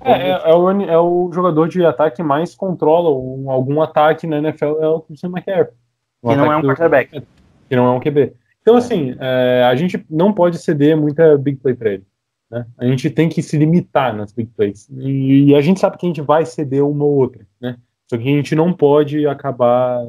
É, 0.06 0.30
é, 0.30 0.52
é 0.52 0.54
o, 0.54 0.82
é 0.82 1.00
o 1.00 1.32
jogador 1.34 1.68
de 1.68 1.84
ataque 1.86 2.18
que 2.18 2.24
mais 2.24 2.54
controla 2.56 3.10
um- 3.10 3.50
algum 3.50 3.82
ataque 3.82 4.26
na 4.28 4.38
NFL 4.38 4.78
é 4.82 4.88
o 4.88 5.00
Christian 5.02 5.30
McCaffrey. 5.30 5.74
Que 6.24 6.36
não 6.36 6.46
é 6.46 6.48
um 6.48 6.52
ataque 6.52 6.62
do- 6.62 6.68
quarterback. 6.68 7.24
Que 7.70 7.76
não 7.76 7.88
é 7.88 7.92
um 7.92 8.00
QB. 8.00 8.34
Então, 8.62 8.76
assim, 8.78 9.16
é, 9.20 9.64
a 9.70 9.76
gente 9.76 10.04
não 10.10 10.34
pode 10.34 10.58
ceder 10.58 10.96
muita 10.98 11.38
big 11.38 11.58
play 11.58 11.74
pra 11.76 11.92
ele. 11.92 12.04
Né? 12.50 12.66
A 12.78 12.86
gente 12.86 13.10
tem 13.10 13.28
que 13.30 13.42
se 13.42 13.58
limitar 13.58 14.16
nas 14.16 14.32
big 14.32 14.50
plays. 14.56 14.88
E, 14.90 15.50
e 15.52 15.56
a 15.56 15.62
gente 15.62 15.80
sabe 15.80 15.98
que 15.98 16.06
a 16.06 16.10
gente 16.10 16.22
vai 16.22 16.46
ceder 16.46 16.84
uma 16.86 17.04
ou 17.04 17.14
outra, 17.16 17.46
né? 17.60 17.78
Só 18.08 18.18
que 18.18 18.24
a 18.24 18.32
gente 18.36 18.54
não 18.56 18.72
pode 18.72 19.26
acabar 19.28 20.04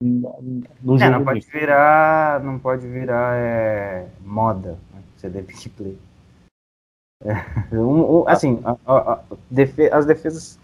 no 0.00 0.64
no 0.82 0.96
É, 0.96 0.98
jogo. 0.98 1.10
não 1.12 1.24
pode 1.24 1.46
virar, 1.52 2.44
não 2.44 2.58
pode 2.58 2.86
virar 2.88 3.36
é, 3.36 4.06
moda, 4.24 4.70
né? 4.92 5.00
CD 5.16 5.42
big 5.42 5.68
play. 5.70 5.96
É, 7.24 7.76
um- 7.76 8.20
um- 8.20 8.28
assim, 8.28 8.60
a- 8.64 8.76
a- 8.86 9.12
a- 9.14 9.22
defe- 9.50 9.90
as 9.92 10.06
defesas, 10.06 10.58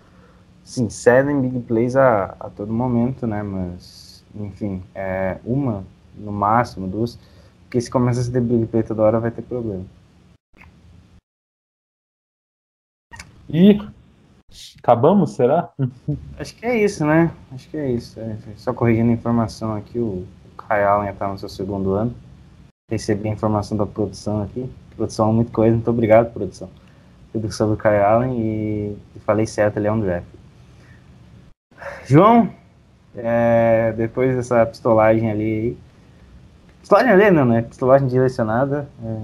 sim, 0.63 0.89
cedem 0.89 1.41
big 1.41 1.61
plays 1.61 1.97
a, 1.97 2.37
a 2.39 2.49
todo 2.51 2.73
momento, 2.73 3.27
né? 3.27 3.43
Mas, 3.43 4.25
enfim, 4.35 4.83
é, 4.95 5.39
uma 5.45 5.85
no 6.17 6.31
máximo, 6.31 6.87
duas, 6.87 7.19
porque 7.63 7.81
se 7.81 7.91
começa 7.91 8.21
a 8.21 8.25
ceder 8.25 8.43
big 8.43 8.67
play 8.67 8.83
toda 8.85 9.03
hora 9.03 9.19
vai 9.19 9.33
ter 9.33 9.43
problema. 9.43 9.85
E 13.49 13.79
acabamos, 14.79 15.33
será? 15.33 15.73
Acho 16.39 16.55
que 16.55 16.67
é 16.67 16.85
isso, 16.85 17.05
né? 17.05 17.33
Acho 17.53 17.69
que 17.69 17.77
é 17.77 17.91
isso. 17.91 18.19
É, 18.21 18.37
só 18.57 18.73
corrigindo 18.73 19.11
a 19.11 19.15
informação 19.15 19.75
aqui, 19.75 19.99
o, 19.99 20.25
o 20.25 20.27
Kyle 20.57 20.85
Allen 20.85 21.11
está 21.11 21.29
no 21.29 21.39
seu 21.39 21.49
segundo 21.49 21.93
ano. 21.95 22.15
Recebi 22.91 23.29
a 23.29 23.33
informação 23.33 23.77
da 23.77 23.87
produção 23.87 24.43
aqui. 24.43 24.71
Produção 24.97 25.33
muito 25.33 25.53
coisa, 25.53 25.75
muito 25.75 25.91
obrigado, 25.91 26.33
produção. 26.33 26.69
Tudo 27.33 27.51
sobre 27.53 27.75
o 27.75 27.77
Kyle 27.77 27.97
Allen 27.97 28.39
e, 28.39 28.97
e 29.17 29.21
falei 29.21 29.47
certo, 29.47 29.77
ele 29.77 29.89
é 29.89 29.93
um 29.93 30.01
draft. 30.01 30.27
João, 32.07 32.51
é, 33.17 33.93
depois 33.97 34.37
dessa 34.37 34.65
pistolagem 34.67 35.31
ali. 35.31 35.77
Pistolagem 36.81 37.13
ali 37.13 37.31
não, 37.31 37.45
né? 37.45 37.63
Pistolagem 37.63 38.09
direcionada. 38.09 38.89
É, 39.03 39.17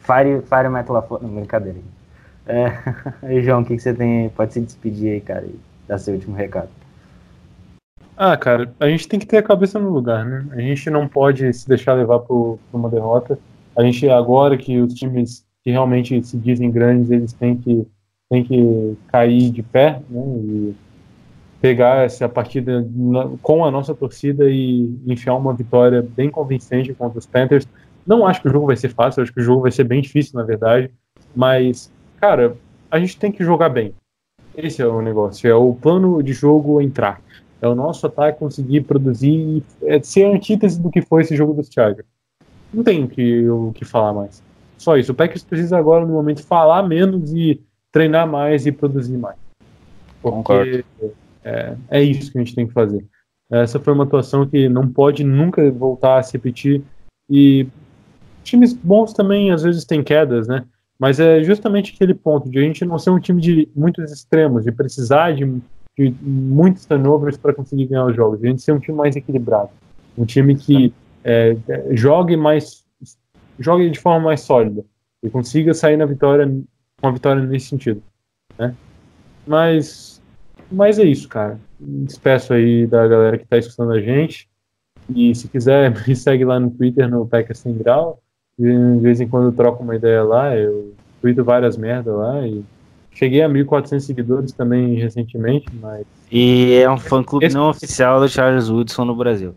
fire, 0.00 0.42
fire 0.42 0.68
Metal 0.68 0.94
lá 0.94 1.02
fora. 1.02 1.22
Não, 1.22 1.34
brincadeira. 1.34 1.78
É, 2.46 2.72
João, 3.42 3.62
o 3.62 3.64
que, 3.64 3.76
que 3.76 3.82
você 3.82 3.94
tem? 3.94 4.28
Pode 4.30 4.52
se 4.52 4.60
despedir 4.60 5.12
aí, 5.12 5.20
cara, 5.20 5.44
e 5.44 5.58
dar 5.86 5.98
seu 5.98 6.14
último 6.14 6.34
recado. 6.34 6.68
Ah, 8.16 8.36
cara, 8.36 8.70
a 8.78 8.86
gente 8.86 9.08
tem 9.08 9.18
que 9.18 9.26
ter 9.26 9.38
a 9.38 9.42
cabeça 9.42 9.78
no 9.78 9.88
lugar, 9.88 10.26
né? 10.26 10.46
A 10.52 10.60
gente 10.60 10.90
não 10.90 11.08
pode 11.08 11.52
se 11.54 11.66
deixar 11.66 11.94
levar 11.94 12.18
por 12.18 12.58
uma 12.72 12.88
derrota. 12.90 13.38
A 13.76 13.82
gente, 13.82 14.08
agora 14.08 14.56
que 14.56 14.78
os 14.80 14.94
times 14.94 15.46
que 15.62 15.70
realmente 15.70 16.22
se 16.24 16.36
dizem 16.36 16.70
grandes, 16.70 17.10
eles 17.10 17.32
têm 17.32 17.56
que, 17.56 17.86
têm 18.28 18.44
que 18.44 18.96
cair 19.08 19.50
de 19.50 19.62
pé, 19.62 20.00
né? 20.08 20.22
E 20.38 20.74
pegar 21.60 22.04
essa 22.04 22.28
partida 22.28 22.86
na- 22.90 23.30
com 23.42 23.64
a 23.64 23.70
nossa 23.70 23.94
torcida 23.94 24.50
e 24.50 24.98
enfiar 25.06 25.34
uma 25.34 25.52
vitória 25.52 26.02
bem 26.16 26.30
convincente 26.30 26.94
contra 26.94 27.18
os 27.18 27.26
Panthers. 27.26 27.68
Não 28.06 28.26
acho 28.26 28.40
que 28.40 28.48
o 28.48 28.50
jogo 28.50 28.66
vai 28.66 28.76
ser 28.76 28.88
fácil, 28.88 29.22
acho 29.22 29.32
que 29.32 29.40
o 29.40 29.44
jogo 29.44 29.62
vai 29.62 29.70
ser 29.70 29.84
bem 29.84 30.00
difícil, 30.00 30.38
na 30.38 30.42
verdade. 30.44 30.90
Mas, 31.36 31.92
cara, 32.18 32.56
a 32.90 32.98
gente 32.98 33.18
tem 33.18 33.30
que 33.30 33.44
jogar 33.44 33.68
bem. 33.68 33.92
Esse 34.56 34.80
é 34.80 34.86
o 34.86 35.02
negócio, 35.02 35.48
é 35.48 35.54
o 35.54 35.74
plano 35.74 36.22
de 36.22 36.32
jogo 36.32 36.80
entrar. 36.80 37.20
É 37.60 37.68
o 37.68 37.74
nosso 37.74 38.06
ataque 38.06 38.38
conseguir 38.38 38.80
produzir, 38.82 39.62
é 39.82 40.02
ser 40.02 40.24
a 40.24 40.30
antítese 40.30 40.80
do 40.80 40.90
que 40.90 41.02
foi 41.02 41.22
esse 41.22 41.36
jogo 41.36 41.52
dos 41.52 41.68
Chargers. 41.68 42.08
Não 42.72 42.82
tem 42.84 43.04
o 43.04 43.08
que, 43.08 43.48
o 43.48 43.72
que 43.72 43.84
falar 43.84 44.12
mais. 44.12 44.42
Só 44.78 44.96
isso. 44.96 45.12
O 45.12 45.14
Packers 45.14 45.44
precisa 45.44 45.76
agora, 45.76 46.06
no 46.06 46.12
momento, 46.12 46.42
falar 46.42 46.82
menos 46.82 47.32
e 47.32 47.60
treinar 47.92 48.26
mais 48.26 48.66
e 48.66 48.72
produzir 48.72 49.18
mais. 49.18 49.36
Porque 50.22 50.84
é, 51.44 51.74
é 51.90 52.02
isso 52.02 52.30
que 52.30 52.38
a 52.38 52.42
gente 52.42 52.54
tem 52.54 52.66
que 52.66 52.72
fazer. 52.72 53.04
Essa 53.50 53.80
foi 53.80 53.92
uma 53.92 54.04
atuação 54.04 54.46
que 54.46 54.68
não 54.68 54.88
pode 54.88 55.24
nunca 55.24 55.70
voltar 55.70 56.18
a 56.18 56.22
se 56.22 56.34
repetir. 56.34 56.82
E 57.28 57.66
times 58.44 58.72
bons 58.72 59.12
também, 59.12 59.50
às 59.50 59.62
vezes, 59.62 59.84
têm 59.84 60.02
quedas, 60.02 60.46
né? 60.46 60.64
Mas 60.98 61.18
é 61.18 61.42
justamente 61.42 61.94
aquele 61.94 62.14
ponto 62.14 62.48
de 62.48 62.58
a 62.58 62.62
gente 62.62 62.84
não 62.84 62.98
ser 62.98 63.10
um 63.10 63.18
time 63.18 63.40
de 63.40 63.68
muitos 63.74 64.12
extremos, 64.12 64.64
de 64.64 64.70
precisar 64.70 65.32
de, 65.32 65.44
de 65.98 66.14
muitos 66.22 66.84
turnovers 66.84 67.36
para 67.36 67.54
conseguir 67.54 67.86
ganhar 67.86 68.04
os 68.04 68.14
jogos. 68.14 68.42
A 68.44 68.46
gente 68.46 68.62
ser 68.62 68.72
um 68.72 68.78
time 68.78 68.96
mais 68.96 69.16
equilibrado. 69.16 69.70
Um 70.16 70.24
time 70.24 70.54
que 70.54 70.92
é, 71.24 71.56
jogue 71.92 72.36
mais 72.36 72.84
jogue 73.58 73.90
de 73.90 73.98
forma 73.98 74.26
mais 74.26 74.40
sólida 74.40 74.82
e 75.22 75.28
consiga 75.28 75.74
sair 75.74 75.96
na 75.96 76.06
vitória 76.06 76.46
com 77.00 77.06
a 77.06 77.10
vitória 77.12 77.42
nesse 77.42 77.66
sentido, 77.66 78.02
né? 78.58 78.74
Mas 79.46 80.20
mas 80.70 80.98
é 80.98 81.04
isso, 81.04 81.28
cara. 81.28 81.58
Despeço 81.78 82.52
aí 82.52 82.86
da 82.86 83.06
galera 83.08 83.36
que 83.38 83.46
tá 83.46 83.58
escutando 83.58 83.92
a 83.92 84.00
gente. 84.00 84.48
E 85.14 85.34
se 85.34 85.48
quiser, 85.48 85.92
me 86.06 86.14
segue 86.14 86.44
lá 86.44 86.60
no 86.60 86.70
Twitter, 86.70 87.08
no 87.08 87.26
Packers 87.26 87.58
Sem 87.58 87.76
Grau. 87.76 88.22
De 88.58 88.98
vez 89.00 89.20
em 89.20 89.26
quando 89.26 89.46
eu 89.46 89.52
troco 89.52 89.82
uma 89.82 89.96
ideia 89.96 90.22
lá, 90.22 90.54
eu 90.56 90.94
tweeto 91.20 91.42
várias 91.42 91.76
merdas 91.76 92.14
lá. 92.14 92.46
E 92.46 92.62
cheguei 93.10 93.42
a 93.42 93.48
1.400 93.48 94.00
seguidores 94.00 94.52
também 94.52 94.94
recentemente, 94.94 95.66
mas 95.80 96.06
E 96.30 96.74
é 96.74 96.88
um 96.90 96.98
fã-clube 96.98 97.46
Esse- 97.46 97.56
não 97.56 97.70
oficial 97.70 98.20
do 98.20 98.28
Charles 98.28 98.68
Woodson 98.68 99.04
no 99.06 99.16
Brasil. 99.16 99.54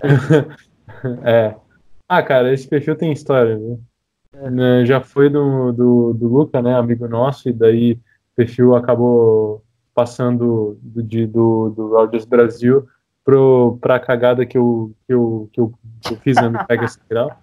É. 1.24 1.54
Ah, 2.08 2.22
cara, 2.22 2.52
esse 2.52 2.66
perfil 2.66 2.96
tem 2.96 3.12
história, 3.12 3.56
viu? 3.56 3.80
Né, 4.50 4.84
Já 4.86 5.00
foi 5.00 5.28
do, 5.28 5.72
do, 5.72 6.12
do 6.14 6.28
Luca, 6.28 6.62
né, 6.62 6.74
amigo 6.74 7.08
nosso, 7.08 7.48
e 7.48 7.52
daí 7.52 7.92
o 7.92 8.00
perfil 8.36 8.74
acabou 8.74 9.62
passando 9.94 10.78
do, 10.80 11.02
de, 11.02 11.26
do, 11.26 11.70
do 11.70 11.88
Rogers 11.88 12.24
Brasil 12.24 12.86
pro, 13.24 13.78
pra 13.80 13.98
cagada 13.98 14.46
que 14.46 14.56
eu, 14.56 14.94
que 15.06 15.12
eu, 15.12 15.50
que 15.52 15.60
eu, 15.60 15.74
que 16.00 16.12
eu 16.12 16.16
fiz 16.18 16.36
né, 16.36 16.48
no 16.48 16.64
Pega 16.66 16.86
Central. 16.86 17.40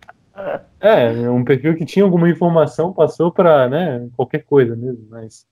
É, 0.79 1.09
um 1.29 1.43
perfil 1.43 1.75
que 1.75 1.85
tinha 1.85 2.03
alguma 2.05 2.29
informação 2.29 2.93
passou 2.93 3.31
pra, 3.31 3.67
né, 3.69 4.07
qualquer 4.15 4.43
coisa 4.43 4.75
mesmo, 4.75 5.05
mas 5.09 5.45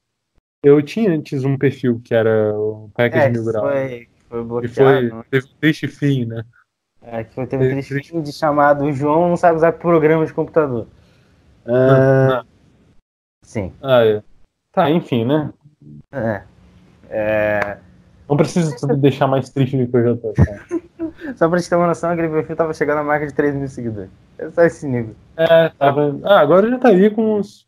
Eu 0.64 0.82
tinha 0.82 1.12
antes 1.12 1.44
um 1.44 1.58
perfil 1.58 2.00
que 2.04 2.14
era 2.14 2.54
o 2.58 2.90
Packers 2.94 3.26
É, 3.26 3.30
Mil 3.30 3.44
que 3.44 3.52
Grau. 3.52 3.64
foi, 3.64 4.08
foi 4.30 4.40
E 4.40 4.44
bloqueado. 4.44 4.74
foi, 4.74 5.10
né? 5.10 5.24
teve 5.30 5.46
um 5.46 5.58
triste 5.60 5.88
fim, 5.88 6.26
né? 6.26 6.44
É, 7.06 7.24
que 7.24 7.34
foi, 7.34 7.46
teve 7.46 7.64
Teve 7.64 7.80
aquele 7.80 8.04
filme 8.04 8.24
de 8.24 8.32
chamado 8.32 8.92
João 8.94 9.30
não 9.30 9.38
sabe 9.38 9.58
usar 9.58 9.74
programa 9.74 10.26
de 10.26 10.34
computador. 10.34 10.88
Ah, 11.66 12.44
sim. 13.44 13.74
Ah, 13.82 14.06
é. 14.06 14.24
Tá, 14.72 14.90
enfim, 14.90 15.26
né? 15.26 15.52
É. 16.12 16.44
É, 17.10 17.78
Não 18.28 18.36
precisa 18.36 18.76
deixar 18.96 19.28
mais 19.28 19.50
triste 19.50 19.78
do 19.78 19.88
que 19.88 19.98
eu 19.98 20.04
já 20.04 20.22
tô. 20.22 20.34
tá? 20.34 20.66
Só 21.36 21.48
pra 21.48 21.60
gente 21.60 21.70
ter 21.70 21.76
uma 21.76 21.88
noção, 21.88 22.10
aquele 22.10 22.30
perfil 22.30 22.56
tava 22.56 22.74
chegando 22.74 23.00
à 23.00 23.04
marca 23.04 23.28
de 23.28 23.34
3 23.34 23.54
mil 23.54 23.68
seguidores. 23.68 24.10
É 24.38 24.50
só 24.50 24.64
esse 24.64 24.88
nível. 24.88 25.16
É, 25.38 25.70
tava. 25.70 26.20
Ah, 26.24 26.40
agora 26.40 26.68
já 26.70 26.76
estaria 26.76 27.12
com 27.12 27.36
uns. 27.38 27.68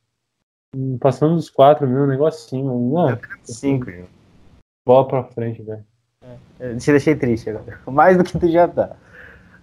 Passando 1.00 1.36
dos 1.36 1.50
4 1.50 1.88
mil, 1.88 2.20
um 2.20 2.26
assim, 2.26 2.64
mano. 2.64 2.94
Não, 2.94 3.20
5, 3.44 3.92
João. 3.92 4.08
bola 4.86 5.08
pra 5.08 5.24
frente, 5.26 5.62
velho. 5.62 5.86
Eu 6.60 6.78
te 6.78 6.92
deixei 6.92 7.16
triste 7.16 7.50
agora. 7.50 7.80
Mais 7.88 8.18
do 8.18 8.24
que 8.24 8.38
tu 8.38 8.50
já 8.50 8.68
tá. 8.68 8.96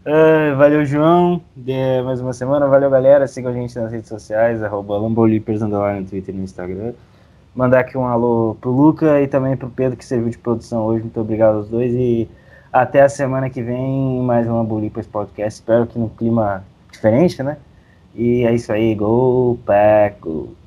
Ah, 0.04 0.54
valeu, 0.56 0.84
João. 0.84 1.40
De 1.56 2.02
mais 2.02 2.20
uma 2.20 2.32
semana. 2.32 2.66
Valeu, 2.66 2.90
galera. 2.90 3.26
Sigam 3.28 3.52
a 3.52 3.54
gente 3.54 3.78
nas 3.78 3.92
redes 3.92 4.08
sociais, 4.08 4.62
arroba 4.62 4.98
Lambolipers, 4.98 5.60
no 5.60 5.70
Twitter 6.04 6.34
e 6.34 6.38
no 6.38 6.44
Instagram. 6.44 6.92
Mandar 7.54 7.80
aqui 7.80 7.96
um 7.96 8.06
alô 8.06 8.56
pro 8.60 8.70
Luca 8.70 9.20
e 9.20 9.28
também 9.28 9.56
pro 9.56 9.70
Pedro, 9.70 9.96
que 9.96 10.04
serviu 10.04 10.30
de 10.30 10.38
produção 10.38 10.84
hoje. 10.86 11.02
Muito 11.02 11.20
obrigado 11.20 11.58
aos 11.58 11.68
dois. 11.68 11.92
E 11.92 12.28
até 12.72 13.02
a 13.02 13.08
semana 13.08 13.48
que 13.48 13.62
vem, 13.62 14.20
mais 14.22 14.48
um 14.48 14.56
Lambolipers 14.56 15.06
podcast. 15.06 15.60
Espero 15.60 15.86
que 15.86 15.98
no 15.98 16.08
clima 16.08 16.64
diferente, 16.90 17.42
né? 17.42 17.58
E 18.14 18.44
é 18.44 18.52
isso 18.54 18.72
aí. 18.72 18.94
Go, 18.96 19.58
Pack, 19.64 20.20
go. 20.20 20.61